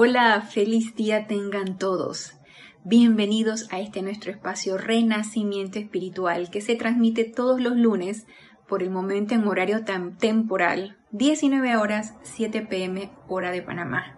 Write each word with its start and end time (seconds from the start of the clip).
Hola, 0.00 0.42
feliz 0.42 0.94
día 0.94 1.26
tengan 1.26 1.76
todos. 1.76 2.34
Bienvenidos 2.84 3.66
a 3.72 3.80
este 3.80 4.00
nuestro 4.00 4.30
espacio 4.30 4.78
Renacimiento 4.78 5.80
Espiritual 5.80 6.50
que 6.50 6.60
se 6.60 6.76
transmite 6.76 7.24
todos 7.24 7.60
los 7.60 7.76
lunes 7.76 8.24
por 8.68 8.84
el 8.84 8.90
momento 8.90 9.34
en 9.34 9.44
horario 9.48 9.84
temporal, 10.20 10.98
19 11.10 11.76
horas 11.76 12.14
7 12.22 12.68
pm 12.70 13.10
hora 13.26 13.50
de 13.50 13.60
Panamá. 13.60 14.16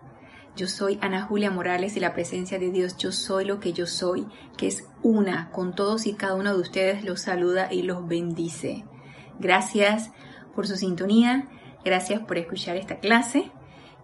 Yo 0.54 0.66
soy 0.66 0.98
Ana 1.01 1.22
Julia 1.22 1.51
Morales 1.51 1.97
y 1.97 2.01
la 2.01 2.12
presencia 2.12 2.58
de 2.58 2.71
Dios, 2.71 2.99
yo 2.99 3.10
soy 3.10 3.47
lo 3.47 3.58
que 3.58 3.72
yo 3.72 3.87
soy, 3.87 4.26
que 4.58 4.67
es 4.67 4.87
una 5.03 5.51
con 5.51 5.74
todos 5.74 6.06
y 6.06 6.12
cada 6.12 6.35
uno 6.35 6.53
de 6.53 6.60
ustedes, 6.60 7.04
los 7.04 7.22
saluda 7.22 7.72
y 7.72 7.85
los 7.85 8.06
bendice. 8.06 8.85
Gracias 9.38 10.10
por 10.54 10.67
su 10.67 10.76
sintonía, 10.76 11.49
gracias 11.87 12.21
por 12.21 12.37
escuchar 12.37 12.76
esta 12.76 12.99
clase 12.99 13.51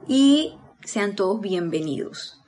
y 0.09 0.55
sean 0.87 1.17
todos 1.17 1.41
bienvenidos. 1.41 2.41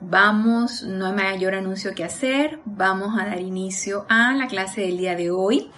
Vamos, 0.00 0.82
no 0.82 1.06
hay 1.06 1.12
mayor 1.12 1.54
anuncio 1.54 1.94
que 1.94 2.04
hacer, 2.04 2.58
vamos 2.64 3.18
a 3.18 3.26
dar 3.26 3.40
inicio 3.40 4.06
a 4.08 4.32
la 4.34 4.46
clase 4.46 4.80
del 4.80 4.96
día 4.96 5.14
de 5.14 5.30
hoy. 5.30 5.70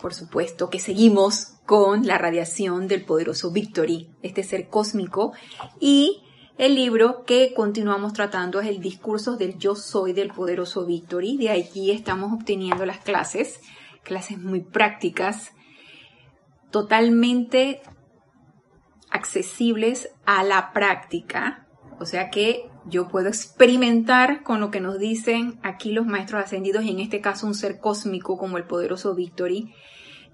Por 0.00 0.14
supuesto 0.14 0.70
que 0.70 0.78
seguimos 0.78 1.54
con 1.66 2.06
la 2.06 2.16
radiación 2.16 2.86
del 2.86 3.04
poderoso 3.04 3.50
Victory, 3.50 4.10
este 4.22 4.44
ser 4.44 4.68
cósmico, 4.68 5.32
y 5.80 6.22
el 6.58 6.76
libro 6.76 7.24
que 7.24 7.52
continuamos 7.52 8.12
tratando 8.12 8.60
es 8.60 8.68
el 8.68 8.80
discurso 8.80 9.36
del 9.36 9.58
yo 9.58 9.74
soy 9.74 10.12
del 10.12 10.32
poderoso 10.32 10.86
Victory. 10.86 11.38
De 11.38 11.50
aquí 11.50 11.90
estamos 11.90 12.32
obteniendo 12.32 12.86
las 12.86 12.98
clases, 12.98 13.60
clases 14.04 14.38
muy 14.38 14.60
prácticas, 14.60 15.50
totalmente 16.70 17.82
accesibles 19.10 20.10
a 20.24 20.42
la 20.42 20.72
práctica, 20.72 21.66
o 21.98 22.06
sea 22.06 22.30
que 22.30 22.70
yo 22.86 23.08
puedo 23.08 23.28
experimentar 23.28 24.42
con 24.42 24.60
lo 24.60 24.70
que 24.70 24.80
nos 24.80 24.98
dicen 24.98 25.58
aquí 25.62 25.92
los 25.92 26.06
maestros 26.06 26.44
ascendidos 26.44 26.84
y 26.84 26.90
en 26.90 27.00
este 27.00 27.20
caso 27.20 27.46
un 27.46 27.54
ser 27.54 27.78
cósmico 27.78 28.38
como 28.38 28.56
el 28.56 28.64
poderoso 28.64 29.14
Victory, 29.14 29.74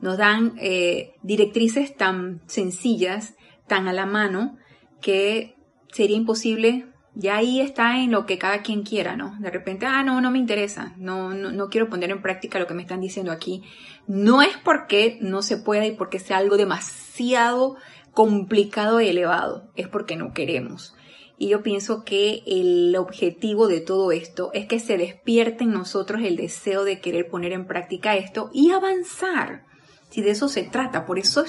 nos 0.01 0.19
dan 0.19 0.55
eh, 0.59 1.15
directrices 1.23 1.97
tan 1.97 2.43
sencillas, 2.47 3.35
tan 3.67 3.89
a 3.89 3.93
la 3.93 4.07
mano, 4.07 4.57
que 5.01 5.57
sería 5.91 6.17
imposible, 6.17 6.87
ya 7.15 7.37
ahí 7.37 7.61
está 7.61 7.99
en 7.99 8.11
lo 8.11 8.27
que 8.27 8.37
cada 8.37 8.61
quien 8.61 8.83
quiera, 8.83 9.17
¿no? 9.17 9.37
De 9.41 9.51
repente, 9.51 9.87
ah, 9.87 10.03
no, 10.03 10.21
no 10.21 10.31
me 10.31 10.39
interesa, 10.39 10.93
no, 10.99 11.33
no, 11.33 11.51
no 11.51 11.69
quiero 11.71 11.89
poner 11.89 12.11
en 12.11 12.21
práctica 12.21 12.59
lo 12.59 12.67
que 12.67 12.75
me 12.75 12.83
están 12.83 13.01
diciendo 13.01 13.33
aquí. 13.33 13.63
No 14.07 14.43
es 14.43 14.57
porque 14.59 15.19
no 15.23 15.41
se 15.41 15.57
pueda 15.57 15.87
y 15.87 15.93
porque 15.93 16.19
sea 16.19 16.37
algo 16.37 16.59
demasiado 16.59 17.77
complicado 18.17 19.03
y 19.03 19.09
elevado, 19.09 19.69
es 19.77 19.89
porque 19.89 20.17
no 20.17 20.33
queremos. 20.33 20.95
Y 21.37 21.49
yo 21.49 21.63
pienso 21.63 22.03
que 22.03 22.43
el 22.47 22.97
objetivo 22.97 23.69
de 23.69 23.83
todo 23.83 24.11
esto 24.11 24.51
es 24.55 24.65
que 24.65 24.81
se 24.81 24.97
despierte 24.97 25.65
en 25.65 25.73
nosotros 25.73 26.23
el 26.25 26.37
deseo 26.37 26.85
de 26.85 26.99
querer 26.99 27.29
poner 27.29 27.53
en 27.53 27.67
práctica 27.67 28.17
esto 28.17 28.49
y 28.55 28.71
avanzar. 28.71 29.67
Si 30.09 30.23
de 30.23 30.31
eso 30.31 30.49
se 30.49 30.63
trata, 30.63 31.05
por 31.05 31.19
eso 31.19 31.45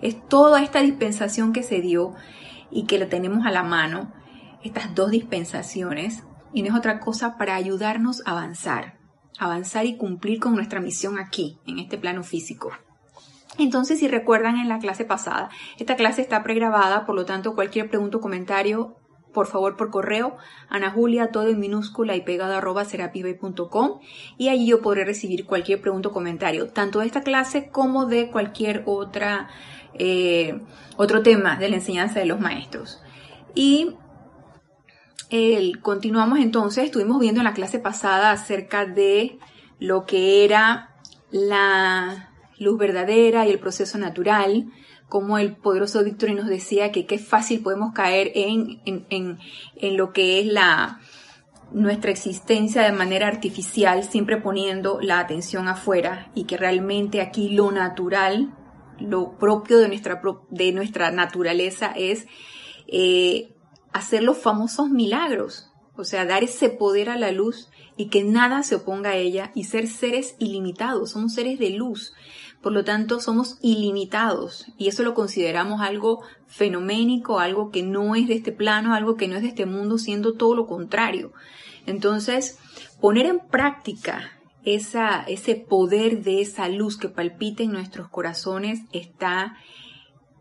es, 0.00 0.16
toda 0.28 0.62
esta 0.62 0.80
dispensación 0.80 1.52
que 1.52 1.62
se 1.62 1.82
dio 1.82 2.14
y 2.70 2.86
que 2.86 2.98
la 2.98 3.10
tenemos 3.10 3.44
a 3.44 3.50
la 3.50 3.62
mano, 3.62 4.14
estas 4.64 4.94
dos 4.94 5.10
dispensaciones, 5.10 6.22
y 6.54 6.62
no 6.62 6.68
es 6.68 6.74
otra 6.74 7.00
cosa 7.00 7.36
para 7.36 7.54
ayudarnos 7.54 8.22
a 8.24 8.30
avanzar, 8.30 8.98
avanzar 9.38 9.84
y 9.84 9.98
cumplir 9.98 10.40
con 10.40 10.54
nuestra 10.54 10.80
misión 10.80 11.18
aquí, 11.18 11.58
en 11.66 11.78
este 11.80 11.98
plano 11.98 12.22
físico. 12.22 12.70
Entonces, 13.58 13.98
si 13.98 14.08
recuerdan 14.08 14.56
en 14.56 14.68
la 14.68 14.78
clase 14.78 15.04
pasada, 15.04 15.50
esta 15.78 15.96
clase 15.96 16.22
está 16.22 16.42
pregrabada, 16.42 17.04
por 17.04 17.16
lo 17.16 17.24
tanto, 17.24 17.54
cualquier 17.54 17.90
pregunta 17.90 18.18
o 18.18 18.20
comentario, 18.20 18.96
por 19.32 19.46
favor, 19.46 19.76
por 19.76 19.90
correo, 19.90 20.36
Ana 20.68 20.90
Julia, 20.90 21.30
todo 21.30 21.48
en 21.48 21.60
minúscula 21.60 22.16
y 22.16 22.22
pegado 22.22 22.54
arroba 22.54 22.84
serapibe.com 22.84 24.00
y 24.38 24.48
allí 24.48 24.66
yo 24.66 24.80
podré 24.80 25.04
recibir 25.04 25.44
cualquier 25.44 25.80
pregunta 25.80 26.08
o 26.08 26.12
comentario, 26.12 26.68
tanto 26.70 27.00
de 27.00 27.06
esta 27.06 27.22
clase 27.22 27.68
como 27.70 28.06
de 28.06 28.30
cualquier 28.30 28.84
otra, 28.86 29.48
eh, 29.94 30.60
otro 30.96 31.22
tema 31.22 31.56
de 31.56 31.68
la 31.68 31.76
enseñanza 31.76 32.20
de 32.20 32.26
los 32.26 32.40
maestros. 32.40 33.02
Y 33.54 33.96
continuamos 35.82 36.38
entonces, 36.38 36.84
estuvimos 36.84 37.20
viendo 37.20 37.40
en 37.40 37.44
la 37.44 37.52
clase 37.52 37.78
pasada 37.78 38.30
acerca 38.30 38.86
de 38.86 39.38
lo 39.78 40.06
que 40.06 40.44
era 40.44 40.96
la 41.30 42.27
luz 42.58 42.78
verdadera 42.78 43.46
y 43.46 43.50
el 43.50 43.58
proceso 43.58 43.98
natural, 43.98 44.70
como 45.08 45.38
el 45.38 45.56
poderoso 45.56 46.04
Víctor 46.04 46.32
nos 46.32 46.48
decía 46.48 46.92
que 46.92 47.06
qué 47.06 47.18
fácil 47.18 47.62
podemos 47.62 47.92
caer 47.94 48.30
en, 48.34 48.80
en, 48.84 49.38
en, 49.76 49.96
lo 49.96 50.12
que 50.12 50.40
es 50.40 50.46
la, 50.46 51.00
nuestra 51.72 52.10
existencia 52.10 52.82
de 52.82 52.92
manera 52.92 53.26
artificial, 53.26 54.04
siempre 54.04 54.38
poniendo 54.38 55.00
la 55.00 55.18
atención 55.18 55.68
afuera 55.68 56.30
y 56.34 56.44
que 56.44 56.56
realmente 56.56 57.20
aquí 57.20 57.50
lo 57.50 57.70
natural, 57.70 58.54
lo 58.98 59.38
propio 59.38 59.78
de 59.78 59.88
nuestra, 59.88 60.20
de 60.50 60.72
nuestra 60.72 61.10
naturaleza 61.10 61.92
es 61.96 62.26
eh, 62.86 63.54
hacer 63.92 64.22
los 64.22 64.38
famosos 64.38 64.90
milagros, 64.90 65.70
o 65.96 66.04
sea, 66.04 66.24
dar 66.24 66.44
ese 66.44 66.68
poder 66.68 67.10
a 67.10 67.16
la 67.16 67.32
luz 67.32 67.70
y 67.96 68.08
que 68.08 68.24
nada 68.24 68.62
se 68.62 68.76
oponga 68.76 69.10
a 69.10 69.16
ella 69.16 69.50
y 69.54 69.64
ser 69.64 69.88
seres 69.88 70.36
ilimitados, 70.38 71.10
somos 71.10 71.34
seres 71.34 71.58
de 71.58 71.70
luz. 71.70 72.14
Por 72.68 72.74
lo 72.74 72.84
tanto, 72.84 73.18
somos 73.18 73.56
ilimitados 73.62 74.66
y 74.76 74.88
eso 74.88 75.02
lo 75.02 75.14
consideramos 75.14 75.80
algo 75.80 76.20
fenoménico, 76.48 77.40
algo 77.40 77.70
que 77.70 77.82
no 77.82 78.14
es 78.14 78.28
de 78.28 78.34
este 78.34 78.52
plano, 78.52 78.92
algo 78.92 79.16
que 79.16 79.26
no 79.26 79.36
es 79.36 79.40
de 79.40 79.48
este 79.48 79.64
mundo, 79.64 79.96
siendo 79.96 80.34
todo 80.34 80.54
lo 80.54 80.66
contrario. 80.66 81.32
Entonces, 81.86 82.58
poner 83.00 83.24
en 83.24 83.38
práctica 83.38 84.32
esa, 84.64 85.22
ese 85.22 85.54
poder 85.54 86.22
de 86.22 86.42
esa 86.42 86.68
luz 86.68 86.98
que 86.98 87.08
palpita 87.08 87.62
en 87.62 87.72
nuestros 87.72 88.10
corazones 88.10 88.80
está 88.92 89.56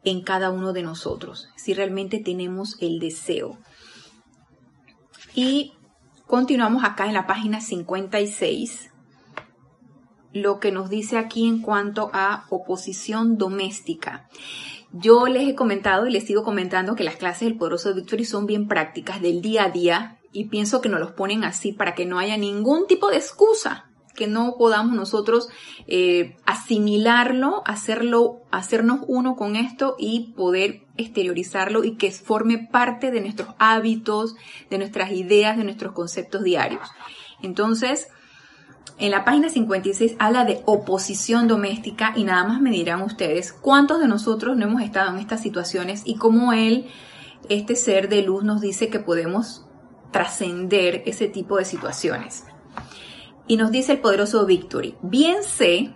en 0.03 0.21
cada 0.21 0.51
uno 0.51 0.73
de 0.73 0.83
nosotros, 0.83 1.47
si 1.55 1.73
realmente 1.73 2.19
tenemos 2.19 2.75
el 2.81 2.99
deseo. 2.99 3.57
Y 5.33 5.75
continuamos 6.25 6.83
acá 6.83 7.05
en 7.05 7.13
la 7.13 7.25
página 7.25 7.61
56 7.61 8.91
lo 10.33 10.59
que 10.59 10.71
nos 10.71 10.89
dice 10.89 11.17
aquí 11.17 11.47
en 11.47 11.61
cuanto 11.61 12.09
a 12.13 12.45
oposición 12.49 13.37
doméstica. 13.37 14.29
Yo 14.91 15.27
les 15.27 15.47
he 15.47 15.55
comentado 15.55 16.07
y 16.07 16.11
les 16.11 16.25
sigo 16.25 16.43
comentando 16.43 16.95
que 16.95 17.03
las 17.03 17.17
clases 17.17 17.47
del 17.47 17.57
poderoso 17.57 17.93
Victory 17.93 18.25
son 18.25 18.45
bien 18.45 18.67
prácticas 18.67 19.21
del 19.21 19.41
día 19.41 19.65
a 19.65 19.69
día 19.69 20.17
y 20.31 20.45
pienso 20.45 20.81
que 20.81 20.89
nos 20.89 20.99
los 20.99 21.11
ponen 21.11 21.43
así 21.43 21.73
para 21.73 21.93
que 21.93 22.05
no 22.05 22.19
haya 22.19 22.37
ningún 22.37 22.87
tipo 22.87 23.09
de 23.09 23.17
excusa, 23.17 23.89
que 24.15 24.27
no 24.27 24.55
podamos 24.57 24.95
nosotros 24.95 25.49
eh, 25.87 26.35
asimilarlo, 26.45 27.61
hacerlo, 27.65 28.41
hacernos 28.51 29.01
uno 29.07 29.35
con 29.35 29.55
esto 29.55 29.95
y 29.97 30.33
poder 30.35 30.81
exteriorizarlo 30.97 31.83
y 31.83 31.95
que 31.95 32.11
forme 32.11 32.57
parte 32.57 33.11
de 33.11 33.21
nuestros 33.21 33.49
hábitos, 33.59 34.35
de 34.69 34.77
nuestras 34.77 35.11
ideas, 35.11 35.57
de 35.57 35.63
nuestros 35.63 35.93
conceptos 35.93 36.43
diarios. 36.43 36.89
Entonces, 37.41 38.07
en 38.99 39.11
la 39.11 39.23
página 39.23 39.49
56 39.49 40.15
habla 40.17 40.43
de 40.43 40.63
oposición 40.65 41.47
doméstica 41.47 42.13
y 42.15 42.23
nada 42.23 42.43
más 42.45 42.61
me 42.61 42.71
dirán 42.71 43.03
ustedes 43.03 43.53
cuántos 43.53 43.99
de 43.99 44.07
nosotros 44.07 44.57
no 44.57 44.65
hemos 44.65 44.81
estado 44.81 45.11
en 45.11 45.19
estas 45.19 45.41
situaciones 45.41 46.01
y 46.03 46.15
cómo 46.15 46.51
él, 46.51 46.87
este 47.47 47.75
ser 47.75 48.09
de 48.09 48.23
luz, 48.23 48.43
nos 48.43 48.59
dice 48.59 48.89
que 48.89 48.99
podemos 48.99 49.65
trascender 50.11 51.03
ese 51.05 51.27
tipo 51.27 51.57
de 51.57 51.65
situaciones. 51.65 52.45
Y 53.47 53.57
nos 53.57 53.71
dice 53.71 53.93
el 53.93 53.99
poderoso 53.99 54.45
Victory, 54.45 54.95
bien 55.03 55.43
sé 55.43 55.93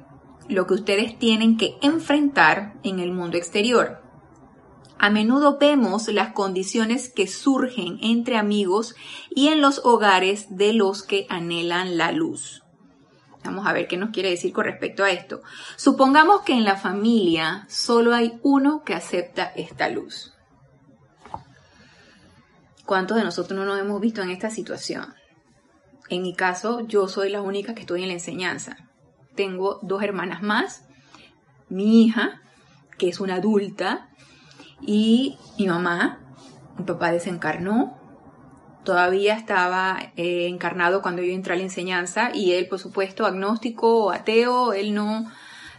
lo 0.48 0.68
que 0.68 0.76
ustedes 0.76 1.18
tienen 1.18 1.58
que 1.58 1.78
enfrentar 1.82 2.76
en 2.84 3.00
el 3.00 3.12
mundo 3.12 3.38
exterior. 3.38 4.02
A 5.00 5.10
menudo 5.10 5.58
vemos 5.60 6.08
las 6.10 6.34
condiciones 6.34 7.10
que 7.10 7.26
surgen 7.26 7.98
entre 8.04 8.38
amigos 8.38 8.94
y 9.32 9.48
en 9.48 9.60
los 9.60 9.84
hogares 9.84 10.56
de 10.56 10.74
los 10.74 11.02
que 11.02 11.26
anhelan 11.30 11.98
la 11.98 12.12
luz. 12.12 12.61
Vamos 13.44 13.66
a 13.66 13.74
ver 13.74 13.88
qué 13.88 13.98
nos 13.98 14.12
quiere 14.12 14.30
decir 14.30 14.54
con 14.54 14.66
respecto 14.66 15.04
a 15.04 15.12
esto. 15.12 15.42
Supongamos 15.76 16.42
que 16.42 16.54
en 16.54 16.64
la 16.64 16.78
familia 16.78 17.66
solo 17.70 18.14
hay 18.14 18.40
uno 18.44 18.84
que 18.84 18.94
acepta 18.94 19.52
esta 19.56 19.90
luz. 19.90 20.34
¿Cuántos 22.86 23.18
de 23.18 23.24
nosotros 23.24 23.58
no 23.58 23.66
nos 23.66 23.80
hemos 23.80 24.00
visto 24.02 24.22
en 24.22 24.32
esta 24.32 24.50
situación? 24.50 25.14
En 26.10 26.22
mi 26.22 26.36
caso, 26.36 26.82
yo 26.82 27.08
soy 27.08 27.30
la 27.30 27.42
única 27.42 27.74
que 27.74 27.82
estoy 27.82 28.02
en 28.02 28.10
la 28.10 28.16
enseñanza. 28.16 28.78
Tengo 29.36 29.80
dos 29.82 30.04
hermanas 30.04 30.44
más, 30.44 30.84
mi 31.70 32.04
hija, 32.04 32.42
que 32.98 33.08
es 33.08 33.22
una 33.22 33.36
adulta, 33.36 34.10
y 34.82 35.38
mi 35.58 35.68
mamá. 35.68 36.20
Mi 36.78 36.86
papá 36.86 37.12
desencarnó, 37.12 38.01
todavía 38.84 39.36
estaba 39.36 40.00
eh, 40.16 40.48
encarnado 40.48 41.02
cuando 41.02 41.22
yo 41.22 41.34
entré 41.34 41.54
a 41.54 41.58
la 41.58 41.64
enseñanza 41.64 42.32
y 42.34 42.54
él, 42.54 42.68
por 42.68 42.80
supuesto, 42.80 43.26
agnóstico 43.26 44.12
ateo, 44.12 44.74
él 44.74 44.94
no, 44.94 45.32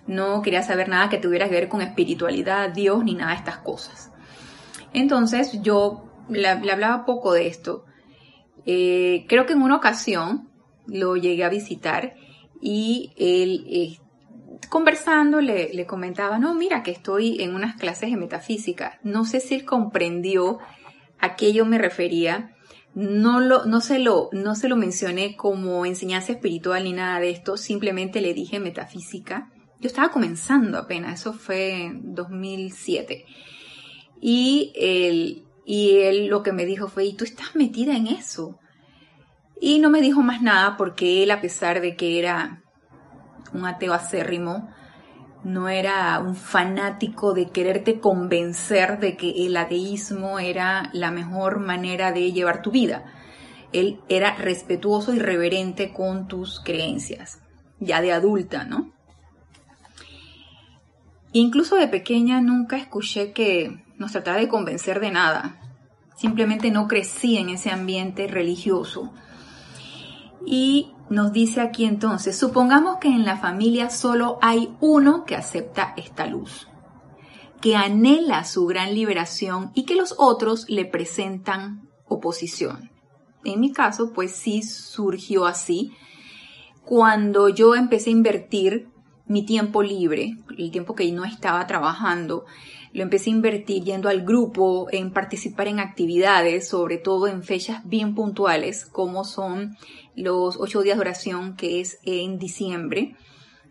no 0.07 0.43
quería 0.43 0.63
saber 0.63 0.89
nada 0.89 1.09
que 1.09 1.19
tuviera 1.19 1.49
que 1.49 1.55
ver 1.55 1.69
con 1.69 1.83
espiritualidad, 1.83 2.71
Dios, 2.71 3.05
ni 3.05 3.15
nada 3.15 3.33
de 3.33 3.39
estas 3.39 3.59
cosas. 3.59 4.11
Entonces 4.93 5.63
yo 5.63 6.05
le, 6.29 6.49
hablaba 6.49 7.05
poco 7.05 7.33
de 7.33 7.47
esto. 7.47 7.85
Eh, 8.67 9.27
creo 9.29 9.47
que 9.47 9.55
en 9.55 9.63
una 9.63 9.77
ocasión 9.77 10.49
lo 10.87 11.17
llegué 11.17 11.45
a 11.45 11.49
visitar 11.49 12.15
y 12.61 13.13
él, 13.17 13.65
eh, 13.69 13.99
conversando, 14.69 15.41
le, 15.41 15.73
le, 15.73 15.87
comentaba, 15.87 16.39
no, 16.39 16.55
mira 16.55 16.83
que 16.83 16.93
estoy 16.93 17.43
en 17.43 17.55
unas 17.55 17.77
clases 17.77 18.11
de 18.11 18.17
metafísica. 18.17 19.01
No 19.03 19.25
sé 19.25 19.41
si 19.41 19.55
él 19.55 19.65
comprendió 19.65 20.59
a 21.19 21.37
qué 21.37 21.53
yo 21.53 21.65
me 21.65 21.79
refería. 21.79 22.55
No, 22.95 23.41
lo, 23.41 23.65
no, 23.65 23.81
se 23.81 23.99
lo, 23.99 24.29
no 24.33 24.55
se 24.55 24.69
lo 24.69 24.77
mencioné 24.77 25.37
como 25.37 25.87
enseñanza 25.87 26.33
espiritual 26.33 26.85
ni 26.85 26.93
nada 26.93 27.21
de 27.21 27.31
esto, 27.31 27.57
simplemente 27.57 28.21
le 28.21 28.35
dije 28.35 28.61
metafísica. 28.61 29.51
Yo 29.81 29.89
estaba 29.89 30.11
comenzando 30.11 30.79
apenas, 30.79 31.21
eso 31.21 31.33
fue 31.33 31.85
en 31.85 32.15
2007. 32.15 33.25
Y 34.21 34.73
él, 34.77 35.45
y 35.65 35.99
él 35.99 36.27
lo 36.27 36.43
que 36.43 36.53
me 36.53 36.67
dijo 36.67 36.89
fue, 36.89 37.07
¿y 37.07 37.15
tú 37.15 37.25
estás 37.25 37.57
metida 37.57 37.97
en 37.97 38.07
eso? 38.07 38.59
Y 39.61 39.79
no 39.79 39.91
me 39.91 40.01
dijo 40.01 40.23
más 40.23 40.43
nada 40.43 40.77
porque 40.77 41.23
él, 41.23 41.31
a 41.31 41.41
pesar 41.41 41.81
de 41.81 41.97
que 41.97 42.19
era 42.19 42.63
un 43.55 43.65
ateo 43.65 43.95
acérrimo, 43.95 44.69
no 45.45 45.69
era 45.69 46.19
un 46.21 46.37
fanático 46.37 47.35
de 47.35 47.51
quererte 47.51 48.01
convencer 48.01 49.01
de 49.01 49.17
que 49.17 49.47
el 49.47 49.57
ateísmo 49.57 50.39
era 50.39 50.91
la 50.93 51.11
mejor 51.11 51.59
manera 51.59 52.13
de 52.13 52.33
llevar 52.33 52.63
tu 52.63 52.71
vida. 52.71 53.05
Él 53.73 54.01
era 54.09 54.35
respetuoso 54.37 55.15
y 55.15 55.19
reverente 55.19 55.93
con 55.93 56.29
tus 56.29 56.61
creencias, 56.61 57.41
ya 57.81 58.01
de 58.01 58.13
adulta, 58.13 58.65
¿no? 58.65 58.93
Incluso 61.33 61.77
de 61.77 61.89
pequeña 61.89 62.41
nunca 62.41 62.77
escuché 62.77 63.33
que 63.33 63.83
nos 63.97 64.13
tratara 64.13 64.39
de 64.39 64.49
convencer 64.49 65.01
de 65.01 65.11
nada. 65.11 65.59
Simplemente 66.15 66.71
no 66.71 66.87
crecí 66.87 67.39
en 67.39 67.49
ese 67.49 67.71
ambiente 67.71 68.29
religioso. 68.29 69.13
Y 70.47 70.93
nos 71.09 71.33
dice 71.33 71.61
aquí 71.61 71.85
entonces, 71.85 72.37
supongamos 72.37 72.99
que 72.99 73.09
en 73.09 73.25
la 73.25 73.37
familia 73.37 73.91
solo 73.91 74.39
hay 74.41 74.75
uno 74.81 75.25
que 75.25 75.37
acepta 75.37 75.95
esta 75.97 76.27
luz, 76.27 76.69
que 77.61 77.77
anhela 77.77 78.45
su 78.45 78.67
gran 78.67 78.95
liberación 78.95 79.71
y 79.75 79.85
que 79.85 79.95
los 79.95 80.15
otros 80.19 80.69
le 80.69 80.85
presentan 80.85 81.89
oposición. 82.07 82.91
En 83.45 83.61
mi 83.61 83.73
caso, 83.73 84.13
pues 84.13 84.33
sí 84.33 84.63
surgió 84.63 85.47
así. 85.47 85.93
Cuando 86.85 87.49
yo 87.49 87.75
empecé 87.75 88.11
a 88.11 88.15
invertir 88.15 88.89
mi 89.27 89.45
tiempo 89.45 89.83
libre, 89.83 90.37
el 90.57 90.71
tiempo 90.71 90.95
que 90.95 91.11
no 91.13 91.25
estaba 91.25 91.67
trabajando, 91.67 92.45
lo 92.93 93.03
empecé 93.03 93.31
a 93.31 93.35
invertir 93.35 93.85
yendo 93.85 94.09
al 94.09 94.23
grupo, 94.23 94.89
en 94.93 95.13
participar 95.13 95.69
en 95.69 95.81
actividades, 95.81 96.69
sobre 96.69 96.99
todo 96.99 97.27
en 97.27 97.43
fechas 97.43 97.83
bien 97.89 98.15
puntuales, 98.15 98.85
como 98.85 99.25
son 99.25 99.77
los 100.17 100.57
ocho 100.59 100.83
días 100.83 100.97
de 100.97 101.03
oración, 101.03 101.57
que 101.57 101.81
es 101.81 101.99
en 102.05 102.39
diciembre, 102.39 103.17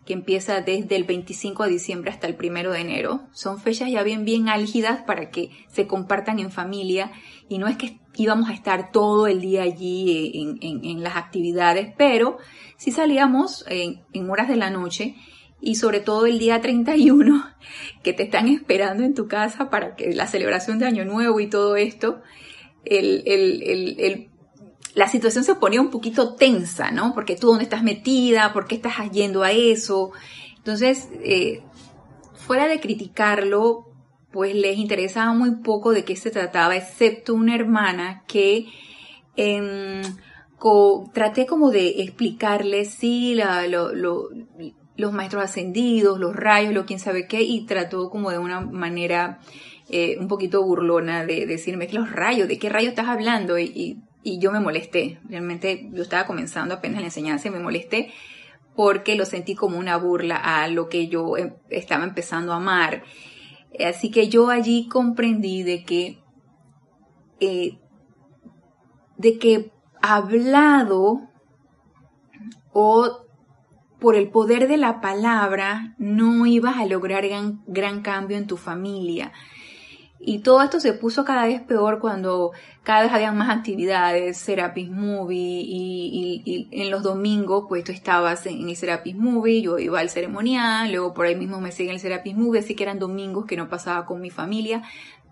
que 0.04 0.12
empieza 0.12 0.60
desde 0.60 0.96
el 0.96 1.04
25 1.04 1.64
de 1.64 1.70
diciembre 1.70 2.10
hasta 2.10 2.26
el 2.26 2.34
primero 2.34 2.72
de 2.72 2.80
enero. 2.80 3.22
Son 3.32 3.60
fechas 3.60 3.90
ya 3.90 4.02
bien, 4.02 4.24
bien 4.24 4.48
álgidas 4.48 5.02
para 5.02 5.30
que 5.30 5.50
se 5.68 5.86
compartan 5.86 6.40
en 6.40 6.50
familia 6.50 7.12
y 7.48 7.58
no 7.58 7.68
es 7.68 7.76
que 7.76 8.00
íbamos 8.16 8.48
a 8.48 8.54
estar 8.54 8.90
todo 8.90 9.26
el 9.26 9.40
día 9.40 9.62
allí 9.62 10.58
en, 10.62 11.02
las 11.02 11.16
actividades, 11.16 11.94
pero 11.96 12.38
si 12.76 12.90
salíamos 12.90 13.64
en 13.68 14.30
horas 14.30 14.48
de 14.48 14.56
la 14.56 14.70
noche 14.70 15.14
y 15.62 15.76
sobre 15.76 16.00
todo 16.00 16.26
el 16.26 16.38
día 16.38 16.60
31 16.60 17.46
que 18.02 18.12
te 18.12 18.24
están 18.24 18.48
esperando 18.48 19.04
en 19.04 19.14
tu 19.14 19.28
casa 19.28 19.70
para 19.70 19.94
que 19.94 20.12
la 20.12 20.26
celebración 20.26 20.78
de 20.78 20.86
Año 20.86 21.04
Nuevo 21.04 21.40
y 21.40 21.46
todo 21.46 21.76
esto, 21.76 22.20
la 24.94 25.08
situación 25.08 25.44
se 25.44 25.54
ponía 25.54 25.80
un 25.80 25.90
poquito 25.90 26.34
tensa, 26.34 26.90
¿no? 26.90 27.14
Porque 27.14 27.36
tú 27.36 27.48
dónde 27.48 27.64
estás 27.64 27.82
metida, 27.82 28.52
por 28.52 28.66
qué 28.66 28.76
estás 28.76 29.10
yendo 29.10 29.42
a 29.42 29.52
eso. 29.52 30.12
Entonces, 30.56 31.08
eh, 31.24 31.62
fuera 32.34 32.68
de 32.68 32.80
criticarlo, 32.80 33.88
pues 34.32 34.54
les 34.54 34.78
interesaba 34.78 35.32
muy 35.32 35.56
poco 35.56 35.92
de 35.92 36.04
qué 36.04 36.16
se 36.16 36.30
trataba, 36.30 36.76
excepto 36.76 37.34
una 37.34 37.54
hermana 37.54 38.24
que 38.26 38.66
em, 39.36 40.02
traté 41.12 41.46
como 41.46 41.70
de 41.70 42.02
explicarle, 42.02 42.84
sí, 42.84 43.34
la, 43.34 43.66
lo, 43.66 43.92
los 44.96 45.12
maestros 45.12 45.44
ascendidos, 45.44 46.18
los 46.18 46.36
rayos, 46.36 46.72
lo 46.72 46.86
quién 46.86 46.98
sabe 46.98 47.26
qué, 47.26 47.42
y 47.42 47.66
trató 47.66 48.10
como 48.10 48.30
de 48.30 48.38
una 48.38 48.60
manera 48.60 49.40
eh, 49.88 50.16
un 50.18 50.28
poquito 50.28 50.62
burlona 50.62 51.26
de 51.26 51.46
decirme 51.46 51.86
que 51.86 51.98
los 51.98 52.10
rayos, 52.10 52.48
¿de 52.48 52.58
qué 52.58 52.68
rayos 52.68 52.90
estás 52.90 53.08
hablando? 53.08 53.58
Y, 53.58 53.98
yo 54.24 54.52
me 54.52 54.60
molesté, 54.60 55.20
realmente 55.28 55.88
yo 55.92 56.02
estaba 56.02 56.26
comenzando 56.26 56.74
apenas 56.74 57.00
la 57.00 57.06
enseñanza 57.06 57.48
y 57.48 57.50
me 57.50 57.60
molesté 57.60 58.12
porque 58.76 59.16
lo 59.16 59.24
sentí 59.24 59.54
como 59.54 59.78
una 59.78 59.96
burla 59.96 60.36
a 60.36 60.68
lo 60.68 60.88
que 60.88 61.08
yo 61.08 61.36
em, 61.36 61.54
estaba 61.68 62.04
empezando 62.04 62.52
a 62.52 62.56
amar. 62.56 63.02
Así 63.86 64.10
que 64.10 64.28
yo 64.28 64.50
allí 64.50 64.88
comprendí 64.88 65.62
de 65.62 65.84
que, 65.84 66.22
eh, 67.40 67.78
de 69.16 69.38
que 69.38 69.72
hablado 70.00 71.28
o 72.72 73.26
por 74.02 74.16
el 74.16 74.28
poder 74.30 74.66
de 74.68 74.76
la 74.76 75.00
palabra 75.00 75.94
no 75.96 76.44
ibas 76.44 76.76
a 76.76 76.86
lograr 76.86 77.24
gran, 77.66 78.02
cambio 78.02 78.36
en 78.36 78.46
tu 78.46 78.56
familia. 78.56 79.32
Y 80.24 80.38
todo 80.38 80.62
esto 80.62 80.78
se 80.78 80.92
puso 80.92 81.24
cada 81.24 81.46
vez 81.46 81.60
peor 81.62 81.98
cuando 81.98 82.52
cada 82.84 83.02
vez 83.02 83.12
había 83.12 83.32
más 83.32 83.50
actividades, 83.50 84.38
Serapis 84.38 84.88
Movie, 84.88 85.62
y, 85.64 86.68
en 86.70 86.90
los 86.90 87.02
domingos, 87.02 87.66
pues 87.68 87.82
tú 87.82 87.90
estabas 87.92 88.46
en, 88.46 88.68
el 88.68 88.76
Serapis 88.76 89.16
Movie, 89.16 89.62
yo 89.62 89.78
iba 89.78 89.98
al 89.98 90.10
ceremonial, 90.10 90.92
luego 90.92 91.12
por 91.12 91.26
ahí 91.26 91.34
mismo 91.34 91.60
me 91.60 91.72
seguía 91.72 91.92
el 91.92 92.00
Serapis 92.00 92.36
Movie, 92.36 92.60
así 92.60 92.74
que 92.76 92.84
eran 92.84 93.00
domingos 93.00 93.46
que 93.46 93.56
no 93.56 93.68
pasaba 93.68 94.06
con 94.06 94.20
mi 94.20 94.30
familia, 94.30 94.82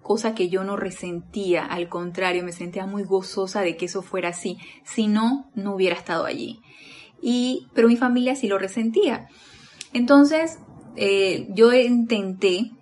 cosa 0.03 0.35
que 0.35 0.49
yo 0.49 0.65
no 0.65 0.77
resentía, 0.77 1.65
al 1.65 1.89
contrario, 1.89 2.43
me 2.43 2.53
sentía 2.53 2.87
muy 2.87 3.05
gozosa 3.05 3.61
de 3.61 3.77
que 3.77 3.85
eso 3.85 4.03
fuera 4.03 4.31
así, 4.31 4.59
si 4.85 5.07
no, 5.07 5.51
no 5.55 5.75
hubiera 5.75 5.95
estado 5.95 6.25
allí 6.25 6.61
y, 7.23 7.67
pero 7.75 7.89
mi 7.89 7.97
familia 7.97 8.35
sí 8.35 8.49
lo 8.49 8.59
resentía. 8.59 9.29
Entonces, 9.93 10.59
eh, 10.97 11.49
yo 11.51 11.73
intenté, 11.73 12.73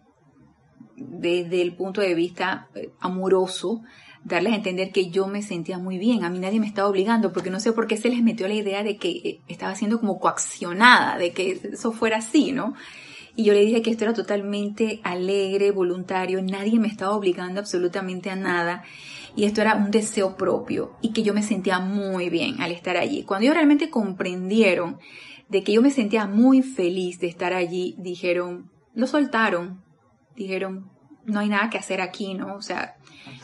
desde 1.00 1.62
el 1.62 1.74
punto 1.74 2.00
de 2.00 2.14
vista 2.14 2.68
eh, 2.74 2.90
amoroso, 3.00 3.82
darles 4.24 4.52
a 4.52 4.56
entender 4.56 4.90
que 4.92 5.10
yo 5.10 5.26
me 5.26 5.42
sentía 5.42 5.78
muy 5.78 5.98
bien. 5.98 6.24
A 6.24 6.30
mí 6.30 6.38
nadie 6.38 6.60
me 6.60 6.66
estaba 6.66 6.88
obligando, 6.88 7.32
porque 7.32 7.50
no 7.50 7.60
sé 7.60 7.72
por 7.72 7.86
qué 7.86 7.96
se 7.96 8.10
les 8.10 8.22
metió 8.22 8.48
la 8.48 8.54
idea 8.54 8.82
de 8.82 8.96
que 8.96 9.10
eh, 9.10 9.40
estaba 9.48 9.74
siendo 9.74 10.00
como 10.00 10.18
coaccionada, 10.18 11.18
de 11.18 11.32
que 11.32 11.60
eso 11.72 11.92
fuera 11.92 12.18
así, 12.18 12.52
¿no? 12.52 12.74
Y 13.36 13.44
yo 13.44 13.52
le 13.52 13.64
dije 13.64 13.82
que 13.82 13.90
esto 13.90 14.04
era 14.04 14.14
totalmente 14.14 15.00
alegre, 15.04 15.70
voluntario, 15.70 16.42
nadie 16.42 16.80
me 16.80 16.88
estaba 16.88 17.14
obligando 17.14 17.60
absolutamente 17.60 18.30
a 18.30 18.36
nada 18.36 18.82
y 19.36 19.44
esto 19.44 19.60
era 19.60 19.76
un 19.76 19.92
deseo 19.92 20.36
propio 20.36 20.96
y 21.00 21.12
que 21.12 21.22
yo 21.22 21.32
me 21.32 21.44
sentía 21.44 21.78
muy 21.78 22.30
bien 22.30 22.60
al 22.60 22.72
estar 22.72 22.96
allí. 22.96 23.22
Cuando 23.22 23.44
ellos 23.44 23.54
realmente 23.54 23.90
comprendieron 23.90 24.98
de 25.48 25.62
que 25.62 25.72
yo 25.72 25.82
me 25.82 25.92
sentía 25.92 26.26
muy 26.26 26.62
feliz 26.62 27.20
de 27.20 27.28
estar 27.28 27.52
allí, 27.52 27.94
dijeron, 27.98 28.72
lo 28.94 29.06
soltaron, 29.06 29.80
dijeron, 30.44 30.90
no 31.24 31.40
hay 31.40 31.48
nada 31.48 31.70
que 31.70 31.78
hacer 31.78 32.00
aquí, 32.00 32.34
¿no? 32.34 32.54
O 32.54 32.62
sea, 32.62 32.96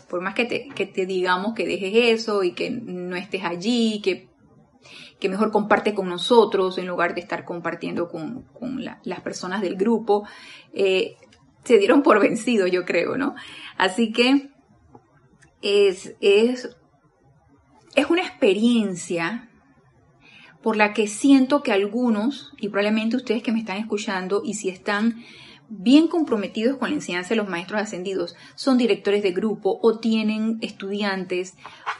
por 0.09 0.21
más 0.21 0.35
que 0.35 0.45
te, 0.45 0.69
que 0.69 0.87
te 0.87 1.07
digamos 1.07 1.55
que 1.55 1.67
dejes 1.67 2.21
eso 2.21 2.43
y 2.43 2.53
que 2.53 2.71
no 2.71 3.17
estés 3.17 3.45
allí, 3.45 4.01
que, 4.03 4.29
que 5.21 5.29
mejor 5.29 5.51
comparte 5.51 5.95
con 5.95 6.09
nosotros 6.09 6.79
en 6.79 6.87
lugar 6.87 7.15
de 7.15 7.21
estar 7.21 7.45
compartiendo 7.45 8.09
con, 8.09 8.43
con 8.59 8.83
las 8.83 9.21
personas 9.21 9.61
del 9.61 9.77
grupo, 9.77 10.27
eh, 10.73 11.17
se 11.65 11.79
dieron 11.79 12.03
por 12.03 12.21
vencido, 12.21 12.67
yo 12.67 12.85
creo, 12.85 13.17
¿no? 13.17 13.35
Así 13.77 14.13
que 14.13 14.51
es, 15.63 16.15
es, 16.21 16.77
es 17.95 18.11
una 18.11 18.23
experiencia 18.23 19.49
por 20.63 20.77
la 20.77 20.95
que 20.95 21.07
siento 21.07 21.63
que 21.63 21.73
algunos, 21.73 22.53
y 22.59 22.69
probablemente 22.69 23.17
ustedes 23.17 23.43
que 23.43 23.53
me 23.53 23.61
están 23.61 23.77
escuchando, 23.77 24.43
y 24.45 24.55
si 24.55 24.71
están 24.71 25.23
bien 25.69 26.09
comprometidos 26.09 26.77
con 26.77 26.91
la 26.91 26.97
enseñanza 26.97 27.31
de 27.31 27.37
los 27.37 27.49
maestros 27.49 27.81
ascendidos, 27.81 28.37
son 28.55 28.79
directores 28.79 29.23
de 29.23 29.33
grupo 29.33 29.79
o 29.83 29.99
tienen 29.99 30.59
estudiantes 30.61 31.55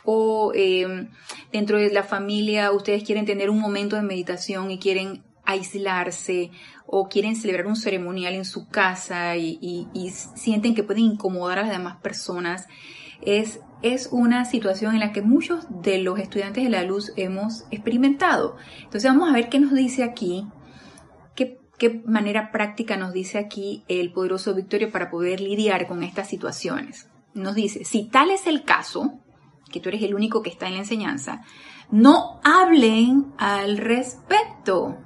o 0.05 0.53
em, 0.55 1.11
dentro 1.53 1.79
de 1.79 1.91
la 1.91 2.03
familia 2.03 2.73
ustedes 2.73 3.05
quieren 3.05 3.27
tener 3.27 3.51
un 3.51 3.61
momento 3.61 3.97
de 3.97 4.03
meditación 4.03 4.71
y 4.71 4.79
quieren 4.79 5.23
aislarse 5.45 6.51
o 6.87 7.09
quieren 7.09 7.37
celebrar 7.37 7.67
un 7.67 7.77
ceremonial 7.77 8.35
en 8.35 8.45
su 8.45 8.69
casa 8.69 9.37
y, 9.37 9.59
y 9.61 10.11
sienten 10.11 10.75
que 10.75 10.83
pueden 10.83 11.05
incomodar 11.05 11.59
a 11.59 11.63
las 11.63 11.71
demás 11.71 11.97
personas 12.03 12.67
es, 13.23 13.61
es 13.83 14.09
una 14.13 14.45
situación 14.45 14.95
en 14.95 15.01
la 15.01 15.13
que 15.13 15.23
muchos 15.23 15.67
de 15.83 15.99
los 15.99 16.19
estudiantes 16.19 16.65
de 16.65 16.71
la 16.71 16.83
luz 16.83 17.13
hemos 17.17 17.65
experimentado. 17.71 18.57
Entonces 18.79 19.05
vamos 19.05 19.29
a 19.29 19.33
ver 19.33 19.49
qué 19.49 19.61
nos 19.61 19.75
dice 19.75 20.03
aquí, 20.03 20.47
qué, 21.79 22.03
manera 22.07 22.51
práctica 22.51 22.97
nos 22.97 23.13
dice 23.13 23.39
aquí 23.39 23.85
el 23.89 24.13
poderoso 24.13 24.55
Victorio 24.55 24.91
para 24.91 25.11
poder 25.11 25.41
lidiar 25.41 25.87
con 25.87 26.03
estas 26.03 26.29
situaciones. 26.29 27.09
nos 27.35 27.55
dice, 27.55 27.85
si 27.85 28.05
tal 28.05 28.31
es 28.31 28.47
el 28.47 28.65
caso, 28.65 29.21
que 29.71 29.81
tú 29.81 29.89
eres 29.89 30.03
el 30.03 30.15
único 30.15 30.43
que 30.43 30.51
está 30.51 30.67
en 30.67 30.75
la 30.75 30.81
enseñanza, 30.81 31.43
no 31.91 32.41
hablen 32.45 33.33
al 33.39 33.77
respecto. 33.79 34.99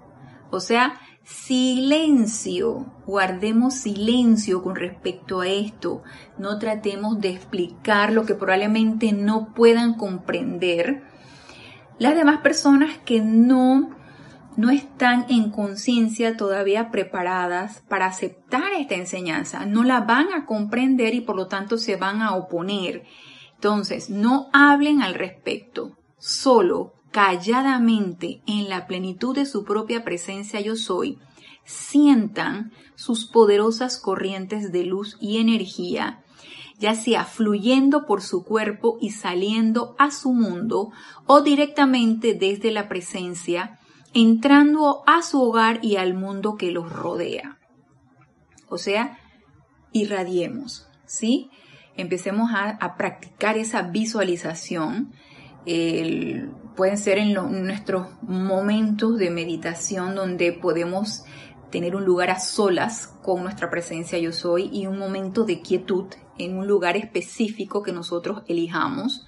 O 0.51 0.61
sea, 0.61 1.01
silencio, 1.25 2.87
guardemos 3.07 3.75
silencio 3.75 4.63
con 4.63 4.77
respecto 4.77 5.41
a 5.41 5.49
esto. 5.49 6.03
No 6.39 6.59
tratemos 6.59 7.21
de 7.21 7.31
explicar 7.31 8.13
lo 8.13 8.25
que 8.25 8.35
probablemente 8.35 9.13
no 9.13 9.55
puedan 9.55 9.95
comprender 9.95 11.03
las 11.99 12.15
demás 12.15 12.41
personas 12.41 12.99
que 13.05 13.21
no 13.21 13.98
no 14.59 14.71
están 14.71 15.27
en 15.29 15.53
conciencia 15.53 16.37
todavía 16.37 16.91
preparadas 16.91 17.85
para 17.89 18.07
aceptar 18.07 18.73
esta 18.73 18.97
enseñanza, 18.97 19.65
no 19.67 19.85
la 19.85 20.01
van 20.01 20.33
a 20.33 20.47
comprender 20.47 21.15
y 21.15 21.21
por 21.21 21.37
lo 21.37 21.47
tanto 21.47 21.79
se 21.79 21.95
van 21.95 22.23
a 22.23 22.35
oponer. 22.35 23.05
Entonces, 23.55 24.11
no 24.11 24.49
hablen 24.53 25.01
al 25.01 25.15
respecto, 25.15 25.97
solo 26.19 26.95
calladamente 27.13 28.43
en 28.49 28.69
la 28.69 28.89
plenitud 28.89 29.33
de 29.33 29.47
su 29.47 29.63
propia 29.63 30.03
presencia 30.03 30.61
yo 30.61 30.75
soy, 30.75 31.21
sientan 31.65 32.73
sus 32.97 33.27
poderosas 33.27 34.01
corrientes 34.01 34.73
de 34.73 34.83
luz 34.83 35.17
y 35.21 35.39
energía, 35.39 36.25
ya 36.81 36.97
sea 36.97 37.25
fluyendo 37.25 38.07
por 38.07 38.23
su 38.23 38.43
cuerpo 38.43 38.99
y 39.01 39.11
saliendo 39.11 39.95
a 40.01 40.11
su 40.11 40.33
mundo 40.33 40.91
o 41.27 41.43
directamente 41.43 42.35
desde 42.35 42.73
la 42.73 42.89
presencia, 42.89 43.79
entrando 44.15 45.03
a 45.07 45.23
su 45.23 45.43
hogar 45.43 45.81
y 45.83 45.97
al 45.97 46.15
mundo 46.15 46.57
que 46.57 46.71
los 46.71 46.91
rodea. 46.93 47.59
O 48.69 48.79
sea, 48.79 49.19
irradiemos, 49.93 50.89
¿sí? 51.07 51.51
Empecemos 51.97 52.51
a, 52.55 52.97
practicar 52.97 53.57
esa 53.57 53.83
visualización 53.83 55.13
pueden 56.79 56.97
ser 56.97 57.19
en, 57.19 57.35
nuestros 57.35 58.07
momentos 58.23 59.19
de 59.19 59.31
meditación 59.31 60.15
donde 60.15 60.53
podemos 60.53 61.25
tener 61.71 61.97
un 61.97 62.05
lugar 62.05 62.31
a 62.31 62.39
solas 62.39 63.09
con 63.23 63.43
nuestra 63.43 63.69
presencia 63.69 64.19
yo 64.19 64.33
soy 64.33 64.71
y 64.73 64.87
un 64.87 64.99
momento 64.99 65.45
de 65.45 65.61
quietud 65.61 66.07
en 66.39 66.57
un 66.57 66.67
lugar 66.67 66.97
específico 66.97 67.83
que 67.83 67.93
nosotros 67.93 68.43
elijamos 68.47 69.27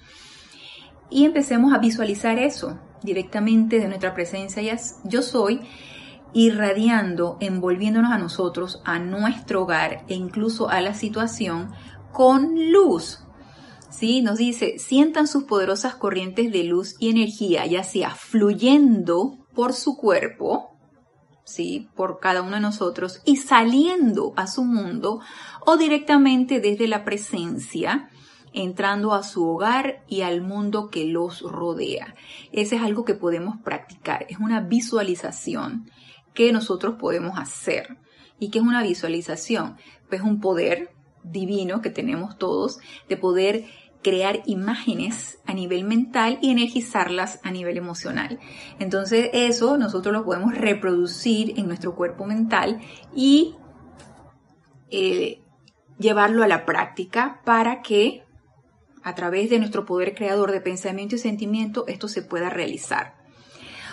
y 1.11 1.25
empecemos 1.25 1.73
a 1.73 1.77
visualizar 1.77 2.39
eso 2.39 2.79
directamente 3.03 3.79
de 3.79 3.87
nuestra 3.87 4.13
presencia 4.13 4.77
yo 5.03 5.21
soy 5.21 5.61
irradiando, 6.33 7.37
envolviéndonos 7.41 8.11
a 8.11 8.17
nosotros, 8.17 8.81
a 8.85 8.99
nuestro 8.99 9.63
hogar 9.63 10.05
e 10.07 10.15
incluso 10.15 10.69
a 10.69 10.79
la 10.81 10.93
situación 10.93 11.71
con 12.13 12.71
luz, 12.71 13.19
¿sí? 13.89 14.21
Nos 14.21 14.37
dice, 14.37 14.79
sientan 14.79 15.27
sus 15.27 15.43
poderosas 15.43 15.95
corrientes 15.95 16.51
de 16.51 16.63
luz 16.63 16.95
y 16.99 17.09
energía, 17.09 17.65
ya 17.65 17.83
sea 17.83 18.11
fluyendo 18.11 19.37
por 19.53 19.73
su 19.73 19.97
cuerpo, 19.97 20.71
¿sí? 21.43 21.89
Por 21.95 22.19
cada 22.19 22.41
uno 22.41 22.55
de 22.55 22.61
nosotros 22.61 23.21
y 23.25 23.37
saliendo 23.37 24.33
a 24.37 24.47
su 24.47 24.63
mundo 24.63 25.19
o 25.65 25.75
directamente 25.75 26.61
desde 26.61 26.87
la 26.87 27.03
presencia, 27.03 28.09
entrando 28.53 29.13
a 29.13 29.23
su 29.23 29.47
hogar 29.47 30.03
y 30.07 30.21
al 30.21 30.41
mundo 30.41 30.89
que 30.89 31.05
los 31.05 31.41
rodea. 31.41 32.15
Ese 32.51 32.75
es 32.75 32.81
algo 32.81 33.05
que 33.05 33.15
podemos 33.15 33.57
practicar, 33.63 34.25
es 34.29 34.39
una 34.39 34.61
visualización 34.61 35.89
que 36.33 36.51
nosotros 36.51 36.95
podemos 36.99 37.37
hacer. 37.37 37.97
¿Y 38.39 38.49
qué 38.49 38.59
es 38.59 38.65
una 38.65 38.83
visualización? 38.83 39.77
Pues 40.09 40.21
un 40.21 40.39
poder 40.39 40.91
divino 41.23 41.81
que 41.81 41.89
tenemos 41.89 42.37
todos 42.37 42.79
de 43.07 43.17
poder 43.17 43.65
crear 44.01 44.41
imágenes 44.45 45.39
a 45.45 45.53
nivel 45.53 45.83
mental 45.83 46.39
y 46.41 46.49
energizarlas 46.51 47.39
a 47.43 47.51
nivel 47.51 47.77
emocional. 47.77 48.39
Entonces 48.79 49.29
eso 49.33 49.77
nosotros 49.77 50.13
lo 50.13 50.25
podemos 50.25 50.55
reproducir 50.55 51.59
en 51.59 51.67
nuestro 51.67 51.95
cuerpo 51.95 52.25
mental 52.25 52.81
y 53.15 53.55
eh, 54.89 55.41
llevarlo 55.99 56.43
a 56.43 56.47
la 56.47 56.65
práctica 56.65 57.41
para 57.45 57.81
que 57.81 58.23
a 59.03 59.15
través 59.15 59.49
de 59.49 59.59
nuestro 59.59 59.85
poder 59.85 60.15
creador 60.15 60.51
de 60.51 60.61
pensamiento 60.61 61.15
y 61.15 61.19
sentimiento 61.19 61.85
esto 61.87 62.07
se 62.07 62.21
pueda 62.21 62.49
realizar. 62.49 63.15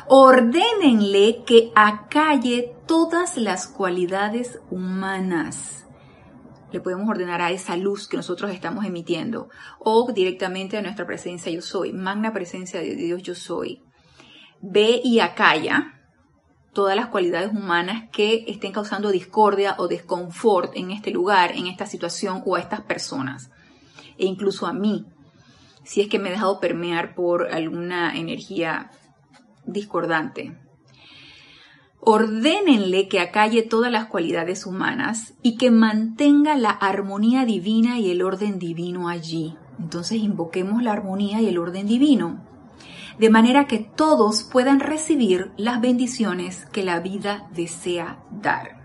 Ordénenle 0.07 1.45
que 1.45 1.71
acalle 1.75 2.73
todas 2.87 3.37
las 3.37 3.67
cualidades 3.67 4.59
humanas 4.71 5.79
le 6.71 6.81
podemos 6.81 7.09
ordenar 7.09 7.41
a 7.41 7.50
esa 7.50 7.77
luz 7.77 8.09
que 8.09 8.17
nosotros 8.17 8.53
estamos 8.53 8.85
emitiendo 8.85 9.49
o 9.79 10.11
directamente 10.12 10.77
a 10.77 10.83
nuestra 10.83 11.07
presencia 11.07 11.50
yo 11.50 11.62
soy, 11.62 11.93
magna 11.93 12.33
presencia 12.33 12.81
de 12.81 12.95
Dios 12.95 13.23
yo 13.23 13.35
soy. 13.35 13.83
Ve 14.61 15.00
y 15.03 15.21
acalla 15.21 15.95
todas 16.75 16.95
las 16.95 17.07
cualidades 17.07 17.53
humanas 17.53 18.11
que 18.12 18.45
estén 18.49 18.73
causando 18.73 19.11
discordia 19.11 19.77
o 19.79 19.88
desconfort 19.88 20.77
en 20.77 20.91
este 20.91 21.11
lugar, 21.11 21.53
en 21.53 21.67
esta 21.67 21.87
situación 21.87 22.43
o 22.45 22.57
a 22.57 22.61
estas 22.61 22.83
personas, 22.83 23.50
e 24.18 24.26
incluso 24.26 24.66
a 24.66 24.72
mí, 24.72 25.06
si 25.84 26.00
es 26.00 26.08
que 26.08 26.18
me 26.18 26.28
he 26.28 26.32
dejado 26.32 26.60
permear 26.60 27.14
por 27.14 27.48
alguna 27.52 28.16
energía 28.16 28.90
discordante. 29.64 30.58
Ordénenle 32.00 33.08
que 33.08 33.20
acalle 33.20 33.62
todas 33.62 33.90
las 33.90 34.06
cualidades 34.06 34.66
humanas 34.66 35.34
y 35.42 35.56
que 35.56 35.70
mantenga 35.70 36.56
la 36.56 36.70
armonía 36.70 37.44
divina 37.44 37.98
y 37.98 38.10
el 38.10 38.22
orden 38.22 38.58
divino 38.58 39.08
allí. 39.08 39.56
Entonces 39.78 40.18
invoquemos 40.18 40.82
la 40.82 40.92
armonía 40.92 41.40
y 41.40 41.48
el 41.48 41.58
orden 41.58 41.87
divino, 41.87 42.44
de 43.18 43.30
manera 43.30 43.66
que 43.66 43.78
todos 43.78 44.44
puedan 44.44 44.80
recibir 44.80 45.52
las 45.56 45.80
bendiciones 45.80 46.66
que 46.66 46.84
la 46.84 47.00
vida 47.00 47.48
desea 47.52 48.22
dar. 48.30 48.78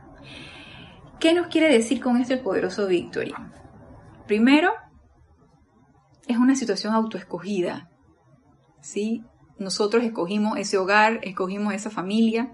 ¿Qué 1.19 1.33
nos 1.33 1.47
quiere 1.47 1.71
decir 1.71 2.01
con 2.01 2.17
esto 2.17 2.33
el 2.33 2.41
poderoso 2.41 2.87
Victory? 2.87 3.33
Primero, 4.27 4.71
es 6.27 6.37
una 6.37 6.55
situación 6.55 6.93
autoescogida. 6.93 7.89
¿sí? 8.81 9.23
Nosotros 9.57 10.03
escogimos 10.03 10.57
ese 10.57 10.77
hogar, 10.77 11.19
escogimos 11.23 11.73
esa 11.73 11.89
familia, 11.89 12.53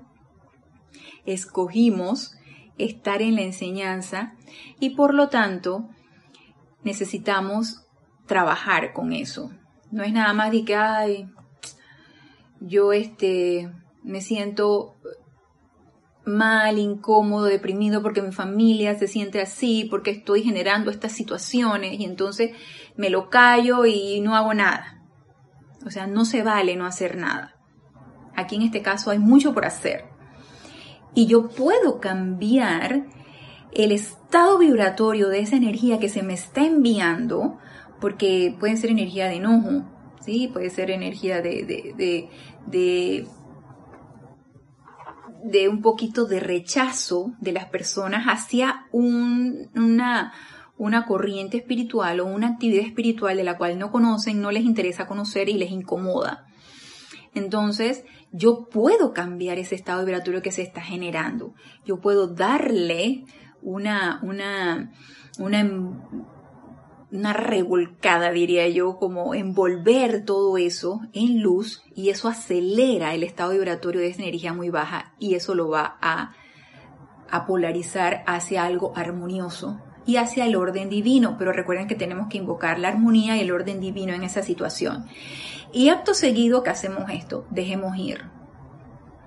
escogimos 1.26 2.36
estar 2.78 3.22
en 3.22 3.36
la 3.36 3.42
enseñanza 3.42 4.34
y 4.80 4.92
por 4.92 5.14
lo 5.14 5.30
tanto 5.30 5.90
necesitamos 6.84 7.86
trabajar 8.26 8.94
con 8.94 9.12
eso. 9.12 9.52
No 9.92 10.04
es 10.04 10.14
nada 10.14 10.34
más 10.34 10.52
de 10.52 10.64
que, 10.64 10.76
ay, 10.76 11.30
yo 12.62 12.94
este, 12.94 13.72
me 14.04 14.22
siento 14.22 14.96
mal, 16.26 16.78
incómodo, 16.78 17.46
deprimido 17.46 18.02
porque 18.02 18.22
mi 18.22 18.32
familia 18.32 18.98
se 18.98 19.08
siente 19.08 19.42
así, 19.42 19.88
porque 19.90 20.12
estoy 20.12 20.44
generando 20.44 20.92
estas 20.92 21.12
situaciones 21.12 22.00
y 22.00 22.06
entonces 22.06 22.52
me 23.00 23.10
lo 23.10 23.30
callo 23.30 23.86
y 23.86 24.20
no 24.20 24.36
hago 24.36 24.54
nada. 24.54 25.02
O 25.86 25.90
sea, 25.90 26.06
no 26.06 26.26
se 26.26 26.44
vale 26.44 26.76
no 26.76 26.86
hacer 26.86 27.16
nada. 27.16 27.56
Aquí 28.36 28.58
en 28.58 28.64
este 28.64 28.82
caso 28.82 29.10
hay 29.10 29.20
mucho 29.20 29.54
por 29.54 29.66
hacer 29.66 30.04
y 31.14 31.26
yo 31.26 31.48
puedo 31.48 32.02
cambiar 32.02 33.06
el 33.72 33.94
estado 33.94 34.58
vibratorio 34.58 35.30
de 35.30 35.40
esa 35.40 35.56
energía 35.56 35.98
que 35.98 36.10
se 36.10 36.24
me 36.24 36.34
está 36.34 36.66
enviando, 36.66 37.58
porque 38.02 38.54
puede 38.60 38.76
ser 38.76 38.90
energía 38.90 39.28
de 39.28 39.36
enojo, 39.36 39.86
¿sí? 40.20 40.50
puede 40.52 40.70
ser 40.70 40.92
energía 40.92 41.42
de, 41.42 41.64
de, 41.64 42.30
de, 42.68 43.28
de, 45.44 45.70
un 45.70 45.82
poquito 45.82 46.26
de 46.26 46.42
rechazo 46.42 47.32
de 47.40 47.54
las 47.54 47.68
personas 47.68 48.26
hacia 48.26 48.88
una, 48.92 50.34
una 50.80 51.06
corriente 51.06 51.58
espiritual 51.58 52.22
o 52.22 52.26
una 52.26 52.48
actividad 52.48 52.86
espiritual 52.86 53.36
de 53.36 53.44
la 53.44 53.58
cual 53.58 53.78
no 53.78 53.92
conocen, 53.92 54.42
no 54.42 54.50
les 54.50 54.64
interesa 54.64 55.08
conocer 55.08 55.50
y 55.50 55.54
les 55.54 55.72
incomoda. 55.72 56.48
Entonces, 57.36 58.06
yo 58.32 58.70
puedo 58.70 59.14
cambiar 59.14 59.60
ese 59.60 59.76
estado 59.76 60.06
vibratorio 60.06 60.42
que 60.42 60.54
se 60.54 60.62
está 60.62 60.82
generando. 60.82 61.54
Yo 61.86 62.00
puedo 62.00 62.28
darle 62.28 63.26
una, 63.62 64.22
una, 64.24 64.94
una, 65.38 65.70
una 67.12 67.34
revolcada, 67.34 68.32
diría 68.32 68.70
yo, 68.70 68.96
como 68.96 69.36
envolver 69.36 70.24
todo 70.24 70.58
eso 70.58 71.02
en 71.12 71.42
luz 71.42 71.84
y 71.94 72.10
eso 72.10 72.30
acelera 72.30 73.14
el 73.14 73.24
estado 73.24 73.52
vibratorio 73.52 74.00
de 74.00 74.08
esa 74.08 74.22
energía 74.22 74.54
muy 74.54 74.70
baja 74.70 75.14
y 75.20 75.36
eso 75.36 75.56
lo 75.56 75.68
va 75.68 75.98
a, 76.02 76.32
a 77.30 77.46
polarizar 77.46 78.24
hacia 78.26 78.64
algo 78.64 78.94
armonioso 78.96 79.82
y 80.06 80.18
hacia 80.18 80.46
el 80.46 80.56
orden 80.56 80.90
divino. 80.90 81.36
Pero 81.38 81.52
recuerden 81.52 81.88
que 81.88 81.96
tenemos 81.96 82.28
que 82.28 82.38
invocar 82.38 82.80
la 82.80 82.90
armonía 82.90 83.38
y 83.38 83.42
el 83.42 83.52
orden 83.52 83.80
divino 83.80 84.14
en 84.14 84.24
esa 84.24 84.44
situación. 84.44 85.06
Y 85.72 85.90
acto 85.90 86.14
seguido 86.14 86.64
que 86.64 86.72
hacemos 86.72 87.10
esto, 87.12 87.46
dejemos 87.50 87.98
ir. 87.98 88.24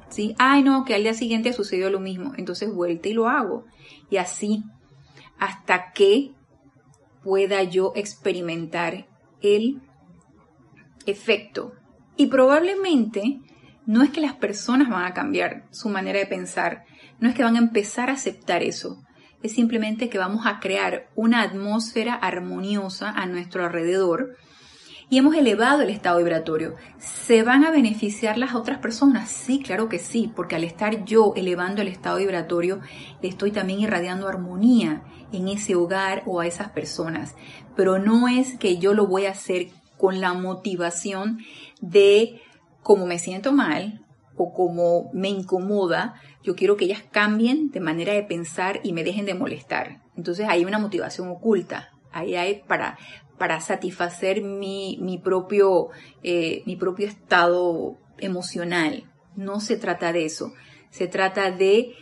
¿Sí? 0.08 0.34
Ay, 0.38 0.62
no, 0.62 0.84
que 0.84 0.94
al 0.94 1.04
día 1.04 1.14
siguiente 1.14 1.52
sucedió 1.52 1.88
lo 1.88 2.00
mismo. 2.00 2.32
Entonces 2.36 2.74
vuelta 2.74 3.08
y 3.08 3.14
lo 3.14 3.28
hago. 3.28 3.64
Y 4.10 4.18
así, 4.18 4.64
hasta 5.38 5.92
que 5.92 6.32
pueda 7.22 7.62
yo 7.62 7.92
experimentar 7.94 9.06
el 9.40 9.80
efecto. 11.06 11.72
Y 12.16 12.26
probablemente 12.26 13.40
no 13.86 14.02
es 14.02 14.10
que 14.10 14.20
las 14.20 14.34
personas 14.34 14.88
van 14.88 15.04
a 15.04 15.14
cambiar 15.14 15.64
su 15.70 15.88
manera 15.88 16.18
de 16.18 16.26
pensar, 16.26 16.84
no 17.18 17.28
es 17.28 17.34
que 17.34 17.44
van 17.44 17.56
a 17.56 17.60
empezar 17.60 18.10
a 18.10 18.14
aceptar 18.14 18.62
eso, 18.62 19.02
es 19.42 19.52
simplemente 19.52 20.08
que 20.08 20.18
vamos 20.18 20.46
a 20.46 20.60
crear 20.60 21.08
una 21.14 21.42
atmósfera 21.42 22.14
armoniosa 22.14 23.10
a 23.10 23.26
nuestro 23.26 23.64
alrededor 23.64 24.36
y 25.12 25.18
hemos 25.18 25.34
elevado 25.34 25.82
el 25.82 25.90
estado 25.90 26.16
vibratorio. 26.18 26.74
¿Se 26.98 27.42
van 27.42 27.64
a 27.64 27.70
beneficiar 27.70 28.38
las 28.38 28.54
otras 28.54 28.78
personas? 28.78 29.28
Sí, 29.28 29.62
claro 29.62 29.90
que 29.90 29.98
sí, 29.98 30.32
porque 30.34 30.56
al 30.56 30.64
estar 30.64 31.04
yo 31.04 31.34
elevando 31.36 31.82
el 31.82 31.88
estado 31.88 32.16
vibratorio, 32.16 32.80
le 33.20 33.28
estoy 33.28 33.50
también 33.50 33.80
irradiando 33.80 34.26
armonía 34.26 35.02
en 35.30 35.48
ese 35.48 35.74
hogar 35.74 36.22
o 36.24 36.40
a 36.40 36.46
esas 36.46 36.70
personas. 36.70 37.34
Pero 37.76 37.98
no 37.98 38.26
es 38.26 38.56
que 38.58 38.78
yo 38.78 38.94
lo 38.94 39.06
voy 39.06 39.26
a 39.26 39.32
hacer 39.32 39.68
con 39.98 40.20
la 40.22 40.32
motivación 40.32 41.40
de 41.82 42.40
como 42.82 43.04
me 43.04 43.18
siento 43.18 43.52
mal 43.52 44.06
o 44.36 44.54
como 44.54 45.10
me 45.12 45.28
incomoda, 45.28 46.14
yo 46.42 46.54
quiero 46.54 46.76
que 46.76 46.86
ellas 46.86 47.04
cambien 47.10 47.70
de 47.70 47.80
manera 47.80 48.12
de 48.12 48.22
pensar 48.22 48.80
y 48.82 48.92
me 48.92 49.04
dejen 49.04 49.26
de 49.26 49.34
molestar. 49.34 50.02
Entonces 50.16 50.46
hay 50.48 50.64
una 50.64 50.78
motivación 50.78 51.28
oculta. 51.28 51.90
Ahí 52.10 52.34
hay 52.34 52.62
para, 52.66 52.98
para 53.38 53.60
satisfacer 53.60 54.42
mi, 54.42 54.98
mi, 55.00 55.18
propio, 55.18 55.88
eh, 56.22 56.62
mi 56.66 56.76
propio 56.76 57.06
estado 57.06 57.96
emocional. 58.18 59.04
No 59.36 59.60
se 59.60 59.76
trata 59.76 60.12
de 60.12 60.24
eso. 60.24 60.52
Se 60.90 61.06
trata 61.06 61.50
de 61.50 61.94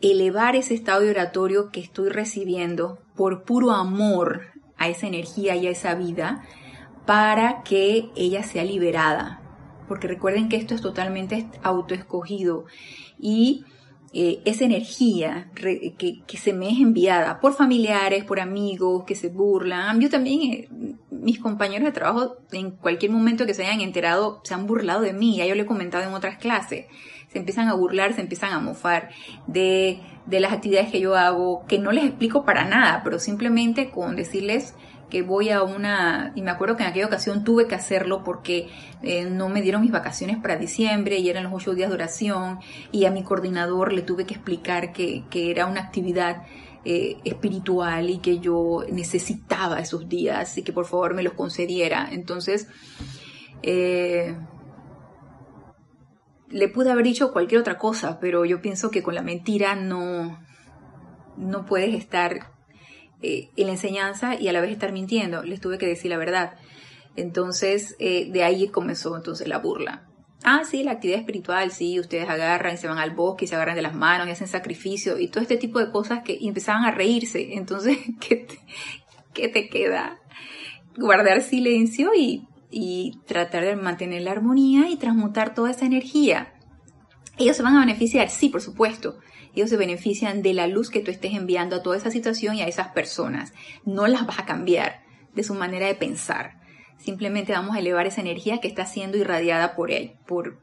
elevar 0.00 0.56
ese 0.56 0.74
estado 0.74 1.02
vibratorio 1.02 1.70
que 1.70 1.80
estoy 1.80 2.08
recibiendo 2.08 3.00
por 3.16 3.42
puro 3.44 3.72
amor 3.72 4.52
a 4.76 4.88
esa 4.88 5.08
energía 5.08 5.56
y 5.56 5.66
a 5.66 5.70
esa 5.70 5.94
vida 5.94 6.44
para 7.04 7.62
que 7.62 8.10
ella 8.16 8.42
sea 8.42 8.64
liberada. 8.64 9.42
Porque 9.88 10.06
recuerden 10.06 10.48
que 10.48 10.56
esto 10.56 10.74
es 10.74 10.80
totalmente 10.80 11.48
autoescogido 11.62 12.66
y 13.18 13.64
eh, 14.14 14.40
esa 14.46 14.64
energía 14.64 15.50
que, 15.54 16.22
se 16.38 16.54
me 16.54 16.70
es 16.70 16.78
enviada 16.78 17.40
por 17.40 17.52
familiares, 17.52 18.24
por 18.24 18.40
amigos 18.40 19.04
que 19.04 19.14
se 19.14 19.28
burlan. 19.28 20.00
Yo 20.00 20.08
también, 20.08 20.52
eh, 20.52 20.68
mis 21.10 21.38
compañeros 21.38 21.84
de 21.84 21.92
trabajo, 21.92 22.36
en 22.52 22.70
cualquier 22.70 23.12
momento 23.12 23.44
que 23.44 23.52
se 23.52 23.66
hayan 23.66 23.82
enterado, 23.82 24.40
se 24.44 24.54
han 24.54 24.66
burlado 24.66 25.02
de 25.02 25.12
mí. 25.12 25.36
Ya 25.36 25.44
yo 25.44 25.54
lo 25.54 25.62
he 25.62 25.66
comentado 25.66 26.04
en 26.04 26.14
otras 26.14 26.38
clases. 26.38 26.86
Se 27.30 27.38
empiezan 27.38 27.68
a 27.68 27.74
burlar, 27.74 28.14
se 28.14 28.22
empiezan 28.22 28.52
a 28.54 28.60
mofar 28.60 29.10
de, 29.46 30.00
de 30.24 30.40
las 30.40 30.52
actividades 30.54 30.90
que 30.90 31.00
yo 31.00 31.14
hago, 31.14 31.66
que 31.66 31.78
no 31.78 31.92
les 31.92 32.04
explico 32.04 32.46
para 32.46 32.64
nada, 32.64 33.02
pero 33.04 33.18
simplemente 33.18 33.90
con 33.90 34.16
decirles 34.16 34.74
que 35.10 35.22
voy 35.22 35.50
a 35.50 35.62
una, 35.62 36.32
y 36.34 36.42
me 36.42 36.50
acuerdo 36.50 36.76
que 36.76 36.82
en 36.82 36.90
aquella 36.90 37.06
ocasión 37.06 37.44
tuve 37.44 37.66
que 37.66 37.74
hacerlo 37.74 38.22
porque 38.22 38.68
eh, 39.02 39.24
no 39.24 39.48
me 39.48 39.62
dieron 39.62 39.80
mis 39.80 39.90
vacaciones 39.90 40.36
para 40.38 40.56
diciembre 40.56 41.18
y 41.18 41.30
eran 41.30 41.44
los 41.44 41.52
ocho 41.54 41.74
días 41.74 41.88
de 41.88 41.94
oración 41.94 42.58
y 42.92 43.06
a 43.06 43.10
mi 43.10 43.22
coordinador 43.22 43.92
le 43.92 44.02
tuve 44.02 44.26
que 44.26 44.34
explicar 44.34 44.92
que, 44.92 45.24
era 45.32 45.66
una 45.66 45.80
actividad 45.80 46.42
eh, 46.84 47.18
espiritual 47.24 48.10
y 48.10 48.18
que 48.18 48.38
yo 48.38 48.84
necesitaba 48.92 49.78
esos 49.78 50.08
días 50.08 50.58
y 50.58 50.62
que 50.62 50.72
por 50.72 50.84
favor 50.84 51.14
me 51.14 51.22
los 51.22 51.32
concediera. 51.32 52.08
Entonces, 52.10 52.68
eh, 53.62 54.36
le 56.50 56.68
pude 56.68 56.90
haber 56.90 57.04
dicho 57.04 57.32
cualquier 57.32 57.60
otra 57.60 57.78
cosa, 57.78 58.18
pero 58.20 58.44
yo 58.44 58.60
pienso 58.60 58.90
que 58.90 59.02
con 59.02 59.14
la 59.14 59.22
mentira 59.22 59.74
no, 59.74 60.38
no 61.36 61.64
puedes 61.64 61.94
estar 61.94 62.57
eh, 63.22 63.50
en 63.56 63.66
la 63.66 63.72
enseñanza 63.72 64.34
y 64.40 64.48
a 64.48 64.52
la 64.52 64.60
vez 64.60 64.70
estar 64.70 64.92
mintiendo. 64.92 65.42
Les 65.42 65.60
tuve 65.60 65.78
que 65.78 65.86
decir 65.86 66.10
la 66.10 66.18
verdad. 66.18 66.54
Entonces, 67.16 67.96
eh, 67.98 68.30
de 68.30 68.44
ahí 68.44 68.68
comenzó 68.68 69.16
entonces 69.16 69.48
la 69.48 69.58
burla. 69.58 70.04
Ah, 70.44 70.62
sí, 70.64 70.84
la 70.84 70.92
actividad 70.92 71.18
espiritual, 71.18 71.72
sí, 71.72 71.98
ustedes 71.98 72.28
agarran 72.28 72.74
y 72.74 72.76
se 72.76 72.86
van 72.86 72.98
al 72.98 73.10
bosque 73.10 73.44
y 73.44 73.48
se 73.48 73.56
agarran 73.56 73.74
de 73.74 73.82
las 73.82 73.94
manos 73.94 74.28
y 74.28 74.30
hacen 74.30 74.46
sacrificio 74.46 75.18
y 75.18 75.26
todo 75.26 75.42
este 75.42 75.56
tipo 75.56 75.80
de 75.80 75.90
cosas 75.90 76.22
que 76.22 76.38
empezaban 76.40 76.84
a 76.84 76.92
reírse. 76.92 77.54
Entonces, 77.54 77.98
¿qué 78.20 78.36
te, 78.36 78.58
qué 79.34 79.48
te 79.48 79.68
queda? 79.68 80.20
Guardar 80.96 81.42
silencio 81.42 82.12
y, 82.16 82.46
y 82.70 83.18
tratar 83.26 83.64
de 83.64 83.74
mantener 83.74 84.22
la 84.22 84.30
armonía 84.30 84.88
y 84.88 84.96
transmutar 84.96 85.54
toda 85.54 85.72
esa 85.72 85.86
energía. 85.86 86.54
¿Ellos 87.36 87.56
se 87.56 87.64
van 87.64 87.76
a 87.76 87.80
beneficiar? 87.80 88.30
Sí, 88.30 88.48
por 88.48 88.60
supuesto 88.60 89.18
ellos 89.54 89.70
se 89.70 89.76
benefician 89.76 90.42
de 90.42 90.54
la 90.54 90.66
luz 90.66 90.90
que 90.90 91.00
tú 91.00 91.10
estés 91.10 91.34
enviando 91.34 91.76
a 91.76 91.82
toda 91.82 91.96
esa 91.96 92.10
situación 92.10 92.56
y 92.56 92.62
a 92.62 92.68
esas 92.68 92.88
personas. 92.88 93.52
No 93.84 94.06
las 94.06 94.26
vas 94.26 94.38
a 94.38 94.46
cambiar 94.46 95.02
de 95.34 95.42
su 95.42 95.54
manera 95.54 95.86
de 95.86 95.94
pensar. 95.94 96.60
Simplemente 96.98 97.52
vamos 97.52 97.76
a 97.76 97.78
elevar 97.78 98.06
esa 98.06 98.20
energía 98.20 98.60
que 98.60 98.68
está 98.68 98.86
siendo 98.86 99.16
irradiada 99.16 99.74
por 99.74 99.90
él, 99.90 100.14
por 100.26 100.60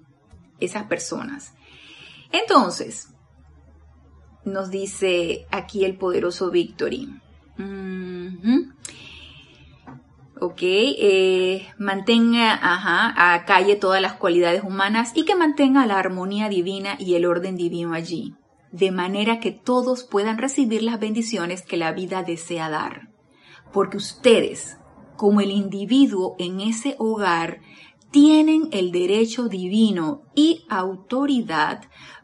esas 0.59 0.83
personas. 0.83 1.53
Entonces, 2.31 3.09
nos 4.43 4.69
dice 4.69 5.47
aquí 5.51 5.85
el 5.85 5.97
poderoso 5.97 6.51
Victory. 6.51 7.09
Ok, 10.41 10.59
eh, 10.61 11.67
mantenga, 11.77 12.53
ajá, 12.53 13.33
a 13.33 13.45
calle 13.45 13.77
todas 13.77 14.01
las 14.01 14.13
cualidades 14.13 14.63
humanas 14.63 15.13
y 15.15 15.23
que 15.23 15.33
mantenga 15.33 15.85
la 15.85 15.97
armonía 15.97 16.49
divina 16.49 16.97
y 16.99 17.15
el 17.15 17.25
orden 17.25 17.55
divino 17.55 17.93
allí 17.93 18.35
de 18.75 18.91
manera 18.91 19.39
que 19.39 19.51
todos 19.51 20.03
puedan 20.03 20.37
recibir 20.37 20.83
las 20.83 20.99
bendiciones 20.99 21.61
que 21.61 21.77
la 21.77 21.93
vida 21.93 22.23
desea 22.23 22.69
dar. 22.69 23.09
Porque 23.71 23.95
ustedes, 23.95 24.77
como 25.15 25.39
el 25.39 25.51
individuo 25.51 26.35
en 26.39 26.59
ese 26.59 26.95
hogar, 26.99 27.61
tienen 28.11 28.67
el 28.71 28.91
derecho 28.91 29.47
divino 29.47 30.23
y 30.35 30.65
autoridad 30.69 31.83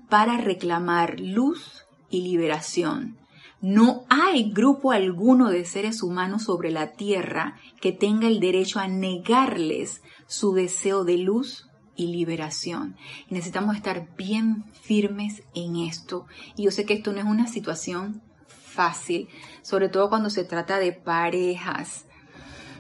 para 0.10 0.38
reclamar 0.38 1.22
luz 1.22 1.86
y 2.10 2.22
liberación. 2.24 3.18
No 3.62 4.04
hay 4.10 4.52
grupo 4.52 4.92
alguno 4.92 5.52
de 5.52 5.64
seres 5.64 6.04
humanos 6.04 6.44
sobre 6.44 6.70
la 6.70 6.94
tierra 6.94 7.56
que 7.80 7.94
tenga 7.94 8.28
el 8.28 8.42
derecho 8.42 8.80
a 8.80 8.90
negarles 8.90 10.02
su 10.28 10.52
deseo 10.52 11.06
de 11.06 11.18
luz 11.18 11.71
y 11.96 12.08
liberación. 12.08 12.96
Y 13.28 13.34
necesitamos 13.34 13.76
estar 13.76 14.16
bien 14.16 14.66
firmes 14.74 15.44
en 15.54 15.76
esto. 15.78 16.26
Y 16.56 16.64
yo 16.64 16.72
sé 16.72 16.86
que 16.86 16.94
esto 16.94 17.12
no 17.14 17.20
es 17.20 17.26
una 17.26 17.48
situación 17.48 18.22
fácil, 18.48 19.28
sobre 19.62 19.90
todo 19.90 20.10
cuando 20.10 20.30
se 20.30 20.44
trata 20.44 20.80
de 20.80 20.94
parejas. 20.94 22.06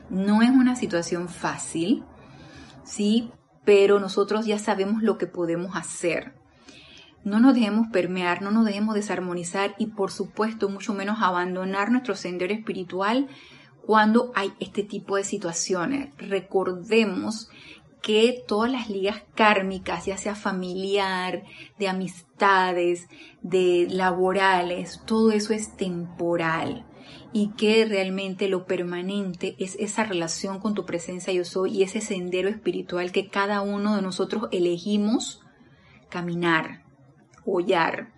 No 0.09 0.41
es 0.41 0.49
una 0.49 0.75
situación 0.75 1.29
fácil, 1.29 2.03
¿sí? 2.83 3.31
Pero 3.65 3.99
nosotros 3.99 4.45
ya 4.45 4.59
sabemos 4.59 5.03
lo 5.03 5.17
que 5.17 5.27
podemos 5.27 5.75
hacer. 5.75 6.33
No 7.23 7.39
nos 7.39 7.53
dejemos 7.53 7.87
permear, 7.91 8.41
no 8.41 8.49
nos 8.49 8.65
dejemos 8.65 8.95
desarmonizar 8.95 9.75
y 9.77 9.87
por 9.87 10.11
supuesto 10.11 10.69
mucho 10.69 10.93
menos 10.93 11.21
abandonar 11.21 11.91
nuestro 11.91 12.15
sendero 12.15 12.53
espiritual 12.53 13.27
cuando 13.85 14.31
hay 14.35 14.53
este 14.59 14.83
tipo 14.83 15.17
de 15.17 15.23
situaciones. 15.23 16.09
Recordemos 16.17 17.49
que 18.01 18.43
todas 18.47 18.71
las 18.71 18.89
ligas 18.89 19.23
kármicas, 19.35 20.05
ya 20.05 20.17
sea 20.17 20.35
familiar, 20.35 21.43
de 21.77 21.87
amistades, 21.87 23.07
de 23.41 23.87
laborales, 23.89 25.01
todo 25.05 25.31
eso 25.31 25.53
es 25.53 25.75
temporal 25.75 26.85
y 27.33 27.51
que 27.51 27.85
realmente 27.85 28.49
lo 28.49 28.65
permanente 28.65 29.55
es 29.57 29.75
esa 29.79 30.03
relación 30.03 30.59
con 30.59 30.73
tu 30.73 30.85
presencia 30.85 31.31
yo 31.31 31.45
soy 31.45 31.77
y 31.77 31.83
ese 31.83 32.01
sendero 32.01 32.49
espiritual 32.49 33.11
que 33.11 33.29
cada 33.29 33.61
uno 33.61 33.95
de 33.95 34.01
nosotros 34.01 34.49
elegimos 34.51 35.41
caminar, 36.09 36.83
hollar. 37.45 38.11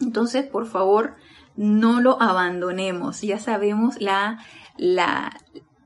Entonces, 0.00 0.44
por 0.44 0.66
favor, 0.66 1.14
no 1.56 2.00
lo 2.00 2.20
abandonemos. 2.20 3.22
Ya 3.22 3.38
sabemos 3.38 4.00
la, 4.00 4.44
la, 4.76 5.32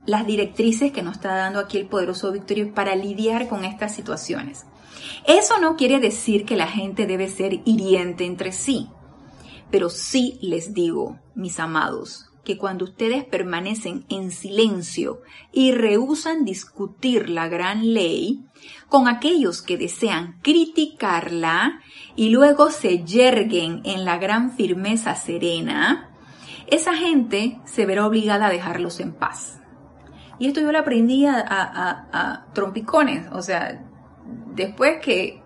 las 0.07 0.27
directrices 0.27 0.92
que 0.92 1.03
nos 1.03 1.16
está 1.16 1.35
dando 1.35 1.59
aquí 1.59 1.77
el 1.77 1.87
poderoso 1.87 2.33
Victorio 2.33 2.73
para 2.73 2.97
lidiar 2.97 3.49
con 3.49 3.64
estas 3.64 3.95
situaciones. 3.95 4.64
Eso 5.27 5.59
no 5.59 5.77
quiere 5.77 6.01
decir 6.01 6.45
que 6.45 6.57
la 6.57 6.69
gente 6.69 7.07
debe 7.07 7.29
ser 7.29 7.61
hiriente 7.64 8.25
entre 8.25 8.53
sí, 8.53 8.88
pero 9.71 9.90
sí 9.90 10.38
les 10.40 10.73
digo, 10.73 11.19
mis 11.35 11.59
amados, 11.59 12.27
que 12.45 12.57
cuando 12.57 12.85
ustedes 12.85 13.25
permanecen 13.25 14.07
en 14.09 14.31
silencio 14.31 15.21
y 15.53 15.73
rehusan 15.73 16.45
discutir 16.45 17.29
la 17.29 17.49
gran 17.49 17.92
ley 17.92 18.45
con 18.88 19.09
aquellos 19.09 19.62
que 19.62 19.77
desean 19.77 20.38
criticarla 20.42 21.81
y 22.14 22.31
luego 22.31 22.71
se 22.71 23.05
yerguen 23.05 23.83
en 23.85 24.05
la 24.05 24.19
gran 24.19 24.53
firmeza 24.53 25.16
serena, 25.16 26.11
esa 26.69 26.95
gente 26.95 27.59
se 27.64 27.85
verá 27.85 28.07
obligada 28.07 28.47
a 28.47 28.51
dejarlos 28.51 29.01
en 29.01 29.12
paz. 29.12 29.61
Y 30.38 30.49
esto 30.49 30.61
yo 30.61 30.72
lo 30.72 30.79
aprendí 30.79 31.27
a, 31.27 32.46
trompicones. 32.53 33.27
O 33.33 33.42
sea, 33.42 33.85
después 34.55 34.99
que 35.03 35.42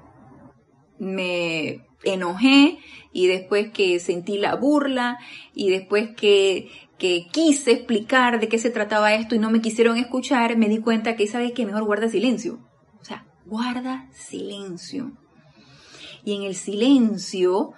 me 0.98 1.86
enojé 2.02 2.78
y 3.12 3.26
después 3.26 3.70
que 3.72 4.00
sentí 4.00 4.38
la 4.38 4.54
burla 4.56 5.18
y 5.54 5.70
después 5.70 6.10
que, 6.16 6.70
que 6.98 7.26
quise 7.30 7.72
explicar 7.72 8.40
de 8.40 8.48
qué 8.48 8.58
se 8.58 8.70
trataba 8.70 9.14
esto 9.14 9.34
y 9.34 9.38
no 9.38 9.50
me 9.50 9.60
quisieron 9.60 9.96
escuchar, 9.96 10.56
me 10.56 10.68
di 10.68 10.78
cuenta 10.78 11.16
que, 11.16 11.26
¿sabes 11.26 11.52
que 11.52 11.66
Mejor 11.66 11.84
guarda 11.84 12.08
silencio. 12.08 12.60
O 13.00 13.04
sea, 13.04 13.26
guarda 13.46 14.08
silencio. 14.12 15.12
Y 16.24 16.34
en 16.34 16.42
el 16.42 16.54
silencio, 16.54 17.72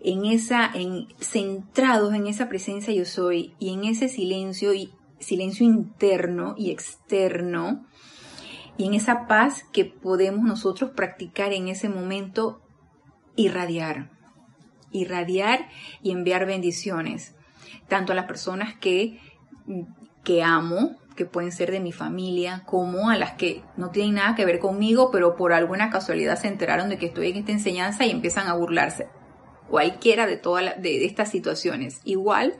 en 0.00 0.24
esa, 0.24 0.70
en, 0.72 1.08
centrados 1.18 2.14
en 2.14 2.26
esa 2.26 2.48
presencia 2.48 2.94
yo 2.94 3.04
soy, 3.04 3.54
y 3.58 3.72
en 3.72 3.84
ese 3.84 4.08
silencio, 4.08 4.74
y 4.74 4.92
silencio 5.20 5.64
interno 5.64 6.54
y 6.56 6.70
externo, 6.70 7.86
y 8.76 8.86
en 8.86 8.94
esa 8.94 9.26
paz 9.26 9.64
que 9.72 9.84
podemos 9.84 10.44
nosotros 10.44 10.90
practicar 10.96 11.52
en 11.52 11.68
ese 11.68 11.88
momento, 11.88 12.62
irradiar, 13.36 14.10
irradiar 14.90 15.68
y 16.02 16.10
enviar 16.10 16.46
bendiciones 16.46 17.34
tanto 17.88 18.12
a 18.12 18.14
las 18.16 18.24
personas 18.24 18.74
que, 18.74 19.20
que 20.24 20.42
amo, 20.42 20.96
que 21.16 21.26
pueden 21.26 21.52
ser 21.52 21.70
de 21.70 21.80
mi 21.80 21.92
familia, 21.92 22.62
como 22.64 23.10
a 23.10 23.16
las 23.16 23.32
que 23.32 23.62
no 23.76 23.90
tienen 23.90 24.14
nada 24.14 24.34
que 24.34 24.46
ver 24.46 24.58
conmigo, 24.58 25.10
pero 25.10 25.36
por 25.36 25.52
alguna 25.52 25.90
casualidad 25.90 26.38
se 26.38 26.48
enteraron 26.48 26.88
de 26.88 26.96
que 26.96 27.06
estoy 27.06 27.28
en 27.28 27.36
esta 27.36 27.52
enseñanza 27.52 28.06
y 28.06 28.10
empiezan 28.10 28.48
a 28.48 28.54
burlarse. 28.54 29.08
Cualquiera 29.68 30.26
de 30.26 30.36
todas 30.36 30.80
de 30.80 31.04
estas 31.04 31.30
situaciones. 31.30 32.00
Igual, 32.04 32.54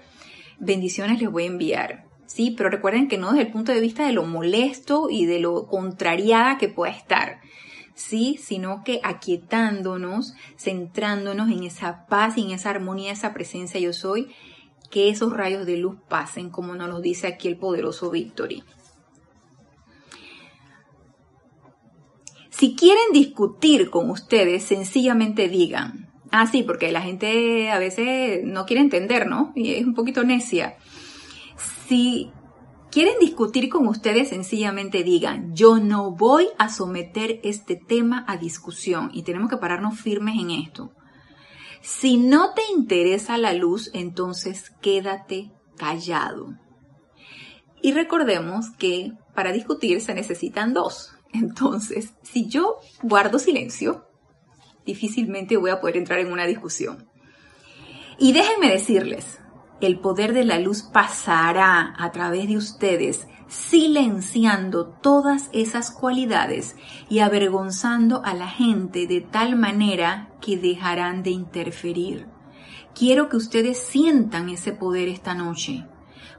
bendiciones 0.59 1.21
les 1.21 1.31
voy 1.31 1.45
a 1.45 1.47
enviar. 1.47 2.10
Sí, 2.33 2.55
pero 2.57 2.71
recuerden 2.71 3.09
que 3.09 3.19
no 3.19 3.31
desde 3.31 3.43
el 3.43 3.51
punto 3.51 3.73
de 3.73 3.81
vista 3.81 4.07
de 4.07 4.13
lo 4.13 4.23
molesto 4.23 5.09
y 5.11 5.27
de 5.27 5.41
lo 5.41 5.67
contrariada 5.67 6.59
que 6.59 6.69
pueda 6.69 6.93
estar. 6.93 7.41
Sí, 7.95 8.39
sino 8.41 8.85
que 8.85 9.01
aquietándonos, 9.03 10.35
centrándonos 10.57 11.51
en 11.51 11.65
esa 11.65 12.07
paz 12.07 12.39
y 12.39 12.43
en 12.43 12.53
esa 12.53 12.71
armonía, 12.71 13.11
esa 13.11 13.35
presencia 13.35 13.81
yo 13.81 13.93
soy, 13.93 14.29
que 14.93 15.09
esos 15.09 15.33
rayos 15.33 15.67
de 15.67 15.77
luz 15.79 15.97
pasen, 16.09 16.51
como 16.51 16.77
nos 16.77 16.89
lo 16.89 17.01
dice 17.01 17.27
aquí 17.27 17.49
el 17.49 17.57
poderoso 17.57 18.13
Victory. 18.13 18.63
Si 22.51 22.77
quieren 22.77 23.13
discutir 23.13 23.91
con 23.91 24.09
ustedes, 24.09 24.63
sencillamente 24.63 25.49
digan. 25.49 26.13
Ah, 26.31 26.47
sí, 26.47 26.63
porque 26.63 26.93
la 26.93 27.03
gente 27.03 27.73
a 27.73 27.81
veces 27.81 28.45
no 28.45 28.67
quiere 28.67 28.83
entender, 28.83 29.27
¿no? 29.27 29.53
Y 29.57 29.75
es 29.75 29.85
un 29.85 29.95
poquito 29.95 30.23
necia. 30.23 30.77
Si 31.91 32.31
quieren 32.93 33.15
discutir 33.19 33.69
con 33.69 33.89
ustedes, 33.89 34.29
sencillamente 34.29 35.03
digan, 35.03 35.57
yo 35.57 35.81
no 35.81 36.13
voy 36.13 36.47
a 36.57 36.69
someter 36.69 37.41
este 37.43 37.75
tema 37.75 38.25
a 38.29 38.37
discusión 38.37 39.11
y 39.13 39.25
tenemos 39.25 39.51
que 39.51 39.57
pararnos 39.57 39.99
firmes 39.99 40.39
en 40.39 40.53
esto. 40.53 40.93
Si 41.83 42.17
no 42.17 42.55
te 42.55 42.63
interesa 42.77 43.39
la 43.39 43.55
luz, 43.55 43.91
entonces 43.93 44.71
quédate 44.81 45.51
callado. 45.77 46.55
Y 47.83 47.91
recordemos 47.91 48.71
que 48.79 49.11
para 49.35 49.51
discutir 49.51 50.01
se 50.01 50.15
necesitan 50.15 50.73
dos. 50.73 51.11
Entonces, 51.33 52.15
si 52.23 52.47
yo 52.47 52.77
guardo 53.03 53.41
silencio, 53.41 54.07
difícilmente 54.87 55.57
voy 55.57 55.71
a 55.71 55.81
poder 55.81 55.97
entrar 55.97 56.21
en 56.21 56.31
una 56.31 56.47
discusión. 56.47 57.09
Y 58.17 58.31
déjenme 58.33 58.71
decirles, 58.71 59.40
el 59.81 59.99
poder 59.99 60.33
de 60.33 60.45
la 60.45 60.59
luz 60.59 60.83
pasará 60.83 61.95
a 61.99 62.13
través 62.13 62.49
de 62.49 62.57
ustedes 62.57 63.27
silenciando 63.51 64.87
todas 64.87 65.51
esas 65.53 65.91
cualidades 65.91 66.77
y 67.09 67.19
avergonzando 67.19 68.23
a 68.25 68.33
la 68.33 68.49
gente 68.49 69.09
de 69.09 69.21
tal 69.21 69.57
manera 69.57 70.31
que 70.41 70.57
dejarán 70.57 71.25
de 71.25 71.31
interferir. 71.31 72.29
Quiero 72.95 73.29
que 73.29 73.37
ustedes 73.37 73.79
sientan 73.79 74.49
ese 74.49 74.73
poder 74.73 75.09
esta 75.09 75.35
noche, 75.35 75.85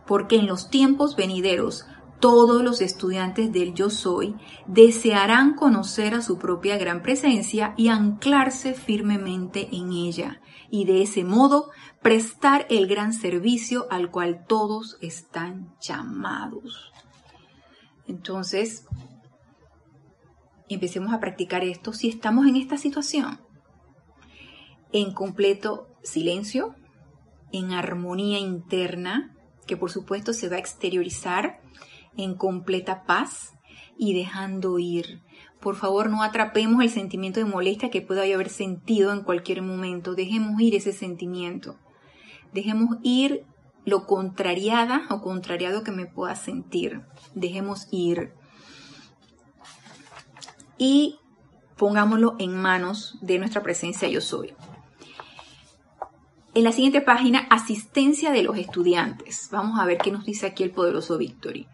porque 0.08 0.38
en 0.38 0.48
los 0.48 0.70
tiempos 0.70 1.18
venideros 1.18 1.86
todos 2.22 2.62
los 2.62 2.82
estudiantes 2.82 3.52
del 3.52 3.74
yo 3.74 3.90
soy 3.90 4.36
desearán 4.68 5.56
conocer 5.56 6.14
a 6.14 6.22
su 6.22 6.38
propia 6.38 6.78
gran 6.78 7.02
presencia 7.02 7.74
y 7.76 7.90
anclarse 7.90 8.74
firmemente 8.74 9.68
en 9.72 9.92
ella, 9.92 10.40
y 10.70 10.86
de 10.86 11.02
ese 11.02 11.24
modo 11.24 11.72
prestar 12.02 12.66
el 12.70 12.88
gran 12.88 13.14
servicio 13.14 13.88
al 13.92 14.10
cual 14.10 14.46
todos 14.48 14.98
están 15.02 15.76
llamados. 15.80 16.92
Entonces, 18.08 18.86
empecemos 20.68 21.14
a 21.14 21.20
practicar 21.20 21.64
esto 21.64 21.94
si 21.94 22.10
estamos 22.10 22.48
en 22.48 22.56
esta 22.56 22.78
situación. 22.78 23.40
En 24.92 25.14
completo 25.14 25.88
silencio, 26.04 26.76
en 27.52 27.72
armonía 27.72 28.40
interna, 28.40 29.36
que 29.68 29.78
por 29.78 29.92
supuesto 29.92 30.34
se 30.34 30.50
va 30.50 30.56
a 30.56 30.60
exteriorizar 30.60 31.62
en 32.18 32.36
completa 32.36 33.04
paz 33.04 33.54
y 33.98 34.14
dejando 34.14 34.80
ir. 34.80 35.22
Por 35.60 35.76
favor, 35.76 36.10
no 36.10 36.24
atrapemos 36.24 36.84
el 36.84 36.90
sentimiento 36.90 37.40
de 37.40 37.46
molestia 37.46 37.92
que 37.92 38.02
pueda 38.02 38.24
haber 38.24 38.50
sentido 38.50 39.14
en 39.14 39.22
cualquier 39.22 39.62
momento. 39.62 40.16
Dejemos 40.16 40.60
ir 40.60 40.74
ese 40.74 40.92
sentimiento. 40.92 41.78
Dejemos 42.54 42.98
ir 43.04 43.46
lo 43.86 44.06
contrariada 44.06 45.04
o 45.10 45.22
contrariado 45.22 45.84
que 45.84 45.92
me 45.92 46.06
pueda 46.06 46.36
sentir. 46.36 47.02
Dejemos 47.34 47.88
ir. 47.92 48.34
Y 50.78 51.20
pongámoslo 51.78 52.36
en 52.40 52.56
manos 52.56 53.18
de 53.22 53.40
nuestra 53.40 53.64
presencia 53.64 54.08
yo 54.08 54.22
soy. 54.22 54.54
En 56.54 56.66
la 56.66 56.74
siguiente 56.74 57.02
página, 57.02 57.48
asistencia 57.50 58.32
de 58.32 58.44
los 58.44 58.58
estudiantes. 58.58 59.48
Vamos 59.52 59.80
a 59.80 59.86
ver 59.86 59.98
qué 59.98 60.12
nos 60.12 60.26
dice 60.26 60.48
aquí 60.48 60.64
el 60.64 60.72
poderoso 60.72 61.18
Victory. 61.18 61.68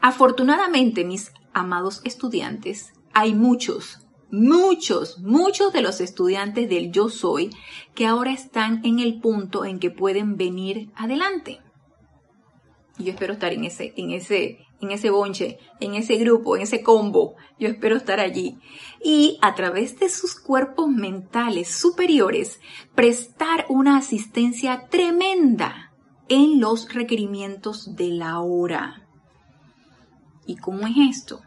Afortunadamente, 0.00 1.04
mis 1.04 1.32
amados 1.52 2.00
estudiantes, 2.04 2.92
hay 3.12 3.34
muchos, 3.34 4.03
muchos, 4.34 5.18
muchos 5.20 5.72
de 5.72 5.82
los 5.82 6.00
estudiantes 6.00 6.68
del 6.68 6.90
yo 6.90 7.08
soy 7.08 7.50
que 7.94 8.06
ahora 8.06 8.32
están 8.32 8.84
en 8.84 8.98
el 8.98 9.20
punto 9.20 9.64
en 9.64 9.78
que 9.78 9.90
pueden 9.90 10.36
venir 10.36 10.90
adelante. 10.96 11.60
Yo 12.98 13.12
espero 13.12 13.32
estar 13.32 13.52
en 13.52 13.64
ese, 13.64 13.92
en 13.96 14.10
ese, 14.10 14.58
en 14.80 14.90
ese 14.90 15.10
bonche, 15.10 15.58
en 15.80 15.94
ese 15.94 16.16
grupo, 16.16 16.56
en 16.56 16.62
ese 16.62 16.82
combo. 16.82 17.34
Yo 17.58 17.68
espero 17.68 17.96
estar 17.96 18.20
allí. 18.20 18.58
Y 19.02 19.38
a 19.42 19.54
través 19.54 19.98
de 19.98 20.08
sus 20.08 20.38
cuerpos 20.38 20.88
mentales 20.88 21.68
superiores, 21.68 22.60
prestar 22.94 23.66
una 23.68 23.96
asistencia 23.96 24.86
tremenda 24.90 25.92
en 26.28 26.60
los 26.60 26.92
requerimientos 26.92 27.96
de 27.96 28.08
la 28.08 28.40
hora. 28.40 29.08
¿Y 30.46 30.56
cómo 30.56 30.86
es 30.86 31.18
esto? 31.18 31.40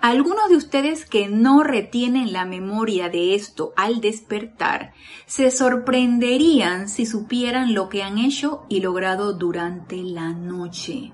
Algunos 0.00 0.48
de 0.48 0.56
ustedes 0.56 1.04
que 1.06 1.28
no 1.28 1.62
retienen 1.62 2.32
la 2.32 2.44
memoria 2.44 3.08
de 3.08 3.34
esto 3.34 3.72
al 3.76 4.00
despertar 4.00 4.92
se 5.26 5.50
sorprenderían 5.50 6.88
si 6.88 7.06
supieran 7.06 7.74
lo 7.74 7.88
que 7.88 8.02
han 8.02 8.18
hecho 8.18 8.64
y 8.68 8.80
logrado 8.80 9.32
durante 9.32 9.96
la 10.02 10.32
noche. 10.32 11.12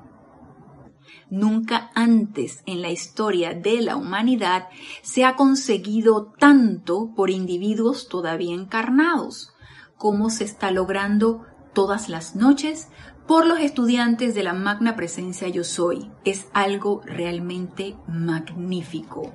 Nunca 1.31 1.91
antes 1.95 2.63
en 2.65 2.81
la 2.81 2.91
historia 2.91 3.53
de 3.53 3.83
la 3.83 3.97
humanidad 3.97 4.69
se 5.03 5.25
ha 5.25 5.37
conseguido 5.37 6.33
tanto 6.39 7.13
por 7.15 7.29
individuos 7.29 8.09
todavía 8.09 8.55
encarnados, 8.55 9.53
como 9.97 10.31
se 10.31 10.45
está 10.45 10.71
logrando 10.71 11.45
todas 11.75 12.09
las 12.09 12.35
noches 12.35 12.89
por 13.29 13.47
los 13.47 13.61
estudiantes 13.61 14.35
de 14.35 14.43
la 14.43 14.55
magna 14.55 14.97
presencia 14.97 15.49
yo 15.49 15.63
soy. 15.63 16.11
Es 16.25 16.47
algo 16.55 17.03
realmente 17.05 17.95
magnífico. 18.09 19.35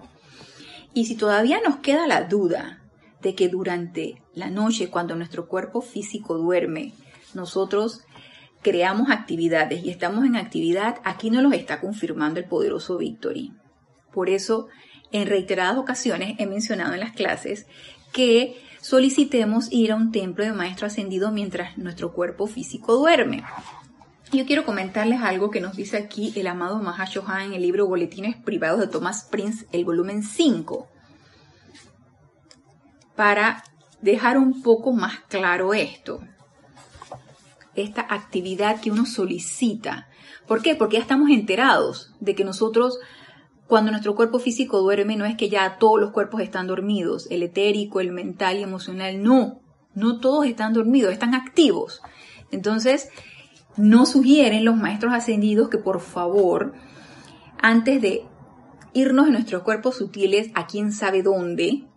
Y 0.95 1.05
si 1.05 1.15
todavía 1.15 1.59
nos 1.63 1.77
queda 1.77 2.07
la 2.07 2.23
duda 2.23 2.81
de 3.21 3.35
que 3.35 3.49
durante 3.49 4.23
la 4.33 4.49
noche, 4.49 4.89
cuando 4.89 5.15
nuestro 5.15 5.47
cuerpo 5.47 5.81
físico 5.81 6.39
duerme, 6.39 6.93
nosotros 7.35 8.01
creamos 8.63 9.11
actividades 9.11 9.85
y 9.85 9.91
estamos 9.91 10.25
en 10.25 10.37
actividad, 10.37 10.95
aquí 11.03 11.29
nos 11.29 11.43
los 11.43 11.53
está 11.53 11.79
confirmando 11.79 12.39
el 12.39 12.47
poderoso 12.47 12.97
Victory. 12.97 13.53
Por 14.11 14.27
eso, 14.27 14.69
en 15.11 15.27
reiteradas 15.27 15.77
ocasiones 15.77 16.35
he 16.39 16.47
mencionado 16.47 16.95
en 16.95 16.99
las 16.99 17.11
clases 17.11 17.67
que 18.11 18.59
solicitemos 18.81 19.71
ir 19.71 19.91
a 19.91 19.95
un 19.95 20.11
templo 20.11 20.43
de 20.43 20.53
maestro 20.53 20.87
ascendido 20.87 21.31
mientras 21.31 21.77
nuestro 21.77 22.11
cuerpo 22.11 22.47
físico 22.47 22.95
duerme. 22.95 23.43
Yo 24.33 24.47
quiero 24.47 24.65
comentarles 24.65 25.21
algo 25.21 25.51
que 25.51 25.61
nos 25.61 25.75
dice 25.75 25.95
aquí 25.95 26.33
el 26.35 26.47
amado 26.47 26.79
Mahashohan 26.79 27.41
en 27.41 27.53
el 27.53 27.61
libro 27.61 27.85
Boletines 27.85 28.35
Privados 28.35 28.79
de 28.79 28.87
Thomas 28.87 29.27
Prince, 29.29 29.67
el 29.71 29.85
volumen 29.85 30.23
5, 30.23 30.87
para 33.15 33.63
dejar 34.01 34.39
un 34.39 34.63
poco 34.63 34.91
más 34.91 35.19
claro 35.29 35.75
esto, 35.75 36.21
esta 37.75 38.01
actividad 38.01 38.81
que 38.81 38.89
uno 38.89 39.05
solicita. 39.05 40.07
¿Por 40.47 40.63
qué? 40.63 40.73
Porque 40.73 40.95
ya 40.95 41.03
estamos 41.03 41.29
enterados 41.29 42.11
de 42.19 42.33
que 42.33 42.43
nosotros, 42.43 42.97
cuando 43.67 43.91
nuestro 43.91 44.15
cuerpo 44.15 44.39
físico 44.39 44.81
duerme, 44.81 45.15
no 45.15 45.25
es 45.25 45.37
que 45.37 45.49
ya 45.49 45.77
todos 45.77 46.01
los 46.01 46.09
cuerpos 46.09 46.41
están 46.41 46.65
dormidos, 46.65 47.27
el 47.29 47.43
etérico, 47.43 47.99
el 47.99 48.11
mental 48.11 48.57
y 48.57 48.63
emocional, 48.63 49.21
no, 49.21 49.61
no 49.93 50.19
todos 50.19 50.47
están 50.47 50.73
dormidos, 50.73 51.13
están 51.13 51.35
activos. 51.35 52.01
Entonces, 52.49 53.09
nos 53.77 54.11
sugieren 54.11 54.65
los 54.65 54.75
maestros 54.75 55.13
ascendidos 55.13 55.69
que 55.69 55.77
por 55.77 55.99
favor, 55.99 56.73
antes 57.61 58.01
de 58.01 58.25
irnos 58.93 59.27
en 59.27 59.33
nuestros 59.33 59.63
cuerpos 59.63 59.97
sutiles 59.97 60.51
a 60.53 60.67
quién 60.67 60.91
sabe 60.91 61.23
dónde, 61.23 61.87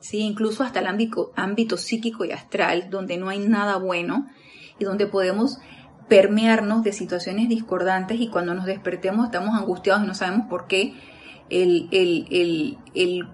¿sí? 0.00 0.20
incluso 0.20 0.62
hasta 0.62 0.80
el 0.80 0.86
ámbito, 0.86 1.32
ámbito 1.36 1.76
psíquico 1.76 2.24
y 2.24 2.32
astral, 2.32 2.88
donde 2.90 3.16
no 3.16 3.28
hay 3.28 3.38
nada 3.38 3.76
bueno 3.76 4.26
y 4.78 4.84
donde 4.84 5.06
podemos 5.06 5.58
permearnos 6.08 6.82
de 6.82 6.92
situaciones 6.92 7.48
discordantes 7.48 8.20
y 8.20 8.28
cuando 8.28 8.54
nos 8.54 8.66
despertemos 8.66 9.26
estamos 9.26 9.54
angustiados 9.54 10.04
y 10.04 10.06
no 10.06 10.14
sabemos 10.14 10.46
por 10.48 10.66
qué 10.66 10.94
el, 11.48 11.88
el, 11.92 12.78
el, 12.94 13.28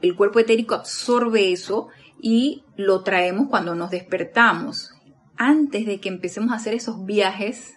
el 0.00 0.16
cuerpo 0.16 0.40
etérico 0.40 0.74
absorbe 0.74 1.52
eso 1.52 1.88
y 2.20 2.64
lo 2.76 3.02
traemos 3.02 3.48
cuando 3.48 3.74
nos 3.74 3.90
despertamos. 3.90 4.95
Antes 5.36 5.86
de 5.86 6.00
que 6.00 6.08
empecemos 6.08 6.52
a 6.52 6.56
hacer 6.56 6.74
esos 6.74 7.04
viajes 7.04 7.74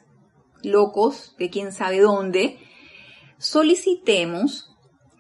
locos 0.64 1.36
de 1.38 1.50
quién 1.50 1.72
sabe 1.72 2.00
dónde, 2.00 2.58
solicitemos 3.38 4.70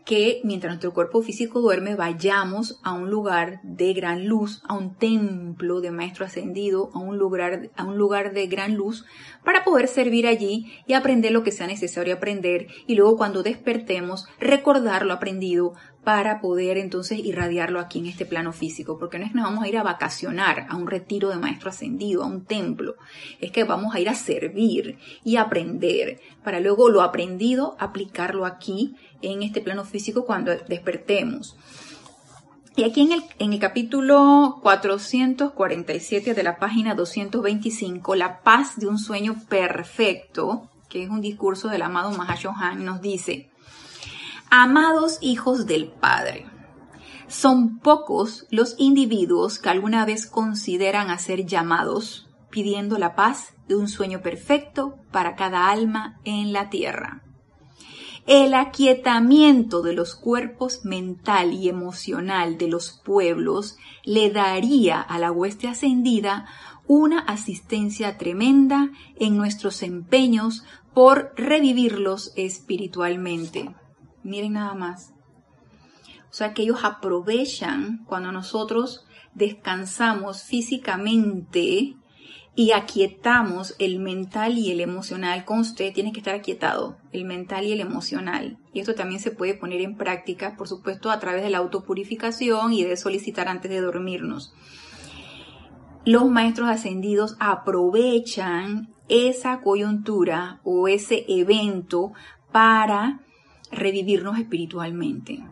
que 0.09 0.41
mientras 0.43 0.71
nuestro 0.71 0.91
cuerpo 0.91 1.21
físico 1.21 1.61
duerme 1.61 1.93
vayamos 1.93 2.79
a 2.83 2.93
un 2.93 3.11
lugar 3.11 3.59
de 3.61 3.93
gran 3.93 4.27
luz, 4.27 4.63
a 4.67 4.73
un 4.73 4.95
templo 4.95 5.81
de 5.81 5.91
maestro 5.91 6.25
ascendido, 6.25 6.89
a 6.95 6.97
un 6.97 7.19
lugar, 7.19 7.69
a 7.75 7.83
un 7.83 7.95
lugar 7.95 8.33
de 8.33 8.47
gran 8.47 8.73
luz, 8.73 9.05
para 9.45 9.63
poder 9.63 9.87
servir 9.87 10.25
allí 10.25 10.73
y 10.87 10.93
aprender 10.93 11.31
lo 11.31 11.43
que 11.43 11.51
sea 11.51 11.67
necesario 11.67 12.15
aprender 12.15 12.65
y 12.87 12.95
luego 12.95 13.17
cuando 13.17 13.43
despertemos 13.43 14.25
recordar 14.39 15.05
lo 15.05 15.13
aprendido 15.13 15.73
para 16.03 16.39
poder 16.39 16.77
entonces 16.77 17.19
irradiarlo 17.19 17.79
aquí 17.79 17.99
en 17.99 18.07
este 18.07 18.25
plano 18.25 18.53
físico, 18.53 18.97
porque 18.97 19.19
no 19.19 19.25
es 19.25 19.31
que 19.31 19.37
nos 19.37 19.45
vamos 19.45 19.63
a 19.63 19.67
ir 19.67 19.77
a 19.77 19.83
vacacionar 19.83 20.65
a 20.69 20.75
un 20.75 20.87
retiro 20.87 21.29
de 21.29 21.37
maestro 21.37 21.69
ascendido, 21.69 22.23
a 22.23 22.27
un 22.27 22.45
templo, 22.45 22.95
es 23.39 23.51
que 23.51 23.63
vamos 23.63 23.93
a 23.93 23.99
ir 23.99 24.09
a 24.09 24.15
servir 24.15 24.97
y 25.23 25.35
aprender 25.35 26.19
para 26.43 26.59
luego 26.59 26.89
lo 26.89 27.01
aprendido 27.01 27.75
aplicarlo 27.79 28.45
aquí 28.45 28.95
en 29.21 29.43
este 29.43 29.61
plano 29.61 29.83
físico 29.83 30.25
cuando 30.25 30.51
despertemos. 30.67 31.57
Y 32.75 32.83
aquí 32.83 33.01
en 33.01 33.11
el, 33.11 33.23
en 33.39 33.51
el 33.51 33.59
capítulo 33.59 34.59
447 34.61 36.33
de 36.33 36.43
la 36.43 36.59
página 36.59 36.95
225, 36.95 38.15
La 38.15 38.39
paz 38.41 38.79
de 38.79 38.87
un 38.87 38.97
sueño 38.97 39.35
perfecto, 39.49 40.69
que 40.87 41.03
es 41.03 41.09
un 41.09 41.19
discurso 41.19 41.67
del 41.67 41.81
amado 41.81 42.11
Mahashohan, 42.11 42.85
nos 42.85 43.01
dice, 43.01 43.49
Amados 44.49 45.17
hijos 45.21 45.65
del 45.65 45.87
Padre, 45.87 46.47
son 47.27 47.79
pocos 47.79 48.47
los 48.49 48.75
individuos 48.77 49.59
que 49.59 49.69
alguna 49.69 50.05
vez 50.05 50.25
consideran 50.25 51.09
hacer 51.09 51.45
llamados 51.45 52.27
pidiendo 52.49 52.97
la 52.97 53.15
paz 53.15 53.53
de 53.67 53.75
un 53.75 53.87
sueño 53.87 54.21
perfecto 54.21 54.95
para 55.11 55.35
cada 55.35 55.69
alma 55.69 56.19
en 56.23 56.51
la 56.51 56.69
tierra 56.69 57.23
el 58.29 58.53
aquietamiento 58.53 59.81
de 59.81 59.93
los 59.93 60.13
cuerpos 60.13 60.85
mental 60.85 61.51
y 61.51 61.67
emocional 61.67 62.59
de 62.59 62.67
los 62.67 62.91
pueblos 62.91 63.77
le 64.03 64.29
daría 64.29 65.01
a 65.01 65.17
la 65.17 65.31
hueste 65.31 65.67
ascendida 65.67 66.45
una 66.85 67.21
asistencia 67.21 68.19
tremenda 68.19 68.91
en 69.15 69.35
nuestros 69.35 69.81
empeños 69.81 70.63
por 70.93 71.33
revivirlos 71.37 72.31
espiritualmente. 72.35 73.73
Miren 74.29 74.53
nada 74.53 74.75
más. 74.75 75.13
O 76.29 76.33
sea 76.33 76.53
que 76.53 76.61
ellos 76.61 76.83
aprovechan 76.83 78.05
cuando 78.05 78.31
nosotros 78.31 79.05
descansamos 79.33 80.43
físicamente 80.43 81.95
y 82.55 82.71
aquietamos 82.71 83.75
el 83.79 83.99
mental 83.99 84.57
y 84.57 84.71
el 84.71 84.81
emocional. 84.81 85.45
Con 85.45 85.59
usted 85.59 85.93
tiene 85.93 86.11
que 86.11 86.19
estar 86.19 86.35
aquietado, 86.35 86.97
el 87.11 87.25
mental 87.25 87.65
y 87.65 87.71
el 87.71 87.79
emocional. 87.79 88.57
Y 88.73 88.81
esto 88.81 88.95
también 88.95 89.21
se 89.21 89.31
puede 89.31 89.53
poner 89.53 89.81
en 89.81 89.95
práctica, 89.95 90.55
por 90.57 90.67
supuesto, 90.67 91.09
a 91.09 91.19
través 91.19 91.41
de 91.41 91.49
la 91.49 91.59
autopurificación 91.59 92.73
y 92.73 92.83
de 92.83 92.97
solicitar 92.97 93.47
antes 93.47 93.71
de 93.71 93.81
dormirnos. 93.81 94.53
Los 96.05 96.29
maestros 96.29 96.69
ascendidos 96.69 97.35
aprovechan 97.39 98.93
esa 99.07 99.61
coyuntura 99.61 100.59
o 100.63 100.87
ese 100.87 101.25
evento 101.27 102.11
para 102.51 103.21
revivirnos 103.71 104.37
espiritualmente. 104.37 105.43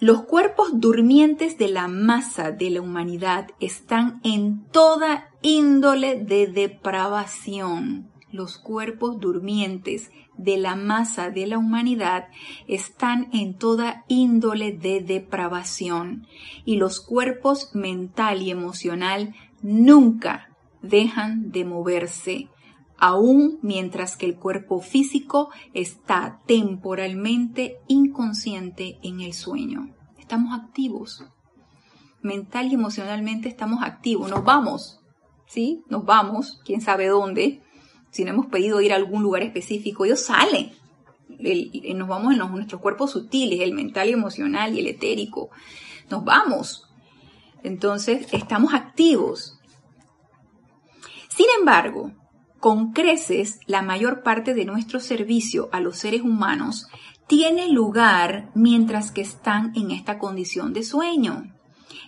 Los 0.00 0.24
cuerpos 0.24 0.80
durmientes 0.80 1.56
de 1.56 1.68
la 1.68 1.88
masa 1.88 2.50
de 2.50 2.70
la 2.70 2.80
humanidad 2.80 3.48
están 3.60 4.20
en 4.22 4.64
toda 4.70 5.30
índole 5.40 6.16
de 6.16 6.46
depravación. 6.46 8.10
Los 8.30 8.58
cuerpos 8.58 9.20
durmientes 9.20 10.10
de 10.36 10.56
la 10.56 10.74
masa 10.74 11.30
de 11.30 11.46
la 11.46 11.58
humanidad 11.58 12.26
están 12.66 13.28
en 13.32 13.56
toda 13.56 14.04
índole 14.08 14.72
de 14.72 15.00
depravación 15.00 16.26
y 16.64 16.76
los 16.76 17.00
cuerpos 17.00 17.70
mental 17.74 18.42
y 18.42 18.50
emocional 18.50 19.34
nunca 19.62 20.50
dejan 20.82 21.50
de 21.50 21.64
moverse, 21.64 22.48
aun 22.98 23.58
mientras 23.62 24.16
que 24.16 24.26
el 24.26 24.36
cuerpo 24.36 24.80
físico 24.80 25.50
está 25.72 26.40
temporalmente 26.46 27.78
inconsciente 27.88 28.98
en 29.02 29.20
el 29.20 29.34
sueño 29.34 29.94
estamos 30.24 30.58
activos. 30.58 31.22
Mental 32.22 32.66
y 32.66 32.74
emocionalmente 32.74 33.48
estamos 33.48 33.82
activos. 33.82 34.30
Nos 34.30 34.42
vamos, 34.42 35.00
¿sí? 35.46 35.84
Nos 35.88 36.04
vamos, 36.06 36.60
quién 36.64 36.80
sabe 36.80 37.08
dónde. 37.08 37.62
Si 38.10 38.24
no 38.24 38.30
hemos 38.30 38.46
pedido 38.46 38.80
ir 38.80 38.92
a 38.92 38.96
algún 38.96 39.22
lugar 39.22 39.42
específico, 39.42 40.04
ellos 40.04 40.22
salen. 40.22 40.72
nos 41.28 42.08
vamos 42.08 42.32
en 42.32 42.38
nuestros 42.38 42.80
cuerpos 42.80 43.10
sutiles, 43.10 43.60
el 43.60 43.74
mental 43.74 44.08
y 44.08 44.12
emocional 44.12 44.74
y 44.74 44.80
el 44.80 44.86
etérico. 44.86 45.50
Nos 46.10 46.24
vamos. 46.24 46.88
Entonces, 47.62 48.26
estamos 48.32 48.72
activos. 48.72 49.58
Sin 51.28 51.46
embargo, 51.58 52.12
con 52.64 52.92
creces, 52.92 53.60
la 53.66 53.82
mayor 53.82 54.22
parte 54.22 54.54
de 54.54 54.64
nuestro 54.64 54.98
servicio 54.98 55.68
a 55.70 55.80
los 55.80 55.98
seres 55.98 56.22
humanos 56.22 56.88
tiene 57.26 57.68
lugar 57.68 58.50
mientras 58.54 59.10
que 59.10 59.20
están 59.20 59.72
en 59.76 59.90
esta 59.90 60.18
condición 60.18 60.72
de 60.72 60.82
sueño, 60.82 61.54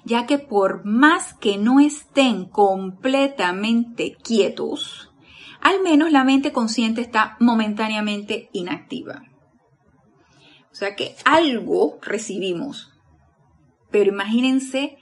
ya 0.07 0.25
que 0.25 0.38
por 0.38 0.87
más 0.87 1.35
que 1.35 1.59
no 1.59 1.79
estén 1.79 2.47
completamente 2.47 4.16
quietos, 4.25 5.12
al 5.61 5.83
menos 5.83 6.11
la 6.11 6.25
mente 6.25 6.53
consciente 6.53 7.03
está 7.03 7.37
momentáneamente 7.38 8.49
inactiva. 8.55 9.25
O 10.73 10.75
sea 10.75 10.97
que 10.97 11.16
algo 11.27 11.99
recibimos, 12.01 12.95
pero 13.90 14.11
imagínense 14.11 14.97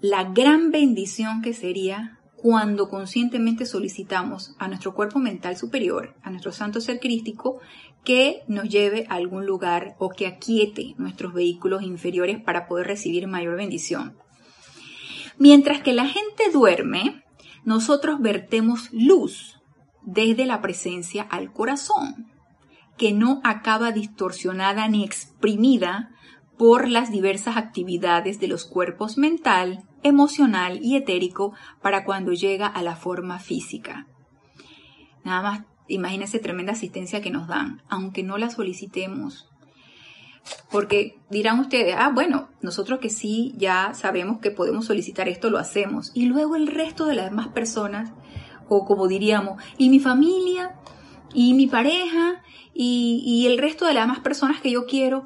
la 0.00 0.24
gran 0.24 0.70
bendición 0.70 1.40
que 1.40 1.54
sería 1.54 2.19
cuando 2.42 2.88
conscientemente 2.88 3.66
solicitamos 3.66 4.54
a 4.58 4.66
nuestro 4.66 4.94
cuerpo 4.94 5.18
mental 5.18 5.56
superior, 5.58 6.14
a 6.22 6.30
nuestro 6.30 6.52
santo 6.52 6.80
ser 6.80 6.98
crístico, 6.98 7.60
que 8.02 8.42
nos 8.48 8.68
lleve 8.68 9.06
a 9.10 9.16
algún 9.16 9.44
lugar 9.44 9.94
o 9.98 10.08
que 10.08 10.26
aquiete 10.26 10.94
nuestros 10.96 11.34
vehículos 11.34 11.82
inferiores 11.82 12.42
para 12.42 12.66
poder 12.66 12.86
recibir 12.86 13.26
mayor 13.26 13.56
bendición. 13.56 14.16
Mientras 15.38 15.82
que 15.82 15.92
la 15.92 16.06
gente 16.06 16.44
duerme, 16.50 17.24
nosotros 17.64 18.20
vertemos 18.20 18.88
luz 18.90 19.60
desde 20.02 20.46
la 20.46 20.62
presencia 20.62 21.22
al 21.22 21.52
corazón, 21.52 22.32
que 22.96 23.12
no 23.12 23.42
acaba 23.44 23.92
distorsionada 23.92 24.88
ni 24.88 25.04
exprimida 25.04 26.10
por 26.60 26.90
las 26.90 27.10
diversas 27.10 27.56
actividades 27.56 28.38
de 28.38 28.46
los 28.46 28.66
cuerpos 28.66 29.16
mental, 29.16 29.82
emocional 30.02 30.78
y 30.82 30.94
etérico 30.94 31.54
para 31.80 32.04
cuando 32.04 32.34
llega 32.34 32.66
a 32.66 32.82
la 32.82 32.96
forma 32.96 33.38
física. 33.38 34.06
Nada 35.24 35.40
más 35.40 35.60
imagínense 35.88 36.38
tremenda 36.38 36.72
asistencia 36.72 37.22
que 37.22 37.30
nos 37.30 37.48
dan, 37.48 37.80
aunque 37.88 38.22
no 38.22 38.36
la 38.36 38.50
solicitemos. 38.50 39.48
Porque 40.70 41.18
dirán 41.30 41.60
ustedes, 41.60 41.94
ah, 41.98 42.10
bueno, 42.14 42.50
nosotros 42.60 43.00
que 43.00 43.08
sí 43.08 43.54
ya 43.56 43.94
sabemos 43.94 44.40
que 44.40 44.50
podemos 44.50 44.84
solicitar 44.84 45.30
esto, 45.30 45.48
lo 45.48 45.56
hacemos. 45.56 46.12
Y 46.12 46.26
luego 46.26 46.56
el 46.56 46.66
resto 46.66 47.06
de 47.06 47.14
las 47.14 47.30
demás 47.30 47.48
personas, 47.48 48.12
o 48.68 48.84
como 48.84 49.08
diríamos, 49.08 49.62
y 49.78 49.88
mi 49.88 49.98
familia, 49.98 50.74
y 51.32 51.54
mi 51.54 51.68
pareja, 51.68 52.42
y, 52.74 53.46
el 53.46 53.56
resto 53.56 53.86
de 53.86 53.94
las 53.94 54.04
demás 54.04 54.20
personas 54.20 54.60
que 54.60 54.70
yo 54.70 54.84
quiero, 54.84 55.24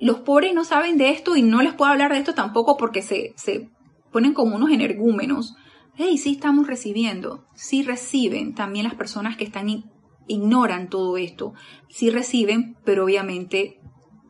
los 0.00 0.20
pobres 0.20 0.54
no 0.54 0.64
saben 0.64 0.96
de 0.96 1.10
esto 1.10 1.36
y 1.36 1.42
no 1.42 1.62
les 1.62 1.74
puedo 1.74 1.90
hablar 1.90 2.12
de 2.12 2.18
esto 2.18 2.34
tampoco 2.34 2.76
porque 2.76 3.02
se, 3.02 3.34
se 3.36 3.68
ponen 4.10 4.32
como 4.32 4.56
unos 4.56 4.70
energúmenos 4.70 5.56
hey, 5.98 6.16
sí 6.16 6.32
estamos 6.34 6.68
recibiendo, 6.68 7.44
sí 7.54 7.82
reciben 7.82 8.54
también 8.54 8.84
las 8.84 8.94
personas 8.94 9.36
que 9.36 9.42
están 9.42 9.84
ignoran 10.28 10.88
todo 10.88 11.16
esto, 11.16 11.54
sí 11.88 12.08
reciben, 12.08 12.76
pero 12.84 13.04
obviamente 13.04 13.80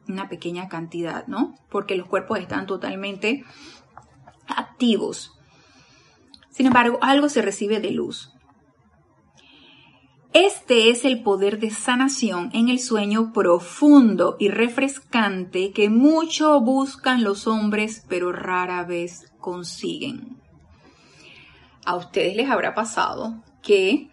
una 0.08 0.30
pequeña 0.30 0.68
cantidad, 0.68 1.26
¿no? 1.26 1.54
Porque 1.70 1.94
los 1.94 2.08
cuerpos 2.08 2.38
están 2.38 2.66
totalmente 2.66 3.44
activos. 4.46 5.38
Sin 6.48 6.66
embargo, 6.66 6.98
algo 7.02 7.28
se 7.28 7.42
recibe 7.42 7.80
de 7.80 7.90
luz. 7.90 8.32
Este 10.40 10.90
es 10.90 11.04
el 11.04 11.24
poder 11.24 11.58
de 11.58 11.70
sanación 11.70 12.50
en 12.52 12.68
el 12.68 12.78
sueño 12.78 13.32
profundo 13.32 14.36
y 14.38 14.50
refrescante 14.50 15.72
que 15.72 15.90
mucho 15.90 16.60
buscan 16.60 17.24
los 17.24 17.48
hombres, 17.48 18.04
pero 18.08 18.30
rara 18.30 18.84
vez 18.84 19.32
consiguen. 19.40 20.36
A 21.84 21.96
ustedes 21.96 22.36
les 22.36 22.48
habrá 22.48 22.72
pasado 22.72 23.42
que 23.62 24.10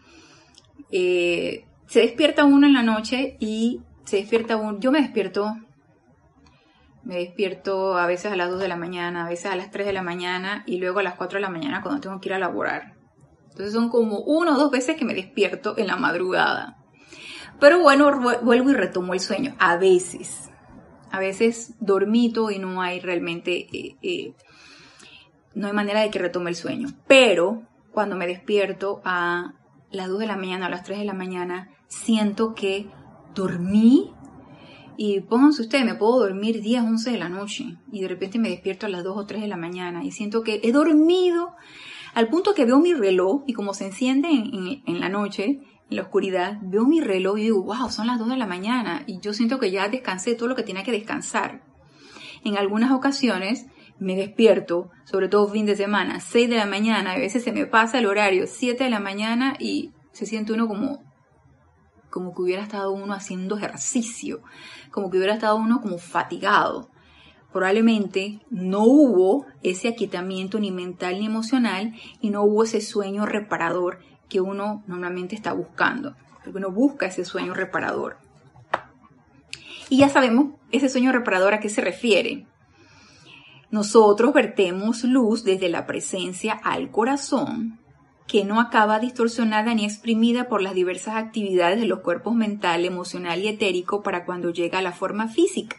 eh, 0.90 1.64
se 1.86 2.00
despierta 2.00 2.44
uno 2.44 2.66
en 2.66 2.74
la 2.74 2.82
noche 2.82 3.38
y 3.40 3.82
se 4.06 4.18
despierta 4.18 4.58
uno, 4.58 4.80
yo 4.80 4.92
me 4.92 5.02
despierto, 5.02 5.56
me 7.04 7.18
despierto 7.18 8.00
a 8.00 8.08
veces 8.08 8.32
a 8.32 8.36
las 8.36 8.50
2 8.50 8.60
de 8.62 8.68
la 8.68 8.78
mañana, 8.78 9.28
a 9.28 9.30
veces 9.30 9.52
a 9.52 9.56
las 9.56 9.70
3 9.70 9.86
de 9.86 9.94
la 9.94 10.02
mañana 10.02 10.64
y 10.66 10.78
luego 10.78 10.98
a 10.98 11.04
las 11.04 11.14
4 11.14 11.38
de 11.38 11.42
la 11.42 11.50
mañana 11.50 11.84
cuando 11.84 12.02
tengo 12.02 12.20
que 12.20 12.30
ir 12.30 12.34
a 12.34 12.40
laborar. 12.40 12.95
Entonces 13.56 13.74
son 13.74 13.88
como 13.88 14.20
una 14.20 14.54
o 14.54 14.60
dos 14.60 14.70
veces 14.70 14.98
que 14.98 15.06
me 15.06 15.14
despierto 15.14 15.78
en 15.78 15.88
la 15.88 15.96
madrugada. 15.96 16.76
Pero 17.58 17.80
bueno, 17.80 18.12
vuelvo 18.42 18.70
y 18.70 18.74
retomo 18.74 19.14
el 19.14 19.22
sueño. 19.22 19.56
A 19.60 19.78
veces. 19.78 20.50
A 21.10 21.20
veces 21.20 21.74
dormito 21.80 22.52
y 22.52 22.60
no 22.60 22.82
hay 22.82 23.00
realmente, 23.00 23.70
eh, 23.72 23.96
eh, 24.02 24.34
no 25.54 25.68
hay 25.68 25.74
manera 25.74 26.02
de 26.02 26.10
que 26.10 26.20
retome 26.20 26.50
el 26.50 26.58
sueño. 26.58 26.90
Pero 27.08 27.64
cuando 27.94 28.18
me 28.18 28.28
despierto 28.28 29.02
a 29.06 29.54
las 29.90 30.10
2 30.10 30.20
de 30.20 30.28
la 30.28 30.36
mañana, 30.36 30.66
a 30.66 30.70
las 30.70 30.84
3 30.84 31.00
de 31.00 31.06
la 31.06 31.14
mañana, 31.14 31.70
siento 31.88 32.56
que 32.56 32.90
dormí 33.34 34.12
y 34.98 35.22
pónganse 35.22 35.62
ustedes, 35.62 35.86
me 35.86 35.96
puedo 35.96 36.20
dormir 36.20 36.62
10, 36.62 36.84
11 36.84 37.12
de 37.12 37.18
la 37.18 37.30
noche 37.30 37.78
y 37.90 38.02
de 38.02 38.10
repente 38.10 38.38
me 38.38 38.50
despierto 38.50 38.86
a 38.86 38.90
las 38.90 39.06
2 39.06 39.16
o 39.16 39.26
3 39.26 39.44
de 39.44 39.48
la 39.48 39.56
mañana 39.56 40.04
y 40.04 40.12
siento 40.12 40.44
que 40.44 40.60
he 40.62 40.74
dormido 40.74 41.56
al 42.16 42.30
punto 42.30 42.54
que 42.54 42.64
veo 42.64 42.80
mi 42.80 42.94
reloj 42.94 43.44
y 43.46 43.52
como 43.52 43.74
se 43.74 43.88
enciende 43.88 44.30
en, 44.30 45.00
la 45.02 45.10
noche, 45.10 45.60
en 45.90 45.96
la 45.98 46.04
oscuridad, 46.04 46.58
veo 46.62 46.86
mi 46.86 47.02
reloj 47.02 47.38
y 47.38 47.44
digo, 47.44 47.62
wow, 47.62 47.90
son 47.90 48.08
las 48.08 48.18
2 48.20 48.30
de 48.30 48.38
la 48.38 48.48
mañana 48.48 49.04
y 49.06 49.20
yo 49.20 49.34
siento 49.34 49.60
que 49.60 49.70
ya 49.70 49.90
descansé 49.90 50.34
todo 50.34 50.48
lo 50.48 50.56
que 50.56 50.64
tenía 50.64 50.84
que 50.84 50.94
descansar. 50.94 51.66
En 52.46 52.58
algunas 52.58 52.94
ocasiones 52.94 53.66
me 54.00 54.16
despierto, 54.16 54.92
sobre 55.04 55.28
todo 55.28 55.50
fin 55.50 55.66
de 55.66 55.76
semana, 55.76 56.22
6 56.22 56.50
de 56.50 56.56
la 56.56 56.66
mañana, 56.66 57.12
a 57.12 57.18
veces 57.18 57.44
se 57.44 57.52
me 57.52 57.66
pasa 57.66 58.00
el 58.00 58.06
horario, 58.06 58.48
7 58.48 58.86
de 58.86 58.90
la 58.90 59.02
mañana 59.02 59.58
y 59.60 59.92
se 60.14 60.26
siente 60.26 60.54
uno 60.54 60.70
como 60.70 61.04
como 62.10 62.34
que 62.34 62.44
hubiera 62.44 62.64
estado 62.64 62.94
uno 62.94 63.14
haciendo 63.14 63.58
ejercicio, 63.58 64.42
como 64.90 65.10
que 65.10 65.18
hubiera 65.18 65.34
estado 65.34 65.58
uno 65.58 65.82
como 65.82 65.98
fatigado 65.98 66.90
probablemente 67.56 68.42
no 68.50 68.84
hubo 68.84 69.46
ese 69.64 69.88
aquietamiento 69.88 70.60
ni 70.60 70.72
mental 70.72 71.20
ni 71.20 71.26
emocional 71.26 71.94
y 72.20 72.30
no 72.30 72.44
hubo 72.44 72.66
ese 72.66 72.82
sueño 72.82 73.26
reparador 73.26 74.00
que 74.28 74.42
uno 74.42 74.84
normalmente 74.88 75.36
está 75.36 75.54
buscando, 75.54 76.18
porque 76.44 76.58
uno 76.58 76.70
busca 76.70 77.06
ese 77.06 77.24
sueño 77.24 77.54
reparador. 77.54 78.18
Y 79.88 80.00
ya 80.00 80.10
sabemos 80.10 80.56
ese 80.74 80.90
sueño 80.90 81.14
reparador 81.14 81.54
a 81.54 81.62
qué 81.62 81.70
se 81.70 81.80
refiere. 81.80 82.46
Nosotros 83.72 84.34
vertemos 84.34 85.06
luz 85.06 85.46
desde 85.46 85.70
la 85.70 85.86
presencia 85.86 86.60
al 86.62 86.92
corazón, 86.92 87.80
que 88.28 88.44
no 88.44 88.60
acaba 88.60 89.00
distorsionada 89.00 89.74
ni 89.74 89.86
exprimida 89.86 90.50
por 90.50 90.62
las 90.62 90.74
diversas 90.74 91.16
actividades 91.16 91.80
de 91.80 91.86
los 91.86 92.02
cuerpos 92.02 92.36
mental, 92.36 92.84
emocional 92.84 93.42
y 93.42 93.48
etérico 93.48 94.04
para 94.04 94.26
cuando 94.26 94.50
llega 94.50 94.80
a 94.80 94.82
la 94.82 94.92
forma 94.92 95.30
física. 95.30 95.78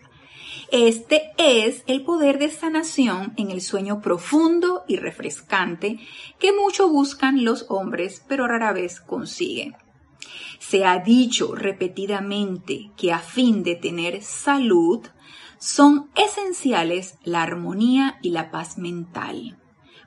Este 0.72 1.31
es 1.38 1.85
el 1.87 2.02
poder 2.02 2.38
de 2.38 2.50
sanación 2.50 3.35
en 3.37 3.50
el 3.52 3.61
sueño 3.61 4.00
profundo 4.00 4.85
y 4.88 4.96
refrescante 4.96 6.00
que 6.40 6.52
mucho 6.52 6.88
buscan 6.88 7.44
los 7.44 7.66
hombres, 7.68 8.24
pero 8.26 8.48
rara 8.48 8.72
vez 8.72 9.00
consiguen. 9.00 9.76
Se 10.59 10.85
ha 10.85 10.98
dicho 10.98 11.55
repetidamente 11.55 12.90
que 12.96 13.12
a 13.12 13.20
fin 13.20 13.62
de 13.62 13.76
tener 13.76 14.22
salud 14.22 15.07
son 15.59 16.11
esenciales 16.16 17.18
la 17.22 17.42
armonía 17.42 18.18
y 18.20 18.31
la 18.31 18.50
paz 18.50 18.76
mental, 18.76 19.57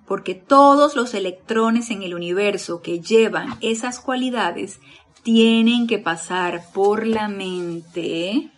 porque 0.05 0.35
todos 0.35 0.95
los 0.95 1.13
electrones 1.13 1.89
en 1.89 2.03
el 2.03 2.13
universo 2.13 2.81
que 2.81 2.99
llevan 2.99 3.57
esas 3.61 4.01
cualidades 4.01 4.81
tienen 5.23 5.87
que 5.87 5.99
pasar 5.99 6.63
por 6.73 7.07
la 7.07 7.29
mente 7.29 8.51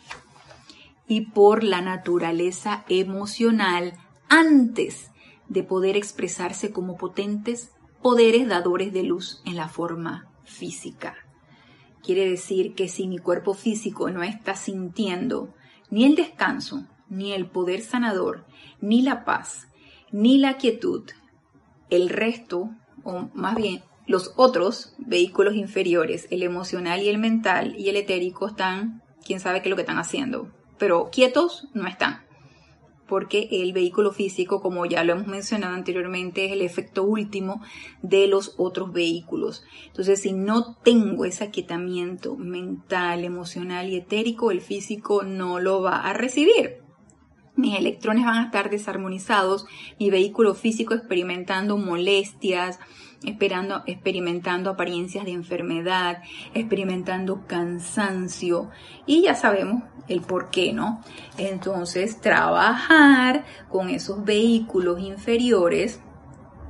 y 1.11 1.25
por 1.25 1.65
la 1.65 1.81
naturaleza 1.81 2.85
emocional 2.87 3.95
antes 4.29 5.11
de 5.49 5.61
poder 5.61 5.97
expresarse 5.97 6.71
como 6.71 6.95
potentes 6.95 7.73
poderes 8.01 8.47
dadores 8.47 8.93
de 8.93 9.03
luz 9.03 9.41
en 9.45 9.57
la 9.57 9.67
forma 9.67 10.31
física. 10.45 11.17
Quiere 12.01 12.29
decir 12.29 12.75
que 12.75 12.87
si 12.87 13.09
mi 13.09 13.17
cuerpo 13.17 13.53
físico 13.53 14.09
no 14.09 14.23
está 14.23 14.55
sintiendo 14.55 15.53
ni 15.89 16.05
el 16.05 16.15
descanso, 16.15 16.87
ni 17.09 17.33
el 17.33 17.45
poder 17.45 17.81
sanador, 17.81 18.45
ni 18.79 19.01
la 19.01 19.25
paz, 19.25 19.67
ni 20.13 20.37
la 20.37 20.55
quietud, 20.55 21.03
el 21.89 22.07
resto, 22.07 22.69
o 23.03 23.27
más 23.33 23.55
bien 23.55 23.83
los 24.07 24.31
otros 24.37 24.95
vehículos 24.97 25.55
inferiores, 25.55 26.29
el 26.31 26.41
emocional 26.41 27.01
y 27.01 27.09
el 27.09 27.17
mental 27.17 27.75
y 27.77 27.89
el 27.89 27.97
etérico, 27.97 28.47
están, 28.47 29.03
quién 29.25 29.41
sabe 29.41 29.61
qué 29.61 29.67
es 29.67 29.71
lo 29.71 29.75
que 29.75 29.81
están 29.81 29.99
haciendo, 29.99 30.49
pero 30.81 31.11
quietos 31.11 31.67
no 31.75 31.87
están. 31.87 32.23
Porque 33.07 33.49
el 33.51 33.71
vehículo 33.71 34.11
físico, 34.11 34.63
como 34.63 34.87
ya 34.87 35.03
lo 35.03 35.13
hemos 35.13 35.27
mencionado 35.27 35.75
anteriormente, 35.75 36.45
es 36.45 36.53
el 36.53 36.63
efecto 36.63 37.03
último 37.03 37.61
de 38.01 38.27
los 38.27 38.55
otros 38.57 38.91
vehículos. 38.91 39.63
Entonces, 39.85 40.23
si 40.23 40.33
no 40.33 40.73
tengo 40.77 41.25
ese 41.25 41.43
aquietamiento 41.43 42.35
mental, 42.35 43.23
emocional 43.23 43.89
y 43.89 43.97
etérico, 43.97 44.49
el 44.49 44.59
físico 44.59 45.21
no 45.21 45.59
lo 45.59 45.83
va 45.83 45.97
a 45.97 46.13
recibir. 46.13 46.79
Mis 47.55 47.77
electrones 47.77 48.25
van 48.25 48.39
a 48.39 48.45
estar 48.45 48.71
desarmonizados, 48.71 49.67
mi 49.99 50.09
vehículo 50.09 50.55
físico 50.55 50.95
experimentando 50.95 51.77
molestias, 51.77 52.79
esperando, 53.23 53.83
experimentando 53.85 54.69
apariencias 54.69 55.25
de 55.25 55.31
enfermedad, 55.31 56.23
experimentando 56.53 57.45
cansancio 57.47 58.69
y 59.05 59.23
ya 59.23 59.35
sabemos 59.35 59.83
el 60.07 60.21
por 60.21 60.49
qué, 60.49 60.73
¿no? 60.73 61.01
Entonces, 61.37 62.19
trabajar 62.19 63.45
con 63.69 63.89
esos 63.89 64.23
vehículos 64.23 64.99
inferiores, 64.99 66.01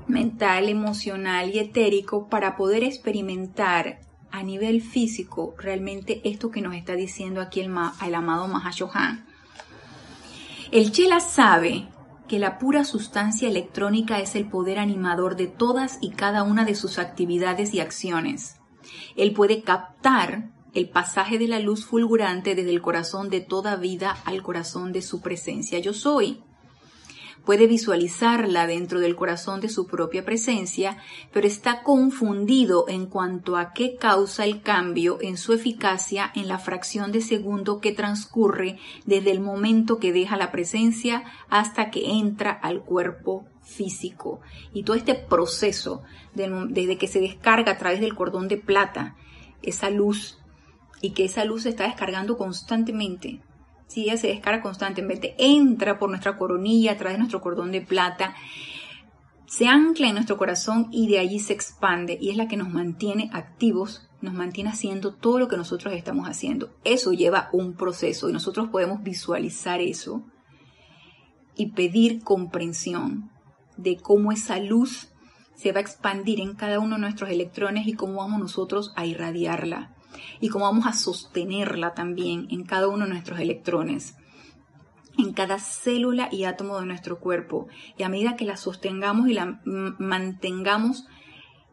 mental, 0.08 0.68
emocional 0.68 1.50
y 1.50 1.60
etérico, 1.60 2.28
para 2.28 2.56
poder 2.58 2.84
experimentar 2.84 4.00
a 4.32 4.44
nivel 4.44 4.82
físico 4.82 5.56
realmente 5.58 6.22
esto 6.24 6.52
que 6.52 6.62
nos 6.62 6.76
está 6.76 6.94
diciendo 6.96 7.42
aquí 7.42 7.60
el, 7.62 8.16
amado 8.16 8.48
Mahashohan. 8.48 9.26
El 10.72 10.92
Chela 10.92 11.20
sabe 11.20 11.88
que 12.32 12.40
la 12.40 12.60
pura 12.60 12.86
sustancia 12.86 13.50
electrónica 13.50 14.22
es 14.22 14.38
el 14.38 14.48
poder 14.48 14.80
animador 14.80 15.36
de 15.36 15.48
todas 15.48 15.98
y 16.00 16.12
cada 16.12 16.44
una 16.44 16.64
de 16.64 16.76
sus 16.76 16.98
actividades 16.98 17.74
y 17.74 17.82
acciones. 17.82 18.56
Él 19.18 19.34
puede 19.34 19.64
captar 19.64 20.50
el 20.74 20.88
pasaje 20.88 21.38
de 21.38 21.50
la 21.50 21.60
luz 21.60 21.86
fulgurante 21.86 22.56
desde 22.56 22.70
el 22.70 22.82
corazón 22.82 23.30
de 23.30 23.42
toda 23.42 23.76
vida 23.76 24.16
al 24.24 24.44
corazón 24.44 24.94
de 24.94 25.02
su 25.02 25.20
presencia 25.20 25.80
yo 25.80 25.92
soy 25.92 26.42
puede 27.46 27.68
visualizarla 27.68 28.68
dentro 28.68 29.00
del 29.00 29.16
corazón 29.16 29.62
de 29.62 29.70
su 29.70 29.88
propia 29.88 30.24
presencia, 30.24 30.98
pero 31.34 31.48
está 31.48 31.84
confundido 31.84 32.86
en 32.88 33.08
cuanto 33.08 33.58
a 33.58 33.74
qué 33.74 33.96
causa 33.96 34.46
el 34.46 34.62
cambio 34.62 35.18
en 35.22 35.38
su 35.38 35.54
eficacia 35.54 36.32
en 36.36 36.48
la 36.48 36.60
fracción 36.60 37.12
de 37.12 37.22
segundo 37.22 37.80
que 37.80 37.92
transcurre 37.92 38.78
desde 39.06 39.32
el 39.32 39.40
momento 39.40 40.00
que 40.00 40.14
deja 40.14 40.38
la 40.38 40.52
presencia 40.52 41.24
hasta 41.50 41.90
que 41.90 42.12
entra 42.12 42.52
al 42.52 42.82
cuerpo 42.82 43.46
físico. 43.62 44.42
Y 44.74 44.84
todo 44.84 44.96
este 44.96 45.16
proceso, 45.16 46.04
desde 46.34 46.98
que 46.98 47.08
se 47.08 47.20
descarga 47.20 47.74
a 47.74 47.78
través 47.78 48.02
del 48.02 48.16
cordón 48.16 48.48
de 48.48 48.58
plata, 48.58 49.16
esa 49.62 49.90
luz, 49.90 50.38
y 51.02 51.12
que 51.12 51.26
esa 51.26 51.46
luz 51.46 51.64
se 51.64 51.70
está 51.70 51.86
descargando 51.86 52.38
constantemente 52.38 53.42
si 53.92 54.04
ella 54.04 54.16
se 54.16 54.28
descarga 54.28 54.62
constantemente, 54.62 55.36
entra 55.38 56.00
por 56.00 56.10
nuestra 56.10 56.38
coronilla 56.38 56.94
a 56.94 56.98
través 56.98 57.16
de 57.16 57.20
nuestro 57.20 57.42
cordón 57.42 57.74
de 57.74 57.82
plata, 57.82 58.34
se 59.46 59.68
ancla 59.68 60.08
en 60.08 60.14
nuestro 60.14 60.38
corazón 60.38 60.88
y 60.94 61.10
de 61.10 61.20
allí 61.20 61.40
se 61.40 61.52
expande 61.52 62.18
y 62.22 62.30
es 62.30 62.38
la 62.38 62.48
que 62.48 62.56
nos 62.56 62.70
mantiene 62.70 63.30
activos, 63.34 64.08
nos 64.22 64.34
mantiene 64.34 64.70
haciendo 64.70 65.14
todo 65.14 65.40
lo 65.40 65.50
que 65.50 65.58
nosotros 65.58 65.94
estamos 65.94 66.30
haciendo. 66.30 66.74
Eso 66.86 67.12
lleva 67.12 67.50
un 67.52 67.74
proceso 67.74 68.30
y 68.30 68.34
nosotros 68.34 68.70
podemos 68.70 69.04
visualizar 69.04 69.82
eso 69.82 70.24
y 71.58 71.72
pedir 71.72 72.24
comprensión 72.24 73.30
de 73.76 73.98
cómo 73.98 74.32
esa 74.32 74.58
luz 74.58 75.10
se 75.56 75.74
va 75.74 75.80
a 75.80 75.82
expandir 75.82 76.40
en 76.40 76.56
cada 76.56 76.80
uno 76.80 76.96
de 76.96 77.02
nuestros 77.02 77.30
electrones 77.30 77.88
y 77.88 77.94
cómo 77.94 78.20
vamos 78.20 78.40
nosotros 78.40 78.94
a 78.96 79.06
irradiarla 79.06 79.98
y 80.40 80.50
cómo 80.50 80.66
vamos 80.66 80.86
a 80.86 80.94
sostenerla 80.94 81.94
también 81.94 82.48
en 82.52 82.64
cada 82.64 82.88
uno 82.88 83.06
de 83.06 83.12
nuestros 83.12 83.40
electrones 83.40 84.16
en 85.18 85.34
cada 85.34 85.60
célula 85.60 86.30
y 86.32 86.46
átomo 86.46 86.80
de 86.80 86.86
nuestro 86.86 87.20
cuerpo. 87.20 87.68
Y 87.98 88.04
a 88.04 88.10
medida 88.10 88.38
que 88.38 88.46
la 88.46 88.58
sostengamos 88.58 89.28
y 89.28 89.34
la 89.34 89.62
mantengamos 89.66 91.06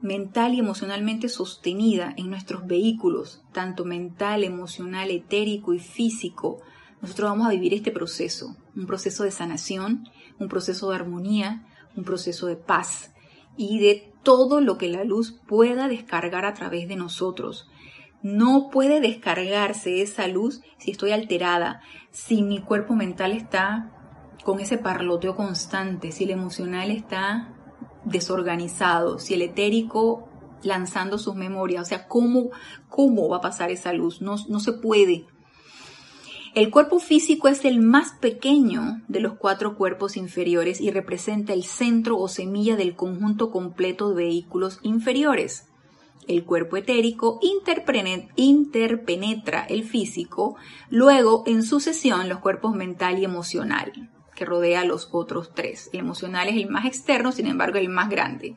mental 0.01 0.55
y 0.55 0.61
emocionalmente 0.61 1.29
sostenida 1.29 2.15
en 2.17 2.31
nuestros 2.31 2.67
vehículos, 2.67 3.43
tanto 3.53 3.85
mental, 3.85 4.45
emocional, 4.45 5.11
etérico 5.11 5.75
y 5.75 5.81
físico, 5.81 6.61
nosotros 7.01 7.31
vamos 7.31 7.47
a 7.47 7.51
vivir 7.51 7.75
este 7.75 7.91
proceso, 7.91 8.57
un 8.77 8.87
proceso 8.87 9.25
de 9.25 9.31
sanación, 9.31 10.09
un 10.39 10.49
proceso 10.49 10.91
de 10.91 10.97
armonía, 10.97 11.67
un 11.97 12.05
proceso 12.05 12.47
de 12.47 12.57
paz 12.57 13.13
y 13.57 13.81
de 13.81 14.13
todo 14.23 14.61
lo 14.61 14.79
que 14.79 14.89
la 14.89 15.05
luz 15.05 15.41
pueda 15.47 15.89
descargar 15.89 16.45
a 16.45 16.55
través 16.55 16.89
de 16.89 16.97
nosotros. 16.97 17.69
No 18.23 18.69
puede 18.71 19.01
descargarse 19.01 20.03
esa 20.03 20.27
luz 20.27 20.63
si 20.79 20.91
estoy 20.91 21.13
alterada, 21.13 21.81
si 22.11 22.43
mi 22.43 22.61
cuerpo 22.61 22.95
mental 22.95 23.33
está 23.33 23.93
con 24.45 24.61
ese 24.61 24.79
parloteo 24.79 25.37
constante, 25.37 26.11
si 26.11 26.25
el 26.25 26.31
emocional 26.31 26.91
está 26.91 27.55
desorganizado, 28.05 29.19
si 29.19 29.35
el 29.35 29.43
etérico 29.43 30.29
lanzando 30.63 31.19
sus 31.19 31.35
memorias, 31.35 31.83
o 31.83 31.85
sea, 31.85 32.09
¿cómo, 32.09 32.51
cómo 32.89 33.29
va 33.29 33.37
a 33.37 33.43
pasar 33.43 33.71
esa 33.71 33.93
luz? 33.93 34.21
No, 34.21 34.37
no 34.49 34.61
se 34.61 34.73
puede. 34.73 35.27
El 36.55 36.71
cuerpo 36.71 36.99
físico 36.99 37.47
es 37.49 37.65
el 37.65 37.81
más 37.81 38.15
pequeño 38.15 39.03
de 39.07 39.21
los 39.21 39.35
cuatro 39.35 39.77
cuerpos 39.77 40.17
inferiores 40.17 40.81
y 40.81 40.91
representa 40.91 41.53
el 41.53 41.63
centro 41.63 42.19
o 42.19 42.27
semilla 42.27 42.75
del 42.75 42.97
conjunto 42.97 43.51
completo 43.51 44.09
de 44.09 44.25
vehículos 44.25 44.81
inferiores. 44.83 45.69
El 46.29 46.45
cuerpo 46.45 46.77
etérico 46.77 47.41
interpenetra 48.37 49.65
el 49.65 49.83
físico, 49.85 50.57
luego 50.91 51.43
en 51.47 51.63
sucesión 51.63 52.29
los 52.29 52.39
cuerpos 52.39 52.75
mental 52.75 53.19
y 53.19 53.25
emocional 53.25 54.11
que 54.39 54.45
rodea 54.45 54.83
a 54.83 54.85
los 54.85 55.09
otros 55.11 55.51
tres. 55.53 55.91
El 55.93 55.99
emocional 56.01 56.47
es 56.49 56.57
el 56.57 56.71
más 56.71 56.85
externo, 56.85 57.33
sin 57.33 57.49
embargo, 57.49 57.79
el 57.79 57.89
más 57.89 58.09
grande. 58.09 58.57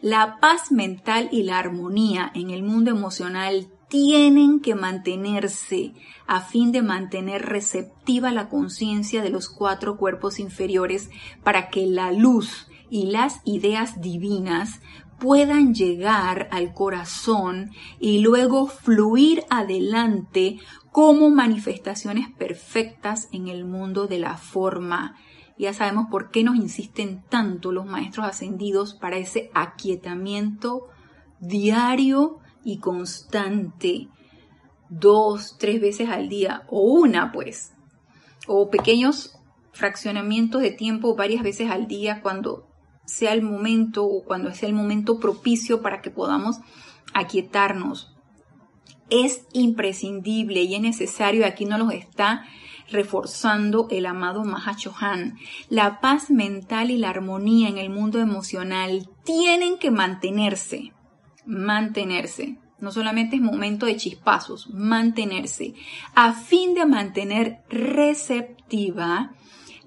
La 0.00 0.38
paz 0.40 0.72
mental 0.72 1.28
y 1.30 1.42
la 1.42 1.58
armonía 1.58 2.32
en 2.34 2.48
el 2.48 2.62
mundo 2.62 2.90
emocional 2.90 3.68
tienen 3.88 4.60
que 4.60 4.74
mantenerse 4.74 5.92
a 6.26 6.40
fin 6.40 6.72
de 6.72 6.82
mantener 6.82 7.44
receptiva 7.44 8.30
la 8.30 8.48
conciencia 8.48 9.22
de 9.22 9.30
los 9.30 9.50
cuatro 9.50 9.98
cuerpos 9.98 10.38
inferiores 10.38 11.10
para 11.42 11.68
que 11.68 11.86
la 11.86 12.10
luz 12.12 12.68
y 12.90 13.10
las 13.10 13.40
ideas 13.44 14.00
divinas 14.00 14.80
puedan 15.18 15.74
llegar 15.74 16.48
al 16.50 16.72
corazón 16.74 17.70
y 17.98 18.20
luego 18.20 18.66
fluir 18.66 19.44
adelante 19.50 20.58
como 20.92 21.30
manifestaciones 21.30 22.28
perfectas 22.30 23.28
en 23.32 23.48
el 23.48 23.64
mundo 23.64 24.06
de 24.06 24.18
la 24.18 24.36
forma. 24.36 25.16
Ya 25.58 25.72
sabemos 25.74 26.06
por 26.10 26.30
qué 26.30 26.44
nos 26.44 26.56
insisten 26.56 27.22
tanto 27.28 27.72
los 27.72 27.86
maestros 27.86 28.26
ascendidos 28.26 28.94
para 28.94 29.18
ese 29.18 29.50
aquietamiento 29.54 30.86
diario 31.40 32.38
y 32.64 32.78
constante, 32.78 34.08
dos, 34.88 35.56
tres 35.58 35.80
veces 35.80 36.08
al 36.08 36.28
día, 36.28 36.64
o 36.68 36.82
una 36.82 37.32
pues, 37.32 37.72
o 38.46 38.70
pequeños 38.70 39.38
fraccionamientos 39.72 40.62
de 40.62 40.70
tiempo 40.70 41.14
varias 41.14 41.42
veces 41.42 41.70
al 41.70 41.86
día 41.86 42.20
cuando 42.22 42.66
sea 43.08 43.32
el 43.32 43.42
momento 43.42 44.04
o 44.04 44.22
cuando 44.22 44.52
sea 44.54 44.68
el 44.68 44.74
momento 44.74 45.18
propicio 45.18 45.80
para 45.80 46.02
que 46.02 46.10
podamos 46.10 46.60
aquietarnos. 47.14 48.14
Es 49.08 49.46
imprescindible 49.52 50.62
y 50.62 50.74
es 50.74 50.82
necesario, 50.82 51.40
y 51.40 51.44
aquí 51.44 51.64
nos 51.64 51.78
lo 51.78 51.90
está 51.90 52.44
reforzando 52.90 53.88
el 53.90 54.04
amado 54.06 54.44
Mahachohan. 54.44 55.38
La 55.70 56.00
paz 56.00 56.30
mental 56.30 56.90
y 56.90 56.98
la 56.98 57.10
armonía 57.10 57.68
en 57.68 57.78
el 57.78 57.90
mundo 57.90 58.20
emocional 58.20 59.08
tienen 59.24 59.78
que 59.78 59.90
mantenerse, 59.90 60.92
mantenerse. 61.46 62.58
No 62.78 62.92
solamente 62.92 63.36
es 63.36 63.42
momento 63.42 63.86
de 63.86 63.96
chispazos, 63.96 64.68
mantenerse, 64.70 65.74
a 66.14 66.32
fin 66.32 66.74
de 66.74 66.86
mantener 66.86 67.62
receptiva 67.70 69.32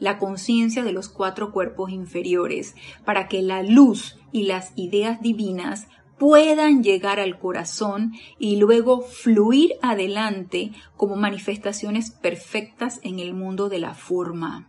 la 0.02 0.18
conciencia 0.18 0.84
de 0.84 0.92
los 0.92 1.10
cuatro 1.10 1.52
cuerpos 1.54 1.92
inferiores, 1.92 2.76
para 3.06 3.28
que 3.28 3.44
la 3.44 3.62
luz 3.62 4.18
y 4.32 4.44
las 4.44 4.74
ideas 4.76 5.22
divinas 5.22 5.88
puedan 6.18 6.84
llegar 6.84 7.20
al 7.20 7.38
corazón 7.38 8.14
y 8.40 8.58
luego 8.58 9.02
fluir 9.02 9.74
adelante 9.84 10.72
como 10.98 11.16
manifestaciones 11.16 12.10
perfectas 12.10 13.00
en 13.04 13.20
el 13.20 13.36
mundo 13.36 13.70
de 13.70 13.78
la 13.78 13.94
forma. 13.94 14.68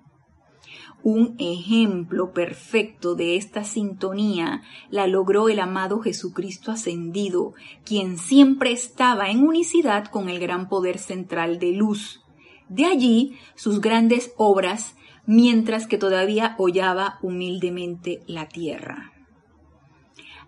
Un 1.02 1.34
ejemplo 1.38 2.32
perfecto 2.34 3.14
de 3.14 3.36
esta 3.36 3.64
sintonía 3.64 4.62
la 4.90 5.06
logró 5.06 5.48
el 5.48 5.60
amado 5.60 6.00
Jesucristo 6.00 6.72
ascendido, 6.72 7.54
quien 7.86 8.18
siempre 8.18 8.70
estaba 8.70 9.30
en 9.30 9.42
unicidad 9.46 10.04
con 10.08 10.28
el 10.28 10.38
gran 10.38 10.68
poder 10.68 10.98
central 10.98 11.58
de 11.58 11.72
luz. 11.72 12.22
De 12.68 12.84
allí 12.84 13.38
sus 13.54 13.80
grandes 13.80 14.32
obras 14.36 14.94
mientras 15.26 15.86
que 15.86 15.98
todavía 15.98 16.54
hollaba 16.58 17.18
humildemente 17.22 18.22
la 18.26 18.48
tierra. 18.48 19.12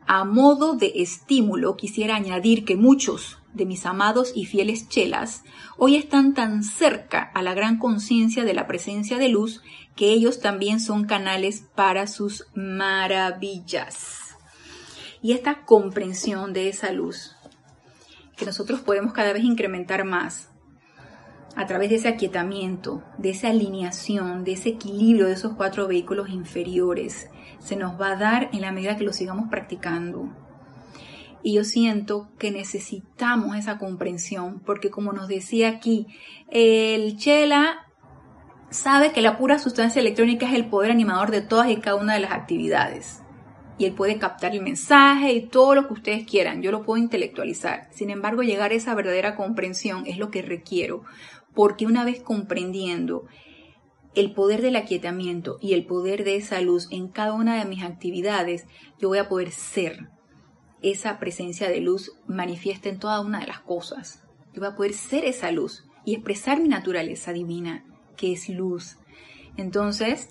A 0.07 0.25
modo 0.25 0.75
de 0.75 0.93
estímulo 0.97 1.77
quisiera 1.77 2.16
añadir 2.16 2.64
que 2.64 2.77
muchos 2.77 3.39
de 3.55 3.64
mis 3.64 3.87
amados 3.87 4.33
y 4.35 4.45
fieles 4.45 4.89
chelas 4.89 5.45
hoy 5.79 5.97
están 5.97 6.35
tan 6.35 6.62
cerca 6.62 7.22
a 7.35 7.43
la 7.43 7.55
gran 7.55 7.79
conciencia 7.79 8.45
de 8.45 8.53
la 8.53 8.66
presencia 8.66 9.16
de 9.16 9.29
luz 9.29 9.62
que 9.97 10.11
ellos 10.11 10.41
también 10.41 10.81
son 10.81 11.05
canales 11.05 11.64
para 11.75 12.07
sus 12.07 12.47
maravillas. 12.55 14.37
Y 15.22 15.33
esta 15.33 15.64
comprensión 15.64 16.53
de 16.53 16.68
esa 16.68 16.93
luz 16.93 17.35
que 18.37 18.45
nosotros 18.45 18.81
podemos 18.81 19.12
cada 19.12 19.33
vez 19.33 19.45
incrementar 19.45 20.05
más 20.05 20.51
a 21.57 21.66
través 21.66 21.90
de 21.90 21.96
ese 21.96 22.09
aquietamiento, 22.09 23.02
de 23.18 23.30
esa 23.30 23.48
alineación, 23.48 24.44
de 24.44 24.52
ese 24.52 24.70
equilibrio 24.70 25.26
de 25.26 25.34
esos 25.34 25.55
cuatro 25.55 25.86
vehículos 25.86 26.28
inferiores, 26.30 27.30
se 27.59 27.76
nos 27.76 28.00
va 28.00 28.12
a 28.12 28.16
dar 28.16 28.50
en 28.52 28.61
la 28.61 28.72
medida 28.72 28.96
que 28.96 29.05
lo 29.05 29.12
sigamos 29.12 29.48
practicando. 29.48 30.28
Y 31.42 31.55
yo 31.55 31.64
siento 31.64 32.30
que 32.38 32.50
necesitamos 32.50 33.57
esa 33.57 33.78
comprensión, 33.78 34.61
porque 34.64 34.90
como 34.90 35.12
nos 35.12 35.28
decía 35.28 35.68
aquí, 35.68 36.07
el 36.50 37.16
Chela 37.18 37.86
sabe 38.70 39.12
que 39.12 39.22
la 39.22 39.38
pura 39.38 39.59
sustancia 39.59 40.00
electrónica 40.00 40.46
es 40.46 40.55
el 40.55 40.68
poder 40.68 40.90
animador 40.90 41.30
de 41.30 41.42
todas 41.42 41.70
y 41.70 41.76
cada 41.76 41.96
una 41.96 42.14
de 42.14 42.20
las 42.20 42.32
actividades. 42.32 43.20
Y 43.76 43.86
él 43.86 43.92
puede 43.92 44.18
captar 44.18 44.55
el 44.55 44.62
mensaje 44.62 45.32
y 45.32 45.48
todo 45.48 45.74
lo 45.74 45.86
que 45.86 45.94
ustedes 45.94 46.26
quieran. 46.26 46.62
Yo 46.62 46.70
lo 46.70 46.82
puedo 46.82 47.02
intelectualizar. 47.02 47.88
Sin 47.90 48.09
embargo, 48.09 48.42
llegar 48.42 48.70
a 48.70 48.74
esa 48.74 48.94
verdadera 48.94 49.34
comprensión 49.36 50.05
es 50.07 50.16
lo 50.16 50.30
que 50.30 50.42
requiero 50.42 51.02
porque 51.55 51.86
una 51.86 52.05
vez 52.05 52.22
comprendiendo 52.22 53.26
el 54.14 54.32
poder 54.32 54.62
del 54.62 54.76
aquietamiento 54.76 55.59
y 55.61 55.72
el 55.72 55.86
poder 55.86 56.24
de 56.24 56.36
esa 56.36 56.61
luz 56.61 56.88
en 56.90 57.09
cada 57.09 57.32
una 57.32 57.59
de 57.59 57.64
mis 57.64 57.82
actividades, 57.82 58.66
yo 58.98 59.09
voy 59.09 59.18
a 59.18 59.28
poder 59.28 59.50
ser 59.50 60.09
esa 60.82 61.18
presencia 61.18 61.68
de 61.68 61.80
luz 61.80 62.12
manifiesta 62.26 62.88
en 62.88 62.98
toda 62.98 63.20
una 63.20 63.40
de 63.40 63.46
las 63.46 63.61
cosas. 63.61 64.22
Yo 64.52 64.61
voy 64.61 64.70
a 64.70 64.76
poder 64.76 64.92
ser 64.92 65.24
esa 65.24 65.50
luz 65.50 65.84
y 66.05 66.14
expresar 66.14 66.61
mi 66.61 66.68
naturaleza 66.68 67.32
divina, 67.32 67.84
que 68.16 68.32
es 68.32 68.48
luz. 68.48 68.98
Entonces, 69.57 70.28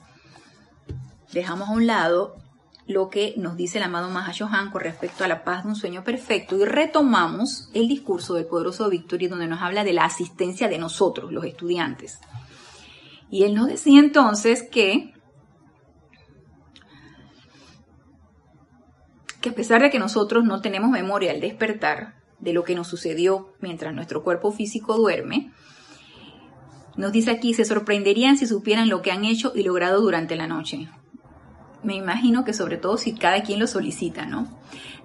dejamos 1.34 1.70
a 1.70 1.74
un 1.74 1.88
lado 1.88 2.38
lo 2.86 3.10
que 3.10 3.34
nos 3.38 3.56
dice 3.56 3.78
el 3.78 3.86
amado 3.86 4.10
Mahashohan 4.10 4.70
con 4.72 4.82
respecto 4.82 5.24
a 5.24 5.28
la 5.28 5.44
paz 5.44 5.64
de 5.64 5.70
un 5.70 5.76
sueño 5.76 6.04
perfecto 6.04 6.58
y 6.58 6.66
retomamos 6.66 7.70
el 7.74 7.88
discurso 7.88 8.34
del 8.34 8.46
poderoso 8.46 8.90
Victoria 8.90 9.30
donde 9.30 9.48
nos 9.48 9.62
habla 9.62 9.84
de 9.84 9.94
la 9.94 10.06
asistencia 10.06 10.68
de 10.68 10.78
nosotros, 10.78 11.32
los 11.32 11.46
estudiantes. 11.46 12.20
Y 13.30 13.44
él 13.44 13.56
nos 13.56 13.68
decía 13.68 14.00
entonces 14.00 14.68
que, 14.70 15.14
que 19.40 19.50
a 19.50 19.56
pesar 19.56 19.82
de 19.82 19.90
que 19.90 20.00
nosotros 20.00 20.44
no 20.44 20.62
tenemos 20.62 20.90
memoria 20.90 21.32
al 21.32 21.40
despertar 21.40 22.22
de 22.40 22.52
lo 22.52 22.66
que 22.66 22.76
nos 22.76 22.88
sucedió 22.88 23.54
mientras 23.62 23.94
nuestro 23.94 24.24
cuerpo 24.24 24.52
físico 24.52 24.98
duerme, 24.98 25.52
nos 26.98 27.14
dice 27.14 27.32
aquí, 27.32 27.54
se 27.54 27.66
sorprenderían 27.66 28.38
si 28.38 28.46
supieran 28.46 28.90
lo 28.90 29.02
que 29.02 29.12
han 29.12 29.24
hecho 29.24 29.54
y 29.56 29.64
logrado 29.64 30.02
durante 30.02 30.36
la 30.36 30.48
noche 30.48 30.90
me 31.84 31.96
imagino 31.96 32.44
que 32.44 32.54
sobre 32.54 32.78
todo 32.78 32.98
si 32.98 33.14
cada 33.14 33.44
quien 33.44 33.60
lo 33.60 33.68
solicita, 33.68 34.26
¿no? 34.26 34.48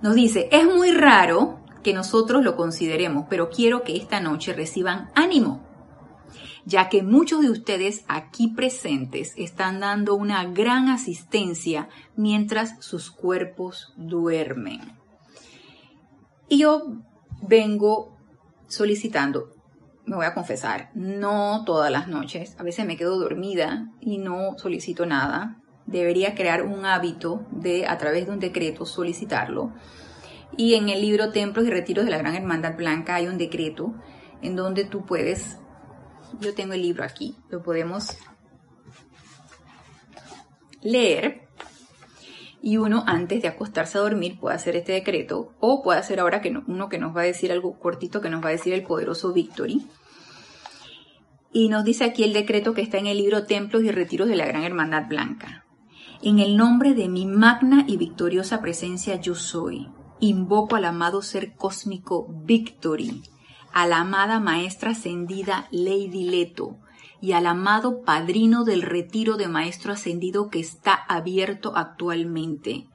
Nos 0.00 0.14
dice, 0.14 0.48
es 0.52 0.64
muy 0.64 0.92
raro 0.92 1.60
que 1.82 1.92
nosotros 1.92 2.44
lo 2.44 2.56
consideremos, 2.56 3.26
pero 3.28 3.50
quiero 3.50 3.82
que 3.82 3.96
esta 3.96 4.20
noche 4.20 4.52
reciban 4.52 5.10
ánimo, 5.14 5.66
ya 6.64 6.88
que 6.88 7.02
muchos 7.02 7.40
de 7.40 7.50
ustedes 7.50 8.04
aquí 8.08 8.48
presentes 8.48 9.32
están 9.36 9.80
dando 9.80 10.14
una 10.14 10.44
gran 10.44 10.88
asistencia 10.88 11.88
mientras 12.16 12.84
sus 12.84 13.10
cuerpos 13.10 13.92
duermen. 13.96 14.98
Y 16.48 16.58
yo 16.58 16.82
vengo 17.42 18.16
solicitando, 18.68 19.50
me 20.04 20.16
voy 20.16 20.26
a 20.26 20.34
confesar, 20.34 20.90
no 20.94 21.64
todas 21.64 21.90
las 21.90 22.08
noches, 22.08 22.54
a 22.58 22.62
veces 22.62 22.86
me 22.86 22.96
quedo 22.96 23.18
dormida 23.18 23.90
y 24.00 24.18
no 24.18 24.58
solicito 24.58 25.06
nada, 25.06 25.60
debería 25.88 26.34
crear 26.34 26.62
un 26.62 26.84
hábito 26.84 27.46
de, 27.50 27.86
a 27.86 27.96
través 27.96 28.26
de 28.26 28.32
un 28.32 28.38
decreto, 28.38 28.84
solicitarlo. 28.84 29.72
Y 30.56 30.74
en 30.74 30.88
el 30.88 31.00
libro 31.00 31.32
Templos 31.32 31.66
y 31.66 31.70
Retiros 31.70 32.04
de 32.04 32.10
la 32.10 32.18
Gran 32.18 32.34
Hermandad 32.34 32.76
Blanca 32.76 33.14
hay 33.14 33.26
un 33.26 33.38
decreto 33.38 33.94
en 34.42 34.54
donde 34.54 34.84
tú 34.84 35.04
puedes, 35.06 35.58
yo 36.40 36.54
tengo 36.54 36.74
el 36.74 36.82
libro 36.82 37.04
aquí, 37.04 37.36
lo 37.48 37.62
podemos 37.62 38.18
leer 40.82 41.48
y 42.60 42.76
uno 42.76 43.04
antes 43.06 43.40
de 43.42 43.48
acostarse 43.48 43.98
a 43.98 44.02
dormir 44.02 44.38
puede 44.38 44.56
hacer 44.56 44.76
este 44.76 44.92
decreto 44.92 45.54
o 45.58 45.82
puede 45.82 46.00
hacer 46.00 46.20
ahora 46.20 46.40
que 46.40 46.52
uno 46.66 46.88
que 46.88 46.98
nos 46.98 47.16
va 47.16 47.22
a 47.22 47.24
decir 47.24 47.50
algo 47.50 47.78
cortito 47.78 48.20
que 48.20 48.30
nos 48.30 48.44
va 48.44 48.48
a 48.48 48.52
decir 48.52 48.74
el 48.74 48.82
poderoso 48.82 49.32
Victory. 49.32 49.86
Y 51.50 51.68
nos 51.70 51.84
dice 51.84 52.04
aquí 52.04 52.24
el 52.24 52.34
decreto 52.34 52.74
que 52.74 52.82
está 52.82 52.98
en 52.98 53.06
el 53.06 53.16
libro 53.16 53.46
Templos 53.46 53.82
y 53.82 53.90
Retiros 53.90 54.28
de 54.28 54.36
la 54.36 54.46
Gran 54.46 54.64
Hermandad 54.64 55.08
Blanca. 55.08 55.64
En 56.20 56.40
el 56.40 56.56
nombre 56.56 56.94
de 56.94 57.08
mi 57.08 57.26
magna 57.26 57.84
y 57.86 57.96
victoriosa 57.96 58.60
presencia 58.60 59.20
yo 59.20 59.36
soy, 59.36 59.88
invoco 60.18 60.74
al 60.74 60.84
amado 60.84 61.22
ser 61.22 61.54
cósmico 61.54 62.26
Victory, 62.44 63.22
a 63.72 63.86
la 63.86 64.00
amada 64.00 64.40
maestra 64.40 64.90
ascendida 64.90 65.68
Lady 65.70 66.28
Leto, 66.28 66.76
y 67.20 67.32
al 67.32 67.46
amado 67.46 68.02
padrino 68.02 68.64
del 68.64 68.82
retiro 68.82 69.36
de 69.36 69.46
Maestro 69.46 69.92
Ascendido 69.92 70.50
que 70.50 70.58
está 70.58 70.94
abierto 70.94 71.76
actualmente. 71.76 72.88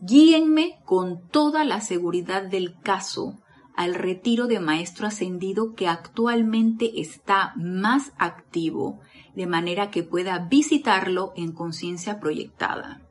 Guíenme 0.00 0.80
con 0.84 1.28
toda 1.28 1.64
la 1.64 1.80
seguridad 1.80 2.42
del 2.42 2.80
caso 2.80 3.38
al 3.76 3.94
retiro 3.94 4.48
de 4.48 4.58
Maestro 4.58 5.06
Ascendido 5.06 5.74
que 5.74 5.86
actualmente 5.86 7.00
está 7.00 7.52
más 7.56 8.12
activo, 8.18 8.98
de 9.38 9.46
manera 9.46 9.92
que 9.92 10.02
pueda 10.02 10.40
visitarlo 10.50 11.32
en 11.36 11.52
conciencia 11.52 12.18
proyectada. 12.18 13.02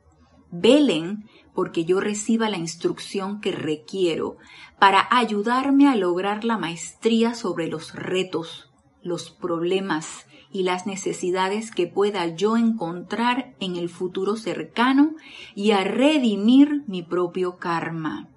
Velen 0.50 1.24
porque 1.54 1.86
yo 1.86 2.00
reciba 2.00 2.50
la 2.50 2.58
instrucción 2.58 3.40
que 3.40 3.50
requiero 3.50 4.36
para 4.78 5.08
ayudarme 5.10 5.88
a 5.88 5.96
lograr 5.96 6.44
la 6.44 6.58
maestría 6.58 7.32
sobre 7.32 7.68
los 7.68 7.94
retos 7.94 8.70
los 9.02 9.30
problemas 9.30 10.26
y 10.52 10.64
las 10.64 10.86
necesidades 10.86 11.70
que 11.70 11.86
pueda 11.86 12.26
yo 12.26 12.58
encontrar 12.58 13.54
en 13.58 13.76
el 13.76 13.88
futuro 13.88 14.36
cercano 14.36 15.14
y 15.54 15.70
a 15.70 15.82
redimir 15.82 16.84
mi 16.86 17.02
propio 17.02 17.56
karma. 17.56 18.28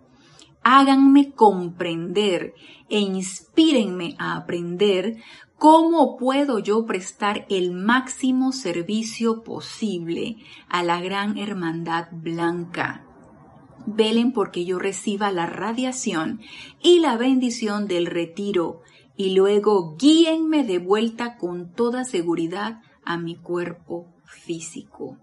Háganme 0.63 1.31
comprender 1.31 2.53
e 2.89 2.99
inspírenme 2.99 4.15
a 4.17 4.37
aprender 4.37 5.17
cómo 5.61 6.17
puedo 6.17 6.57
yo 6.57 6.87
prestar 6.87 7.45
el 7.47 7.69
máximo 7.71 8.51
servicio 8.51 9.43
posible 9.43 10.37
a 10.67 10.81
la 10.81 10.99
gran 10.99 11.37
hermandad 11.37 12.07
blanca. 12.11 13.05
Velen 13.85 14.31
porque 14.31 14.65
yo 14.65 14.79
reciba 14.79 15.31
la 15.31 15.45
radiación 15.45 16.41
y 16.81 16.97
la 16.97 17.15
bendición 17.15 17.87
del 17.87 18.07
retiro 18.07 18.81
y 19.15 19.35
luego 19.35 19.97
guíenme 19.97 20.63
de 20.63 20.79
vuelta 20.79 21.37
con 21.37 21.71
toda 21.71 22.05
seguridad 22.05 22.81
a 23.05 23.19
mi 23.19 23.35
cuerpo 23.35 24.07
físico. 24.25 25.19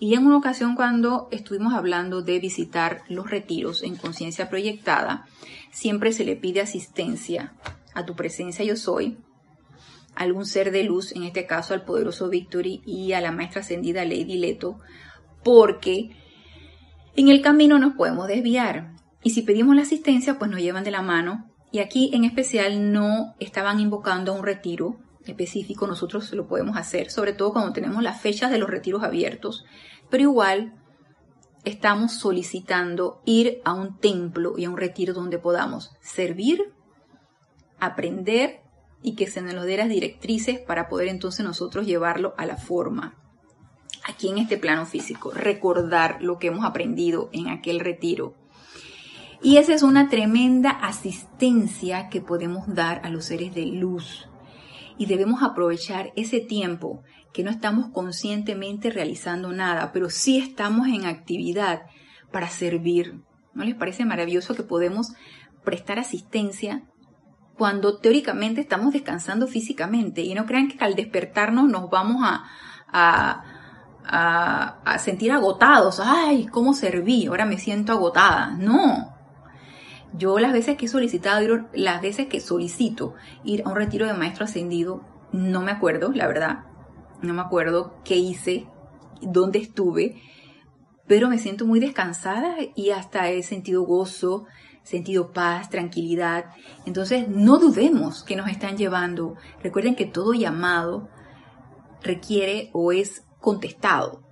Y 0.00 0.14
en 0.14 0.26
una 0.26 0.38
ocasión 0.38 0.74
cuando 0.74 1.28
estuvimos 1.30 1.72
hablando 1.72 2.22
de 2.22 2.40
visitar 2.40 3.04
los 3.08 3.30
retiros 3.30 3.84
en 3.84 3.94
conciencia 3.94 4.50
proyectada, 4.50 5.24
siempre 5.70 6.12
se 6.12 6.24
le 6.24 6.34
pide 6.34 6.62
asistencia 6.62 7.54
a 7.94 8.04
tu 8.04 8.16
presencia 8.16 8.64
yo 8.64 8.74
soy, 8.74 9.18
algún 10.14 10.46
ser 10.46 10.70
de 10.72 10.84
luz, 10.84 11.12
en 11.12 11.24
este 11.24 11.46
caso 11.46 11.74
al 11.74 11.84
poderoso 11.84 12.28
Victory 12.28 12.82
y 12.84 13.12
a 13.12 13.20
la 13.20 13.32
maestra 13.32 13.60
ascendida 13.60 14.04
Lady 14.04 14.38
Leto, 14.38 14.78
porque 15.42 16.10
en 17.16 17.28
el 17.28 17.42
camino 17.42 17.78
nos 17.78 17.94
podemos 17.94 18.28
desviar. 18.28 18.92
Y 19.22 19.30
si 19.30 19.42
pedimos 19.42 19.76
la 19.76 19.82
asistencia, 19.82 20.38
pues 20.38 20.50
nos 20.50 20.60
llevan 20.60 20.84
de 20.84 20.90
la 20.90 21.02
mano. 21.02 21.50
Y 21.70 21.78
aquí 21.78 22.10
en 22.12 22.24
especial 22.24 22.92
no 22.92 23.34
estaban 23.38 23.80
invocando 23.80 24.32
a 24.32 24.34
un 24.34 24.44
retiro 24.44 24.98
específico, 25.24 25.86
nosotros 25.86 26.32
lo 26.32 26.48
podemos 26.48 26.76
hacer, 26.76 27.10
sobre 27.10 27.32
todo 27.32 27.52
cuando 27.52 27.72
tenemos 27.72 28.02
las 28.02 28.20
fechas 28.20 28.50
de 28.50 28.58
los 28.58 28.68
retiros 28.68 29.02
abiertos, 29.02 29.64
pero 30.10 30.24
igual 30.24 30.74
estamos 31.64 32.14
solicitando 32.14 33.22
ir 33.24 33.60
a 33.64 33.72
un 33.72 33.98
templo 33.98 34.54
y 34.58 34.64
a 34.64 34.70
un 34.70 34.76
retiro 34.76 35.14
donde 35.14 35.38
podamos 35.38 35.92
servir, 36.00 36.72
aprender 37.78 38.61
y 39.02 39.14
que 39.14 39.26
se 39.26 39.42
nos 39.42 39.64
dé 39.64 39.76
las 39.76 39.88
directrices 39.88 40.60
para 40.60 40.88
poder 40.88 41.08
entonces 41.08 41.44
nosotros 41.44 41.86
llevarlo 41.86 42.34
a 42.36 42.46
la 42.46 42.56
forma 42.56 43.16
aquí 44.04 44.28
en 44.28 44.38
este 44.38 44.58
plano 44.58 44.86
físico, 44.86 45.30
recordar 45.30 46.22
lo 46.22 46.38
que 46.38 46.48
hemos 46.48 46.64
aprendido 46.64 47.28
en 47.32 47.48
aquel 47.48 47.80
retiro 47.80 48.34
y 49.44 49.56
esa 49.56 49.74
es 49.74 49.82
una 49.82 50.08
tremenda 50.08 50.70
asistencia 50.70 52.08
que 52.08 52.20
podemos 52.20 52.72
dar 52.72 53.00
a 53.04 53.10
los 53.10 53.24
seres 53.24 53.52
de 53.52 53.66
luz. 53.66 54.28
Y 54.98 55.06
debemos 55.06 55.42
aprovechar 55.42 56.12
ese 56.14 56.38
tiempo 56.38 57.02
que 57.32 57.42
no 57.42 57.50
estamos 57.50 57.90
conscientemente 57.92 58.90
realizando 58.90 59.52
nada, 59.52 59.90
pero 59.90 60.10
sí 60.10 60.38
estamos 60.38 60.86
en 60.86 61.06
actividad 61.06 61.82
para 62.30 62.48
servir. 62.48 63.20
¿No 63.52 63.64
les 63.64 63.74
parece 63.74 64.04
maravilloso 64.04 64.54
que 64.54 64.62
podemos 64.62 65.12
prestar 65.64 65.98
asistencia 65.98 66.84
cuando 67.56 67.98
teóricamente 67.98 68.60
estamos 68.60 68.92
descansando 68.92 69.46
físicamente? 69.46 70.22
Y 70.22 70.34
no 70.34 70.46
crean 70.46 70.68
que 70.68 70.82
al 70.84 70.94
despertarnos 70.94 71.68
nos 71.68 71.90
vamos 71.90 72.22
a, 72.24 72.44
a, 72.92 74.78
a 74.84 74.98
sentir 74.98 75.32
agotados. 75.32 76.00
¡Ay, 76.04 76.46
cómo 76.46 76.74
serví! 76.74 77.26
Ahora 77.26 77.44
me 77.44 77.58
siento 77.58 77.92
agotada. 77.92 78.56
No, 78.58 79.12
yo 80.14 80.38
las 80.38 80.52
veces 80.52 80.76
que 80.76 80.86
he 80.86 80.88
solicitado, 80.88 81.68
las 81.72 82.02
veces 82.02 82.26
que 82.26 82.40
solicito 82.40 83.14
ir 83.44 83.62
a 83.64 83.70
un 83.70 83.76
retiro 83.76 84.06
de 84.06 84.12
maestro 84.12 84.44
ascendido, 84.44 85.02
no 85.32 85.62
me 85.62 85.70
acuerdo, 85.70 86.12
la 86.12 86.26
verdad, 86.26 86.64
no 87.22 87.32
me 87.32 87.40
acuerdo 87.40 87.94
qué 88.04 88.16
hice, 88.16 88.66
dónde 89.22 89.58
estuve, 89.58 90.20
pero 91.06 91.28
me 91.28 91.38
siento 91.38 91.64
muy 91.64 91.80
descansada 91.80 92.56
y 92.76 92.90
hasta 92.90 93.30
he 93.30 93.42
sentido 93.42 93.84
gozo, 93.84 94.44
sentido 94.82 95.32
paz, 95.32 95.70
tranquilidad. 95.70 96.46
Entonces, 96.86 97.28
no 97.28 97.58
dudemos 97.58 98.22
que 98.24 98.36
nos 98.36 98.48
están 98.48 98.76
llevando. 98.76 99.36
Recuerden 99.62 99.94
que 99.94 100.06
todo 100.06 100.32
llamado 100.32 101.08
requiere 102.02 102.70
o 102.72 102.92
es 102.92 103.24
contestado. 103.40 104.22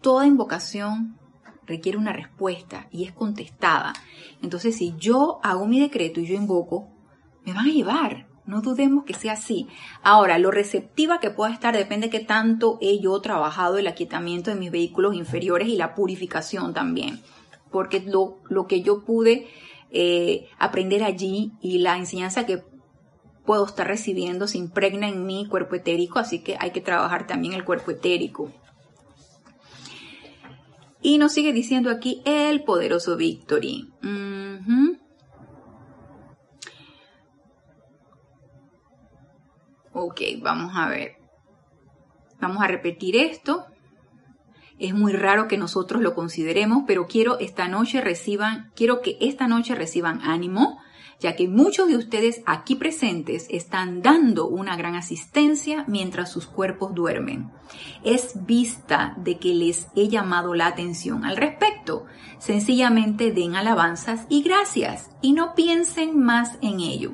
Toda 0.00 0.26
invocación 0.26 1.18
requiere 1.66 1.98
una 1.98 2.12
respuesta 2.12 2.86
y 2.90 3.04
es 3.04 3.12
contestada. 3.12 3.92
Entonces, 4.42 4.76
si 4.76 4.94
yo 4.98 5.40
hago 5.42 5.66
mi 5.66 5.80
decreto 5.80 6.20
y 6.20 6.26
yo 6.26 6.34
invoco, 6.34 6.88
me 7.44 7.52
van 7.52 7.66
a 7.66 7.72
llevar. 7.72 8.26
No 8.46 8.60
dudemos 8.60 9.04
que 9.04 9.14
sea 9.14 9.32
así. 9.32 9.66
Ahora, 10.04 10.38
lo 10.38 10.52
receptiva 10.52 11.18
que 11.18 11.30
pueda 11.30 11.52
estar 11.52 11.76
depende 11.76 12.06
de 12.06 12.10
qué 12.10 12.24
tanto 12.24 12.78
he 12.80 13.00
yo 13.00 13.20
trabajado 13.20 13.76
el 13.76 13.88
aquietamiento 13.88 14.50
de 14.50 14.56
mis 14.56 14.70
vehículos 14.70 15.16
inferiores 15.16 15.66
y 15.66 15.76
la 15.76 15.96
purificación 15.96 16.72
también. 16.72 17.20
Porque 17.70 18.00
lo, 18.00 18.38
lo 18.48 18.66
que 18.66 18.82
yo 18.82 19.04
pude 19.04 19.48
eh, 19.90 20.48
aprender 20.58 21.04
allí 21.04 21.52
y 21.60 21.78
la 21.78 21.96
enseñanza 21.96 22.46
que 22.46 22.62
puedo 23.44 23.64
estar 23.64 23.86
recibiendo 23.86 24.46
se 24.46 24.58
impregna 24.58 25.08
en 25.08 25.24
mi 25.24 25.46
cuerpo 25.48 25.76
etérico, 25.76 26.18
así 26.18 26.42
que 26.42 26.56
hay 26.58 26.72
que 26.72 26.80
trabajar 26.80 27.26
también 27.26 27.54
el 27.54 27.64
cuerpo 27.64 27.92
etérico. 27.92 28.52
Y 31.00 31.18
nos 31.18 31.32
sigue 31.32 31.52
diciendo 31.52 31.90
aquí 31.90 32.20
el 32.24 32.64
poderoso 32.64 33.16
Victory. 33.16 33.88
Ok, 39.92 40.20
vamos 40.42 40.72
a 40.74 40.88
ver. 40.88 41.16
Vamos 42.40 42.62
a 42.62 42.66
repetir 42.66 43.16
esto. 43.16 43.66
Es 44.78 44.94
muy 44.94 45.12
raro 45.12 45.48
que 45.48 45.56
nosotros 45.56 46.02
lo 46.02 46.14
consideremos, 46.14 46.84
pero 46.86 47.06
quiero 47.06 47.38
esta 47.38 47.68
noche 47.68 48.00
reciban, 48.00 48.70
quiero 48.76 49.00
que 49.00 49.16
esta 49.20 49.48
noche 49.48 49.74
reciban 49.74 50.20
ánimo, 50.22 50.78
ya 51.18 51.34
que 51.34 51.48
muchos 51.48 51.88
de 51.88 51.96
ustedes 51.96 52.42
aquí 52.44 52.74
presentes 52.74 53.46
están 53.48 54.02
dando 54.02 54.48
una 54.48 54.76
gran 54.76 54.94
asistencia 54.94 55.84
mientras 55.88 56.30
sus 56.30 56.46
cuerpos 56.46 56.94
duermen. 56.94 57.50
Es 58.04 58.44
vista 58.44 59.14
de 59.16 59.38
que 59.38 59.54
les 59.54 59.88
he 59.96 60.08
llamado 60.08 60.54
la 60.54 60.66
atención 60.66 61.24
al 61.24 61.38
respecto. 61.38 62.04
Sencillamente 62.38 63.32
den 63.32 63.56
alabanzas 63.56 64.26
y 64.28 64.42
gracias 64.42 65.10
y 65.22 65.32
no 65.32 65.54
piensen 65.54 66.22
más 66.22 66.58
en 66.60 66.80
ello. 66.80 67.12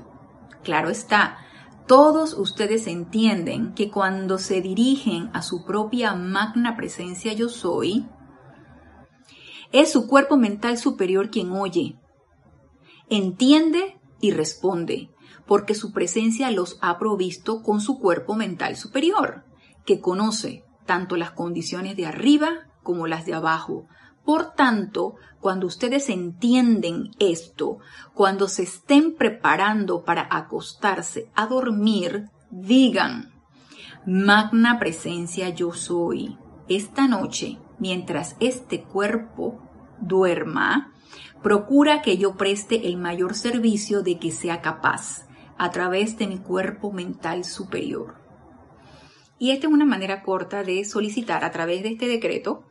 Claro 0.65 0.91
está, 0.91 1.39
todos 1.87 2.35
ustedes 2.35 2.87
entienden 2.87 3.75
que 3.75 3.91
cuando 3.91 4.39
se 4.39 4.61
dirigen 4.61 5.31
a 5.33 5.43
su 5.43 5.65
propia 5.65 6.15
magna 6.15 6.77
presencia 6.77 7.33
yo 7.33 7.49
soy, 7.49 8.07
es 9.73 9.91
su 9.91 10.07
cuerpo 10.07 10.37
mental 10.37 10.79
superior 10.79 11.31
quien 11.31 11.51
oye, 11.53 11.97
entiende 13.09 13.99
y 14.21 14.31
responde, 14.31 15.11
porque 15.47 15.75
su 15.75 15.93
presencia 15.93 16.51
los 16.51 16.79
ha 16.81 16.99
provisto 16.99 17.63
con 17.63 17.81
su 17.81 17.99
cuerpo 17.99 18.35
mental 18.35 18.77
superior, 18.77 19.45
que 19.85 20.01
conoce 20.01 20.65
tanto 20.87 21.17
las 21.17 21.33
condiciones 21.33 21.97
de 21.97 22.07
arriba 22.07 22.69
como 22.83 23.07
las 23.07 23.27
de 23.27 23.35
abajo, 23.35 23.87
Por 24.25 24.55
tanto, 24.55 25.17
cuando 25.41 25.67
ustedes 25.67 26.09
entienden 26.09 27.11
esto, 27.19 27.79
cuando 28.15 28.49
se 28.49 28.63
estén 28.63 29.15
preparando 29.15 30.05
para 30.05 30.29
acostarse 30.31 31.31
a 31.35 31.47
dormir, 31.47 32.29
digan, 32.51 33.33
Magna 34.05 34.81
presencia 34.81 35.51
yo 35.51 35.73
soy. 35.73 36.37
Esta 36.69 37.07
noche, 37.07 37.59
mientras 37.79 38.35
este 38.41 38.83
cuerpo 38.83 39.61
duerma, 40.01 40.93
procura 41.41 42.03
que 42.03 42.19
yo 42.19 42.37
preste 42.37 42.89
el 42.89 42.97
mayor 42.97 43.35
servicio 43.35 44.03
de 44.03 44.19
que 44.19 44.33
sea 44.33 44.61
capaz 44.61 45.27
a 45.57 45.71
través 45.71 46.19
de 46.19 46.27
mi 46.27 46.39
cuerpo 46.39 46.91
mental 46.91 47.45
superior. 47.45 48.17
Y 49.39 49.53
esta 49.53 49.69
es 49.69 49.73
una 49.73 49.85
manera 49.85 50.23
corta 50.23 50.65
de 50.65 50.85
solicitar 50.85 51.45
a 51.45 51.53
través 51.53 51.85
de 51.85 51.91
este 51.91 52.09
decreto 52.09 52.65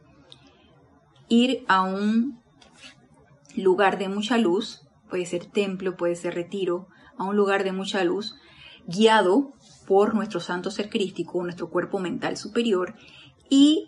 ir 1.32 1.64
a 1.70 1.82
un 1.84 2.42
lugar 3.56 3.98
de 3.98 4.10
mucha 4.10 4.38
luz, 4.38 4.82
puede 5.10 5.26
ser 5.26 5.46
templo, 5.46 5.96
puede 5.96 6.16
ser 6.16 6.36
retiro, 6.36 6.88
a 7.18 7.24
un 7.24 7.38
lugar 7.38 7.64
de 7.64 7.72
mucha 7.72 8.04
luz, 8.04 8.36
guiado 8.86 9.54
por 9.88 10.14
nuestro 10.14 10.42
santo 10.42 10.72
ser 10.72 10.90
crístico, 10.90 11.42
nuestro 11.42 11.70
cuerpo 11.70 12.00
mental 12.00 12.36
superior, 12.36 12.96
y 13.50 13.88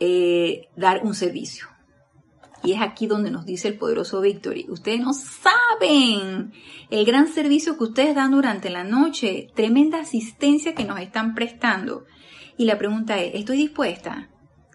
eh, 0.00 0.68
dar 0.74 1.04
un 1.04 1.14
servicio. 1.14 1.68
Y 2.62 2.72
es 2.72 2.80
aquí 2.80 3.06
donde 3.06 3.30
nos 3.30 3.44
dice 3.44 3.68
el 3.68 3.76
poderoso 3.76 4.22
Victory. 4.22 4.64
Ustedes 4.70 5.00
no 5.00 5.12
saben 5.12 6.54
el 6.88 7.04
gran 7.04 7.28
servicio 7.28 7.76
que 7.76 7.84
ustedes 7.84 8.14
dan 8.14 8.30
durante 8.30 8.70
la 8.70 8.84
noche, 8.84 9.48
tremenda 9.54 10.00
asistencia 10.00 10.74
que 10.74 10.86
nos 10.86 10.98
están 10.98 11.34
prestando. 11.34 12.06
Y 12.56 12.64
la 12.64 12.78
pregunta 12.78 13.20
es, 13.20 13.34
¿estoy 13.34 13.58
dispuesta? 13.58 14.30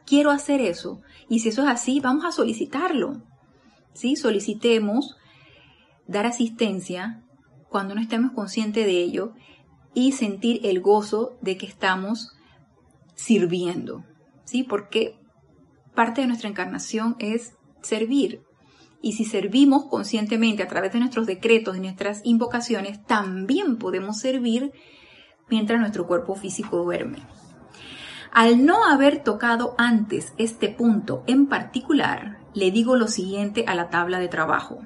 ¿Quiero 0.05 0.29
hacer 0.29 0.61
eso? 0.61 1.01
Y 1.29 1.39
si 1.39 1.49
eso 1.49 1.63
es 1.63 1.69
así, 1.69 1.99
vamos 1.99 2.25
a 2.25 2.31
solicitarlo. 2.31 3.21
¿Sí? 3.93 4.15
Solicitemos 4.15 5.15
dar 6.07 6.25
asistencia 6.25 7.23
cuando 7.69 7.93
no 7.93 8.01
estemos 8.01 8.31
conscientes 8.31 8.85
de 8.85 8.99
ello 8.99 9.33
y 9.93 10.11
sentir 10.13 10.61
el 10.63 10.81
gozo 10.81 11.37
de 11.41 11.57
que 11.57 11.67
estamos 11.67 12.31
sirviendo. 13.15 14.03
¿Sí? 14.45 14.63
Porque 14.63 15.19
parte 15.93 16.21
de 16.21 16.27
nuestra 16.27 16.49
encarnación 16.49 17.15
es 17.19 17.53
servir. 17.81 18.41
Y 19.01 19.13
si 19.13 19.23
servimos 19.23 19.85
conscientemente 19.85 20.63
a 20.63 20.67
través 20.67 20.91
de 20.91 20.99
nuestros 20.99 21.25
decretos 21.25 21.77
y 21.77 21.79
nuestras 21.79 22.21
invocaciones, 22.23 23.05
también 23.05 23.77
podemos 23.77 24.19
servir 24.19 24.73
mientras 25.49 25.79
nuestro 25.79 26.05
cuerpo 26.07 26.35
físico 26.35 26.83
duerme. 26.83 27.19
Al 28.31 28.63
no 28.65 28.85
haber 28.85 29.23
tocado 29.23 29.73
antes 29.77 30.33
este 30.37 30.69
punto 30.69 31.23
en 31.25 31.47
particular, 31.47 32.37
le 32.53 32.69
digo 32.69 32.95
lo 32.95 33.07
siguiente 33.07 33.65
a 33.67 33.73
la 33.73 33.89
tabla 33.89 34.19
de 34.19 34.27
trabajo. 34.27 34.79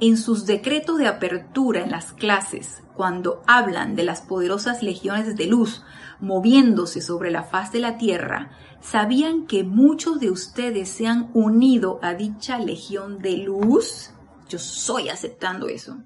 En 0.00 0.18
sus 0.18 0.46
decretos 0.46 0.98
de 0.98 1.06
apertura 1.06 1.80
en 1.80 1.90
las 1.90 2.12
clases, 2.12 2.82
cuando 2.94 3.42
hablan 3.46 3.94
de 3.94 4.02
las 4.02 4.20
poderosas 4.20 4.82
legiones 4.82 5.36
de 5.36 5.46
luz 5.46 5.84
moviéndose 6.20 7.00
sobre 7.00 7.30
la 7.30 7.44
faz 7.44 7.72
de 7.72 7.80
la 7.80 7.96
tierra, 7.96 8.50
¿sabían 8.80 9.46
que 9.46 9.64
muchos 9.64 10.20
de 10.20 10.30
ustedes 10.30 10.90
se 10.90 11.06
han 11.06 11.30
unido 11.32 11.98
a 12.02 12.14
dicha 12.14 12.58
legión 12.58 13.20
de 13.20 13.38
luz? 13.38 14.10
Yo 14.48 14.58
soy 14.58 15.08
aceptando 15.08 15.68
eso. 15.68 16.02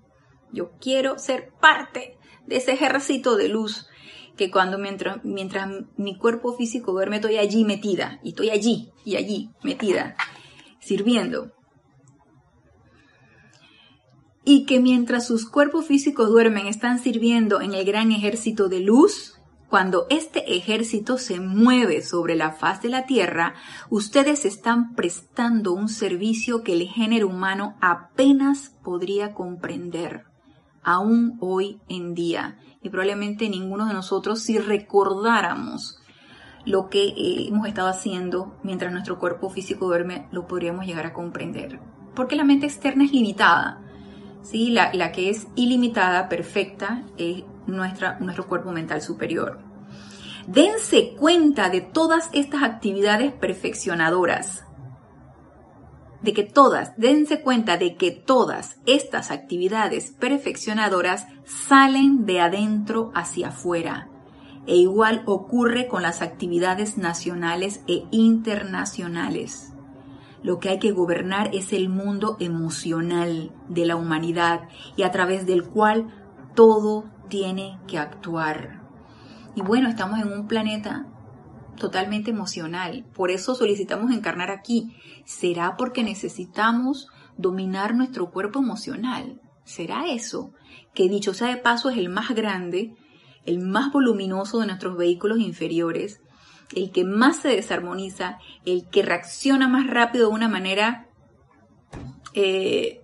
Yo 0.52 0.72
quiero 0.80 1.18
ser 1.18 1.52
parte 1.60 2.16
de 2.46 2.56
ese 2.56 2.72
ejército 2.72 3.36
de 3.36 3.48
luz 3.48 3.88
que 4.36 4.50
cuando 4.50 4.78
mientras, 4.78 5.24
mientras 5.24 5.68
mi 5.96 6.16
cuerpo 6.16 6.54
físico 6.54 6.92
duerme 6.92 7.16
estoy 7.16 7.38
allí 7.38 7.64
metida 7.64 8.20
y 8.22 8.30
estoy 8.30 8.50
allí 8.50 8.90
y 9.04 9.16
allí 9.16 9.50
metida 9.62 10.16
sirviendo. 10.78 11.52
Y 14.44 14.64
que 14.64 14.78
mientras 14.78 15.26
sus 15.26 15.48
cuerpos 15.48 15.86
físicos 15.86 16.28
duermen 16.28 16.66
están 16.66 17.00
sirviendo 17.00 17.60
en 17.60 17.74
el 17.74 17.84
gran 17.84 18.12
ejército 18.12 18.68
de 18.68 18.78
luz, 18.78 19.36
cuando 19.68 20.06
este 20.10 20.56
ejército 20.56 21.18
se 21.18 21.40
mueve 21.40 22.02
sobre 22.02 22.36
la 22.36 22.52
faz 22.52 22.82
de 22.82 22.88
la 22.88 23.06
Tierra, 23.06 23.54
ustedes 23.90 24.44
están 24.44 24.94
prestando 24.94 25.72
un 25.72 25.88
servicio 25.88 26.62
que 26.62 26.74
el 26.74 26.86
género 26.86 27.26
humano 27.26 27.76
apenas 27.80 28.76
podría 28.84 29.34
comprender, 29.34 30.24
aún 30.86 31.36
hoy 31.40 31.80
en 31.88 32.14
día. 32.14 32.56
Y 32.80 32.88
probablemente 32.88 33.50
ninguno 33.50 33.86
de 33.86 33.92
nosotros, 33.92 34.40
si 34.40 34.58
recordáramos 34.58 35.98
lo 36.64 36.88
que 36.88 37.12
hemos 37.48 37.66
estado 37.66 37.88
haciendo 37.88 38.56
mientras 38.62 38.92
nuestro 38.92 39.18
cuerpo 39.18 39.50
físico 39.50 39.86
duerme, 39.86 40.28
lo 40.30 40.46
podríamos 40.46 40.86
llegar 40.86 41.04
a 41.04 41.12
comprender. 41.12 41.80
Porque 42.14 42.36
la 42.36 42.44
mente 42.44 42.66
externa 42.66 43.04
es 43.04 43.12
limitada. 43.12 43.82
¿sí? 44.42 44.70
La, 44.70 44.94
la 44.94 45.12
que 45.12 45.28
es 45.28 45.48
ilimitada, 45.56 46.28
perfecta, 46.28 47.02
es 47.18 47.42
nuestra, 47.66 48.18
nuestro 48.20 48.46
cuerpo 48.46 48.70
mental 48.70 49.02
superior. 49.02 49.58
Dense 50.46 51.14
cuenta 51.18 51.68
de 51.68 51.80
todas 51.80 52.30
estas 52.32 52.62
actividades 52.62 53.32
perfeccionadoras. 53.32 54.65
De 56.22 56.32
que 56.32 56.42
todas, 56.42 56.96
dense 56.96 57.42
cuenta 57.42 57.76
de 57.76 57.96
que 57.96 58.10
todas 58.10 58.76
estas 58.86 59.30
actividades 59.30 60.12
perfeccionadoras 60.12 61.26
salen 61.44 62.26
de 62.26 62.40
adentro 62.40 63.12
hacia 63.14 63.48
afuera. 63.48 64.08
E 64.66 64.76
igual 64.76 65.22
ocurre 65.26 65.86
con 65.86 66.02
las 66.02 66.22
actividades 66.22 66.98
nacionales 66.98 67.82
e 67.86 68.04
internacionales. 68.10 69.72
Lo 70.42 70.58
que 70.58 70.70
hay 70.70 70.78
que 70.78 70.92
gobernar 70.92 71.50
es 71.54 71.72
el 71.72 71.88
mundo 71.88 72.36
emocional 72.40 73.52
de 73.68 73.86
la 73.86 73.96
humanidad 73.96 74.68
y 74.96 75.02
a 75.02 75.10
través 75.10 75.46
del 75.46 75.64
cual 75.64 76.08
todo 76.54 77.04
tiene 77.28 77.78
que 77.86 77.98
actuar. 77.98 78.82
Y 79.54 79.62
bueno, 79.62 79.88
estamos 79.88 80.20
en 80.20 80.32
un 80.32 80.46
planeta 80.46 81.06
totalmente 81.76 82.30
emocional. 82.30 83.04
Por 83.14 83.30
eso 83.30 83.54
solicitamos 83.54 84.12
encarnar 84.12 84.50
aquí. 84.50 84.96
¿Será 85.24 85.76
porque 85.76 86.02
necesitamos 86.02 87.08
dominar 87.36 87.94
nuestro 87.94 88.30
cuerpo 88.30 88.58
emocional? 88.58 89.40
¿Será 89.64 90.08
eso? 90.08 90.52
Que 90.94 91.08
dicho 91.08 91.34
sea 91.34 91.48
de 91.48 91.56
paso 91.56 91.90
es 91.90 91.98
el 91.98 92.08
más 92.08 92.34
grande, 92.34 92.94
el 93.44 93.58
más 93.58 93.92
voluminoso 93.92 94.60
de 94.60 94.66
nuestros 94.66 94.96
vehículos 94.96 95.38
inferiores, 95.38 96.20
el 96.74 96.90
que 96.90 97.04
más 97.04 97.36
se 97.36 97.48
desarmoniza, 97.48 98.38
el 98.64 98.88
que 98.88 99.02
reacciona 99.02 99.68
más 99.68 99.86
rápido 99.88 100.28
de 100.28 100.34
una 100.34 100.48
manera 100.48 101.08
eh, 102.34 103.02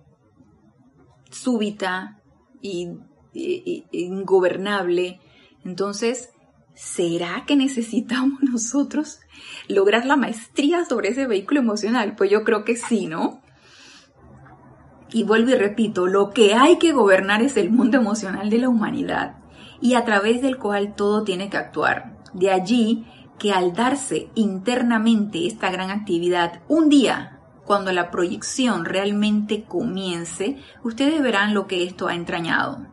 súbita 1.29 2.21
y 2.61 2.89
ingobernable. 3.33 5.19
Entonces, 5.65 6.33
¿será 6.75 7.43
que 7.45 7.55
necesitamos 7.55 8.41
nosotros 8.41 9.19
lograr 9.67 10.05
la 10.05 10.15
maestría 10.15 10.85
sobre 10.85 11.09
ese 11.09 11.27
vehículo 11.27 11.59
emocional? 11.59 12.15
Pues 12.15 12.29
yo 12.29 12.43
creo 12.43 12.63
que 12.63 12.75
sí, 12.75 13.07
¿no? 13.07 13.41
Y 15.11 15.23
vuelvo 15.23 15.51
y 15.51 15.55
repito, 15.55 16.07
lo 16.07 16.31
que 16.31 16.55
hay 16.55 16.79
que 16.79 16.91
gobernar 16.91 17.43
es 17.43 17.55
el 17.57 17.69
mundo 17.69 17.97
emocional 17.97 18.49
de 18.49 18.57
la 18.57 18.69
humanidad 18.69 19.37
y 19.79 19.93
a 19.93 20.05
través 20.05 20.41
del 20.41 20.57
cual 20.57 20.95
todo 20.95 21.23
tiene 21.23 21.49
que 21.49 21.57
actuar. 21.57 22.17
De 22.33 22.49
allí 22.49 23.05
que 23.37 23.51
al 23.51 23.73
darse 23.73 24.29
internamente 24.33 25.45
esta 25.45 25.69
gran 25.69 25.91
actividad, 25.91 26.61
un 26.67 26.89
día, 26.89 27.41
cuando 27.65 27.91
la 27.91 28.09
proyección 28.09 28.85
realmente 28.85 29.63
comience, 29.65 30.57
ustedes 30.83 31.21
verán 31.21 31.53
lo 31.53 31.67
que 31.67 31.83
esto 31.83 32.07
ha 32.07 32.15
entrañado. 32.15 32.87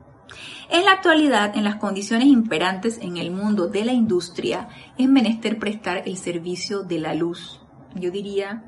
En 0.71 0.85
la 0.85 0.93
actualidad, 0.93 1.57
en 1.57 1.65
las 1.65 1.77
condiciones 1.77 2.29
imperantes 2.29 2.99
en 2.99 3.17
el 3.17 3.33
mundo 3.33 3.67
de 3.67 3.85
la 3.85 3.93
industria, 3.93 4.69
es 4.97 5.09
menester 5.09 5.59
prestar 5.59 6.05
el 6.07 6.17
servicio 6.17 6.85
de 6.85 7.01
la 7.01 7.13
luz. 7.13 7.61
Yo 7.97 8.13
diría, 8.13 8.63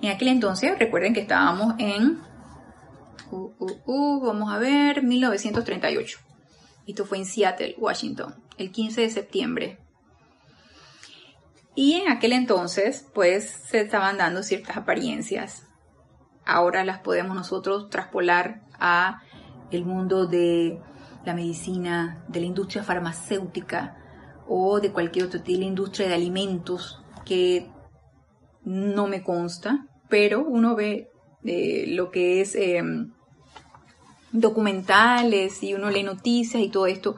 en 0.00 0.10
aquel 0.10 0.28
entonces, 0.28 0.78
recuerden 0.78 1.12
que 1.12 1.22
estábamos 1.22 1.74
en, 1.78 2.20
uh, 3.32 3.50
uh, 3.58 3.80
uh, 3.84 4.20
vamos 4.24 4.52
a 4.52 4.58
ver, 4.58 5.02
1938. 5.02 6.20
Esto 6.86 7.04
fue 7.04 7.18
en 7.18 7.24
Seattle, 7.24 7.74
Washington, 7.78 8.36
el 8.56 8.70
15 8.70 9.00
de 9.00 9.10
septiembre. 9.10 9.78
Y 11.74 11.94
en 11.94 12.12
aquel 12.12 12.32
entonces, 12.32 13.08
pues, 13.12 13.50
se 13.68 13.80
estaban 13.80 14.18
dando 14.18 14.44
ciertas 14.44 14.76
apariencias. 14.76 15.66
Ahora 16.46 16.84
las 16.84 17.00
podemos 17.00 17.34
nosotros 17.34 17.90
traspolar 17.90 18.62
a 18.78 19.22
el 19.72 19.84
mundo 19.84 20.26
de 20.26 20.80
la 21.24 21.34
medicina, 21.34 22.24
de 22.28 22.40
la 22.40 22.46
industria 22.46 22.82
farmacéutica 22.82 23.96
o 24.46 24.80
de 24.80 24.92
cualquier 24.92 25.26
otro 25.26 25.40
tipo 25.40 25.58
de 25.58 25.64
industria 25.64 26.08
de 26.08 26.14
alimentos 26.14 27.02
que 27.24 27.70
no 28.64 29.06
me 29.06 29.22
consta, 29.22 29.86
pero 30.08 30.44
uno 30.44 30.74
ve 30.74 31.10
eh, 31.44 31.84
lo 31.88 32.10
que 32.10 32.40
es 32.40 32.54
em, 32.54 33.12
documentales 34.32 35.62
y 35.62 35.74
uno 35.74 35.90
lee 35.90 36.02
noticias 36.02 36.62
y 36.62 36.68
todo 36.68 36.86
esto. 36.86 37.16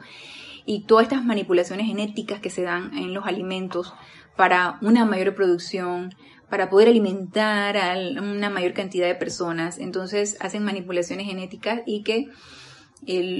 y 0.69 0.83
todas 0.83 1.03
estas 1.03 1.23
manipulaciones 1.23 1.87
genéticas 1.87 2.41
que 2.41 2.49
se 2.49 2.61
dan 2.61 2.93
en 2.97 3.13
los 3.13 3.25
alimentos 3.25 3.93
para 4.35 4.77
una 4.81 5.05
mayor 5.05 5.33
producción, 5.33 6.13
para 6.49 6.69
poder 6.69 6.89
alimentar 6.89 7.77
a 7.77 7.93
una 8.21 8.49
mayor 8.49 8.73
cantidad 8.73 9.07
de 9.07 9.15
personas. 9.15 9.79
Entonces 9.79 10.37
hacen 10.41 10.63
manipulaciones 10.63 11.25
genéticas 11.25 11.81
y 11.85 12.03
que 12.03 12.27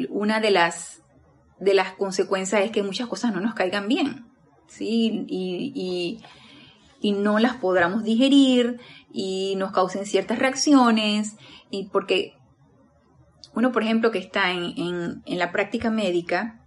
una 0.10 0.39
de 0.39 0.51
las, 0.51 1.01
de 1.60 1.74
las 1.74 1.93
consecuencias 1.93 2.64
es 2.64 2.72
que 2.72 2.84
muchas 2.84 3.08
cosas 3.08 3.34
no 3.34 3.41
nos 3.41 3.53
caigan 3.53 3.88
bien. 3.88 4.26
¿sí? 4.68 5.26
Y, 5.28 6.22
y, 7.01 7.12
no 7.14 7.39
las 7.39 7.55
podamos 7.55 8.03
digerir 8.03 8.82
y 9.14 9.55
nos 9.58 9.72
causen 9.72 10.05
ciertas 10.05 10.39
reacciones. 10.39 11.38
Y 11.70 11.86
porque 11.89 12.38
uno, 13.53 13.72
por 13.72 13.84
ejemplo, 13.84 14.12
que 14.12 14.20
está 14.20 14.51
en, 14.51 15.22
en 15.26 15.39
la 15.39 15.51
práctica 15.51 15.89
médica, 15.89 16.62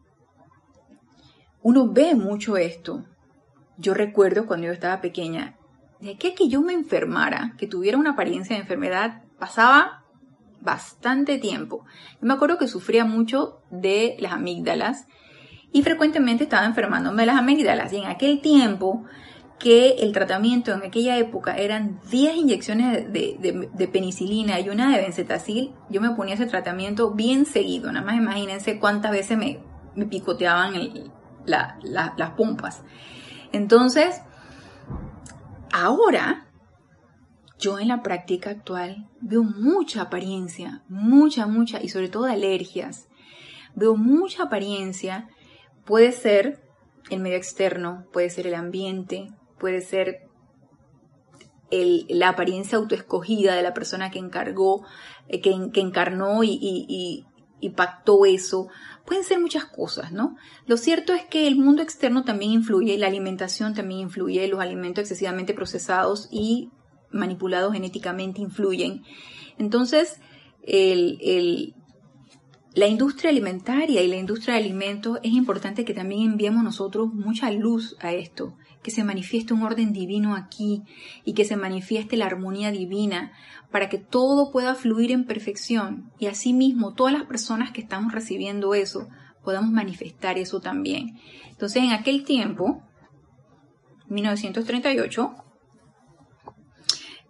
uno 1.62 1.88
ve 1.88 2.14
mucho 2.14 2.56
esto. 2.56 3.04
Yo 3.76 3.94
recuerdo 3.94 4.46
cuando 4.46 4.66
yo 4.66 4.72
estaba 4.72 5.00
pequeña, 5.00 5.56
de 6.00 6.16
que 6.16 6.34
que 6.34 6.48
yo 6.48 6.62
me 6.62 6.72
enfermara, 6.72 7.54
que 7.58 7.66
tuviera 7.66 7.98
una 7.98 8.12
apariencia 8.12 8.56
de 8.56 8.62
enfermedad, 8.62 9.22
pasaba 9.38 9.99
bastante 10.60 11.38
tiempo. 11.38 11.84
Yo 12.20 12.26
me 12.26 12.34
acuerdo 12.34 12.58
que 12.58 12.68
sufría 12.68 13.04
mucho 13.04 13.62
de 13.70 14.16
las 14.18 14.32
amígdalas 14.32 15.06
y 15.72 15.82
frecuentemente 15.82 16.44
estaba 16.44 16.66
enfermándome 16.66 17.22
de 17.22 17.26
las 17.26 17.38
amígdalas. 17.38 17.92
Y 17.92 17.98
en 17.98 18.06
aquel 18.06 18.40
tiempo 18.40 19.04
que 19.58 19.96
el 20.00 20.12
tratamiento 20.12 20.72
en 20.72 20.82
aquella 20.82 21.18
época 21.18 21.54
eran 21.54 22.00
10 22.10 22.36
inyecciones 22.36 23.12
de, 23.12 23.90
penicilina 23.92 24.58
y 24.58 24.70
una 24.70 24.94
de 24.94 25.02
bencetacil, 25.02 25.74
yo 25.90 26.00
me 26.00 26.10
ponía 26.10 26.34
ese 26.34 26.46
tratamiento 26.46 27.12
bien 27.12 27.44
seguido. 27.44 27.92
Nada 27.92 28.04
más 28.04 28.16
imagínense 28.16 28.80
cuántas 28.80 29.12
veces 29.12 29.36
me, 29.36 29.60
picoteaban 30.06 30.72
las 31.44 32.30
pompas. 32.36 32.82
Entonces, 33.52 34.22
ahora 35.72 36.46
yo 37.60 37.78
en 37.78 37.88
la 37.88 38.02
práctica 38.02 38.50
actual 38.50 39.06
veo 39.20 39.42
mucha 39.42 40.02
apariencia, 40.02 40.82
mucha, 40.88 41.46
mucha, 41.46 41.82
y 41.82 41.88
sobre 41.90 42.08
todo 42.08 42.24
alergias. 42.24 43.08
Veo 43.74 43.96
mucha 43.96 44.44
apariencia, 44.44 45.28
puede 45.84 46.10
ser 46.12 46.62
el 47.10 47.20
medio 47.20 47.36
externo, 47.36 48.06
puede 48.12 48.30
ser 48.30 48.46
el 48.46 48.54
ambiente, 48.54 49.28
puede 49.58 49.82
ser 49.82 50.26
la 51.70 52.30
apariencia 52.30 52.78
autoescogida 52.78 53.54
de 53.54 53.62
la 53.62 53.74
persona 53.74 54.10
que 54.10 54.18
encargó, 54.18 54.84
eh, 55.28 55.40
que, 55.40 55.80
encarnó 55.80 56.42
y, 56.42 57.24
y 57.60 57.70
pactó 57.70 58.24
eso. 58.24 58.68
Pueden 59.06 59.22
ser 59.22 59.38
muchas 59.38 59.66
cosas, 59.66 60.12
¿no? 60.12 60.36
Lo 60.66 60.76
cierto 60.76 61.12
es 61.12 61.24
que 61.26 61.46
el 61.46 61.56
mundo 61.56 61.82
externo 61.82 62.24
también 62.24 62.52
influye, 62.52 62.98
la 62.98 63.06
alimentación 63.06 63.74
también 63.74 64.00
influye, 64.00 64.48
los 64.48 64.60
alimentos 64.60 65.02
excesivamente 65.02 65.54
procesados 65.54 66.28
y 66.32 66.70
manipulados 67.12 67.72
genéticamente 67.72 68.40
influyen. 68.40 69.02
Entonces, 69.58 70.20
la 72.74 72.86
industria 72.86 73.30
alimentaria 73.30 74.02
y 74.02 74.08
la 74.08 74.16
industria 74.16 74.54
de 74.54 74.60
alimentos 74.60 75.18
es 75.22 75.32
importante 75.32 75.84
que 75.84 75.94
también 75.94 76.22
enviemos 76.22 76.62
nosotros 76.62 77.12
mucha 77.12 77.50
luz 77.50 77.96
a 78.00 78.12
esto, 78.12 78.56
que 78.82 78.90
se 78.90 79.04
manifieste 79.04 79.52
un 79.52 79.62
orden 79.62 79.92
divino 79.92 80.34
aquí 80.36 80.82
y 81.24 81.34
que 81.34 81.44
se 81.44 81.56
manifieste 81.56 82.16
la 82.16 82.26
armonía 82.26 82.70
divina 82.70 83.32
para 83.70 83.88
que 83.88 83.98
todo 83.98 84.50
pueda 84.52 84.74
fluir 84.74 85.12
en 85.12 85.24
perfección 85.24 86.10
y 86.18 86.26
asimismo 86.26 86.94
todas 86.94 87.12
las 87.12 87.24
personas 87.24 87.72
que 87.72 87.80
estamos 87.80 88.12
recibiendo 88.12 88.74
eso 88.74 89.08
podamos 89.44 89.70
manifestar 89.70 90.38
eso 90.38 90.60
también. 90.60 91.18
Entonces 91.48 91.82
en 91.82 91.92
aquel 91.92 92.24
tiempo, 92.24 92.82
1938, 94.08 95.34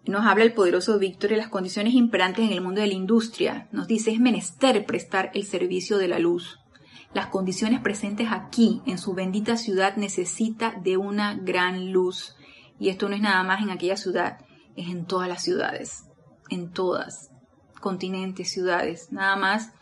nos 0.06 0.26
habla 0.26 0.44
el 0.44 0.54
poderoso 0.54 0.98
Víctor 0.98 1.30
de 1.30 1.36
las 1.36 1.48
condiciones 1.48 1.94
imperantes 1.94 2.44
en 2.44 2.52
el 2.52 2.60
mundo 2.60 2.80
de 2.80 2.86
la 2.86 2.94
industria. 2.94 3.68
Nos 3.72 3.86
dice, 3.86 4.10
es 4.10 4.20
menester 4.20 4.84
prestar 4.86 5.30
el 5.34 5.44
servicio 5.44 5.98
de 5.98 6.08
la 6.08 6.18
luz. 6.18 6.58
Las 7.12 7.26
condiciones 7.26 7.80
presentes 7.80 8.28
aquí, 8.30 8.82
en 8.86 8.98
su 8.98 9.14
bendita 9.14 9.56
ciudad, 9.56 9.96
necesita 9.96 10.74
de 10.82 10.96
una 10.96 11.34
gran 11.34 11.92
luz. 11.92 12.34
Y 12.78 12.88
esto 12.88 13.08
no 13.08 13.14
es 13.14 13.20
nada 13.20 13.42
más 13.42 13.62
en 13.62 13.70
aquella 13.70 13.96
ciudad, 13.96 14.38
es 14.76 14.88
en 14.88 15.04
todas 15.04 15.28
las 15.28 15.42
ciudades, 15.42 16.04
en 16.48 16.70
todas, 16.70 17.30
continentes, 17.80 18.50
ciudades. 18.50 19.12
Nada 19.12 19.36
más 19.36 19.72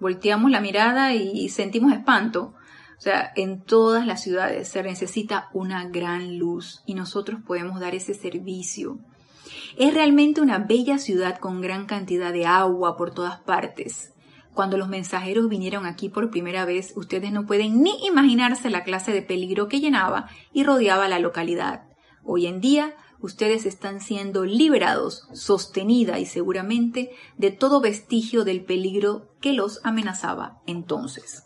volteamos 0.00 0.50
la 0.50 0.60
mirada 0.60 1.12
y 1.12 1.48
sentimos 1.48 1.92
espanto. 1.92 2.54
O 2.98 3.00
sea, 3.00 3.32
en 3.36 3.62
todas 3.62 4.06
las 4.06 4.22
ciudades 4.22 4.68
se 4.68 4.82
necesita 4.82 5.50
una 5.52 5.88
gran 5.88 6.36
luz 6.38 6.82
y 6.84 6.94
nosotros 6.94 7.40
podemos 7.46 7.78
dar 7.78 7.94
ese 7.94 8.12
servicio. 8.12 8.98
Es 9.78 9.94
realmente 9.94 10.40
una 10.40 10.58
bella 10.58 10.98
ciudad 10.98 11.38
con 11.38 11.60
gran 11.60 11.86
cantidad 11.86 12.32
de 12.32 12.46
agua 12.46 12.96
por 12.96 13.14
todas 13.14 13.38
partes. 13.38 14.12
Cuando 14.52 14.76
los 14.76 14.88
mensajeros 14.88 15.48
vinieron 15.48 15.86
aquí 15.86 16.08
por 16.08 16.32
primera 16.32 16.64
vez, 16.64 16.92
ustedes 16.96 17.30
no 17.30 17.46
pueden 17.46 17.80
ni 17.80 17.92
imaginarse 18.04 18.70
la 18.70 18.82
clase 18.82 19.12
de 19.12 19.22
peligro 19.22 19.68
que 19.68 19.78
llenaba 19.78 20.28
y 20.52 20.64
rodeaba 20.64 21.06
la 21.06 21.20
localidad. 21.20 21.84
Hoy 22.24 22.46
en 22.46 22.60
día, 22.60 22.96
ustedes 23.20 23.66
están 23.66 24.00
siendo 24.00 24.44
liberados, 24.44 25.28
sostenida 25.32 26.18
y 26.18 26.26
seguramente 26.26 27.12
de 27.36 27.52
todo 27.52 27.80
vestigio 27.80 28.42
del 28.42 28.64
peligro 28.64 29.28
que 29.40 29.52
los 29.52 29.80
amenazaba 29.84 30.60
entonces. 30.66 31.44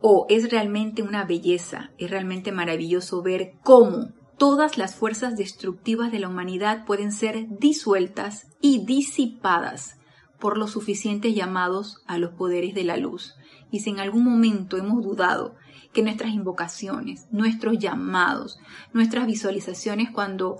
Oh, 0.00 0.26
es 0.28 0.50
realmente 0.50 1.02
una 1.02 1.24
belleza, 1.24 1.92
es 1.98 2.10
realmente 2.10 2.50
maravilloso 2.50 3.22
ver 3.22 3.52
cómo 3.62 4.08
todas 4.40 4.78
las 4.78 4.94
fuerzas 4.94 5.36
destructivas 5.36 6.10
de 6.10 6.18
la 6.18 6.28
humanidad 6.30 6.86
pueden 6.86 7.12
ser 7.12 7.46
disueltas 7.58 8.46
y 8.62 8.86
disipadas 8.86 9.98
por 10.38 10.56
los 10.56 10.70
suficientes 10.70 11.34
llamados 11.34 12.02
a 12.06 12.16
los 12.16 12.30
poderes 12.30 12.74
de 12.74 12.84
la 12.84 12.96
luz. 12.96 13.34
Y 13.70 13.80
si 13.80 13.90
en 13.90 14.00
algún 14.00 14.24
momento 14.24 14.78
hemos 14.78 15.02
dudado 15.02 15.56
que 15.92 16.02
nuestras 16.02 16.32
invocaciones, 16.32 17.26
nuestros 17.30 17.78
llamados, 17.78 18.58
nuestras 18.94 19.26
visualizaciones 19.26 20.08
cuando 20.10 20.56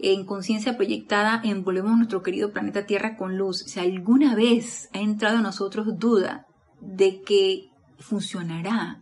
en 0.00 0.26
conciencia 0.26 0.76
proyectada 0.76 1.40
envolvemos 1.44 1.96
nuestro 1.96 2.24
querido 2.24 2.50
planeta 2.50 2.86
Tierra 2.86 3.16
con 3.16 3.38
luz, 3.38 3.58
si 3.68 3.78
alguna 3.78 4.34
vez 4.34 4.90
ha 4.94 4.98
entrado 4.98 5.38
a 5.38 5.42
nosotros 5.42 5.96
duda 5.96 6.48
de 6.80 7.22
que 7.22 7.70
funcionará, 8.00 9.00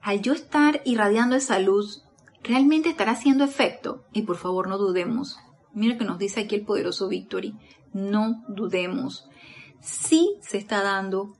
al 0.00 0.22
yo 0.22 0.32
estar 0.32 0.80
irradiando 0.84 1.34
esa 1.34 1.58
luz, 1.58 2.04
¿realmente 2.48 2.88
estará 2.88 3.12
haciendo 3.12 3.44
efecto? 3.44 4.04
Y 4.12 4.22
por 4.22 4.36
favor 4.36 4.68
no 4.68 4.78
dudemos. 4.78 5.38
Mira 5.72 5.98
que 5.98 6.04
nos 6.04 6.18
dice 6.18 6.40
aquí 6.40 6.54
el 6.56 6.64
poderoso 6.64 7.08
Victory. 7.08 7.54
No 7.92 8.42
dudemos. 8.48 9.28
Sí 9.80 10.34
se 10.40 10.56
está 10.56 10.82
dando 10.82 11.36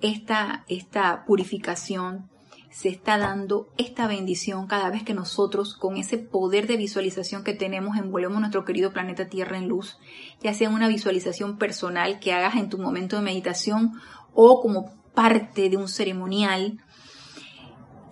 esta, 0.00 0.64
esta 0.68 1.24
purificación, 1.26 2.30
se 2.70 2.88
está 2.88 3.18
dando 3.18 3.68
esta 3.76 4.06
bendición 4.06 4.66
cada 4.66 4.90
vez 4.90 5.02
que 5.02 5.14
nosotros, 5.14 5.74
con 5.76 5.96
ese 5.96 6.18
poder 6.18 6.66
de 6.66 6.76
visualización 6.76 7.44
que 7.44 7.54
tenemos, 7.54 7.96
envolvemos 7.96 8.40
nuestro 8.40 8.64
querido 8.64 8.92
planeta 8.92 9.28
Tierra 9.28 9.58
en 9.58 9.68
luz, 9.68 9.98
ya 10.42 10.54
sea 10.54 10.70
una 10.70 10.88
visualización 10.88 11.58
personal 11.58 12.20
que 12.20 12.32
hagas 12.32 12.56
en 12.56 12.68
tu 12.68 12.78
momento 12.78 13.16
de 13.16 13.22
meditación 13.22 13.92
o 14.34 14.60
como 14.60 14.92
parte 15.14 15.70
de 15.70 15.76
un 15.76 15.88
ceremonial 15.88 16.78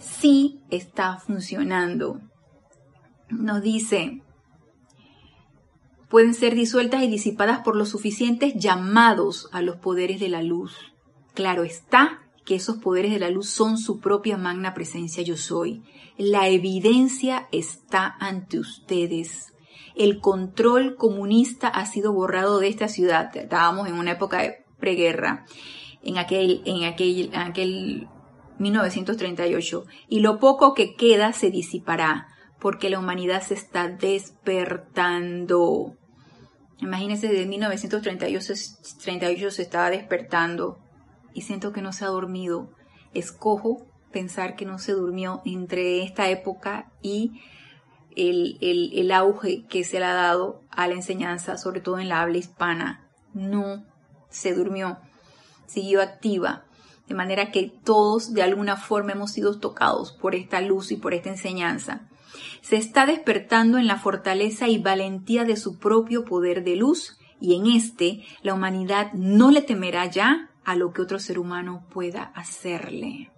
sí 0.05 0.61
está 0.71 1.19
funcionando. 1.19 2.21
Nos 3.31 3.63
dice, 3.63 4.23
pueden 6.09 6.35
ser 6.35 6.55
disueltas 6.55 7.03
y 7.03 7.09
disipadas 7.09 7.61
por 7.61 7.77
los 7.77 7.89
suficientes 7.89 8.55
llamados 8.55 9.49
a 9.53 9.63
los 9.63 9.77
poderes 9.77 10.21
de 10.21 10.29
la 10.29 10.43
luz. 10.43 10.77
Claro 11.35 11.65
está 11.65 12.21
que 12.45 12.55
esos 12.55 12.77
poderes 12.77 13.13
de 13.13 13.19
la 13.19 13.31
luz 13.31 13.49
son 13.49 13.79
su 13.79 14.01
propia 14.01 14.37
magna 14.37 14.75
presencia 14.75 15.23
yo 15.23 15.37
soy. 15.37 15.83
La 16.19 16.49
evidencia 16.49 17.49
está 17.51 18.17
ante 18.21 18.59
ustedes. 18.59 19.53
El 19.97 20.21
control 20.21 20.97
comunista 20.97 21.69
ha 21.69 21.87
sido 21.87 22.13
borrado 22.13 22.59
de 22.59 22.69
esta 22.69 22.89
ciudad. 22.89 23.35
Estábamos 23.37 23.89
en 23.89 23.95
una 23.95 24.13
época 24.13 24.43
de 24.43 24.65
preguerra, 24.79 25.47
en 26.03 26.19
aquel, 26.19 26.63
en 26.67 26.85
aquel, 26.85 27.31
en 27.33 27.41
aquel 27.41 28.09
1938, 28.59 29.85
y 30.09 30.21
lo 30.21 30.39
poco 30.39 30.75
que 30.75 30.95
queda 30.95 31.33
se 31.33 31.51
disipará, 31.51 32.29
porque 32.61 32.91
la 32.91 32.99
humanidad 32.99 33.43
se 33.43 33.55
está 33.55 33.89
despertando. 33.89 35.97
Imagínense, 36.79 37.29
desde 37.29 37.47
1938 37.47 39.51
se 39.51 39.63
estaba 39.63 39.91
despertando 39.91 40.79
y 41.33 41.43
siento 41.43 41.73
que 41.73 41.83
no 41.83 41.93
se 41.93 42.05
ha 42.05 42.09
dormido. 42.09 42.71
Escojo 43.13 43.87
pensar 44.13 44.57
que 44.57 44.65
no 44.65 44.79
se 44.79 44.93
durmió 44.93 45.43
entre 45.45 46.03
esta 46.03 46.31
época 46.31 46.91
y 47.03 47.41
el, 48.17 48.59
el 48.61 49.13
auge 49.13 49.65
que 49.67 49.85
se 49.85 49.99
le 49.99 50.07
ha 50.07 50.15
dado 50.15 50.63
a 50.71 50.87
la 50.87 50.95
enseñanza, 50.95 51.59
sobre 51.59 51.81
todo 51.81 51.99
en 51.99 52.09
la 52.09 52.23
habla 52.23 52.39
hispana. 52.39 53.09
No 53.35 53.85
se 54.31 54.55
durmió, 54.55 54.99
siguió 55.67 56.01
activa 56.01 56.65
de 57.09 57.15
manera 57.15 57.51
que 57.51 57.73
todos 57.85 58.33
de 58.33 58.43
alguna 58.43 58.77
forma 58.77 59.13
hemos 59.13 59.33
sido 59.33 59.59
tocados 59.59 60.13
por 60.13 60.35
esta 60.35 60.61
luz 60.61 60.91
y 60.93 60.97
por 60.97 61.15
esta 61.15 61.29
enseñanza. 61.29 62.09
Se 62.63 62.77
está 62.77 63.07
despertando 63.07 63.79
en 63.79 63.87
la 63.87 63.99
fortaleza 63.99 64.69
y 64.69 64.79
valentía 64.79 65.45
de 65.45 65.57
su 65.57 65.79
propio 65.79 66.25
poder 66.25 66.65
de 66.65 66.77
luz 66.77 67.19
y 67.41 67.57
en 67.57 67.67
este 67.67 68.23
la 68.43 68.55
humanidad 68.55 69.13
no 69.13 69.51
le 69.51 69.63
temerá 69.63 70.07
ya 70.07 70.51
a 70.65 70.77
lo 70.77 70.93
que 70.93 71.03
otro 71.03 71.19
ser 71.19 71.39
humano 71.39 71.85
pueda 71.91 72.23
hacerle. 72.35 73.31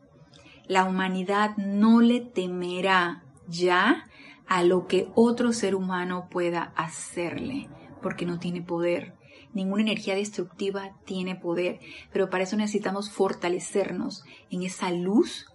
La 0.69 0.85
humanidad 0.85 1.57
no 1.57 2.01
le 2.01 2.21
temerá 2.21 3.23
ya 3.49 4.05
a 4.47 4.63
lo 4.63 4.87
que 4.87 5.09
otro 5.15 5.53
ser 5.53 5.75
humano 5.75 6.29
pueda 6.31 6.73
hacerle, 6.77 7.69
porque 8.03 8.27
no 8.27 8.39
tiene 8.39 8.63
poder. 8.63 9.16
Ninguna 9.57 9.81
energía 9.81 10.15
destructiva 10.15 10.91
tiene 11.07 11.35
poder, 11.35 11.81
pero 12.13 12.29
para 12.29 12.45
eso 12.45 12.59
necesitamos 12.59 13.09
fortalecernos 13.09 14.23
en 14.51 14.63
esa 14.63 14.91
luz 14.91 15.47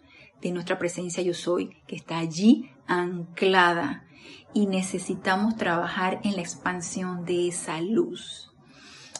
de 0.41 0.51
nuestra 0.51 0.79
presencia 0.79 1.21
yo 1.21 1.35
soy, 1.35 1.77
que 1.85 1.97
está 1.97 2.17
allí 2.17 2.71
anclada. 2.87 4.07
Y 4.55 4.65
necesitamos 4.65 5.55
trabajar 5.55 6.19
en 6.23 6.35
la 6.35 6.41
expansión 6.41 7.25
de 7.25 7.49
esa 7.49 7.79
luz. 7.79 8.51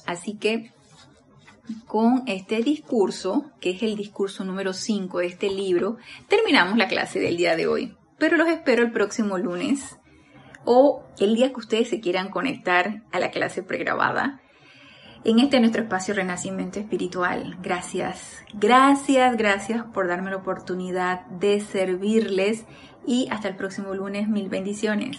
Así 0.07 0.37
que 0.37 0.71
con 1.85 2.23
este 2.25 2.63
discurso, 2.63 3.51
que 3.59 3.69
es 3.69 3.83
el 3.83 3.95
discurso 3.95 4.43
número 4.43 4.73
5 4.73 5.19
de 5.19 5.27
este 5.27 5.51
libro, 5.51 5.97
terminamos 6.27 6.75
la 6.79 6.87
clase 6.87 7.19
del 7.19 7.37
día 7.37 7.55
de 7.55 7.67
hoy. 7.67 7.95
Pero 8.17 8.35
los 8.35 8.47
espero 8.47 8.81
el 8.81 8.91
próximo 8.91 9.37
lunes 9.37 9.99
o 10.65 11.03
el 11.19 11.35
día 11.35 11.49
que 11.49 11.59
ustedes 11.59 11.87
se 11.87 11.99
quieran 11.99 12.31
conectar 12.31 13.03
a 13.11 13.19
la 13.19 13.29
clase 13.29 13.61
pregrabada 13.61 14.41
en 15.23 15.39
este 15.39 15.59
nuestro 15.59 15.83
espacio 15.83 16.13
Renacimiento 16.13 16.79
Espiritual. 16.79 17.57
Gracias, 17.61 18.43
gracias, 18.53 19.37
gracias 19.37 19.83
por 19.93 20.07
darme 20.07 20.31
la 20.31 20.37
oportunidad 20.37 21.25
de 21.27 21.59
servirles 21.61 22.65
y 23.05 23.27
hasta 23.31 23.47
el 23.47 23.55
próximo 23.55 23.93
lunes. 23.93 24.27
Mil 24.27 24.49
bendiciones. 24.49 25.17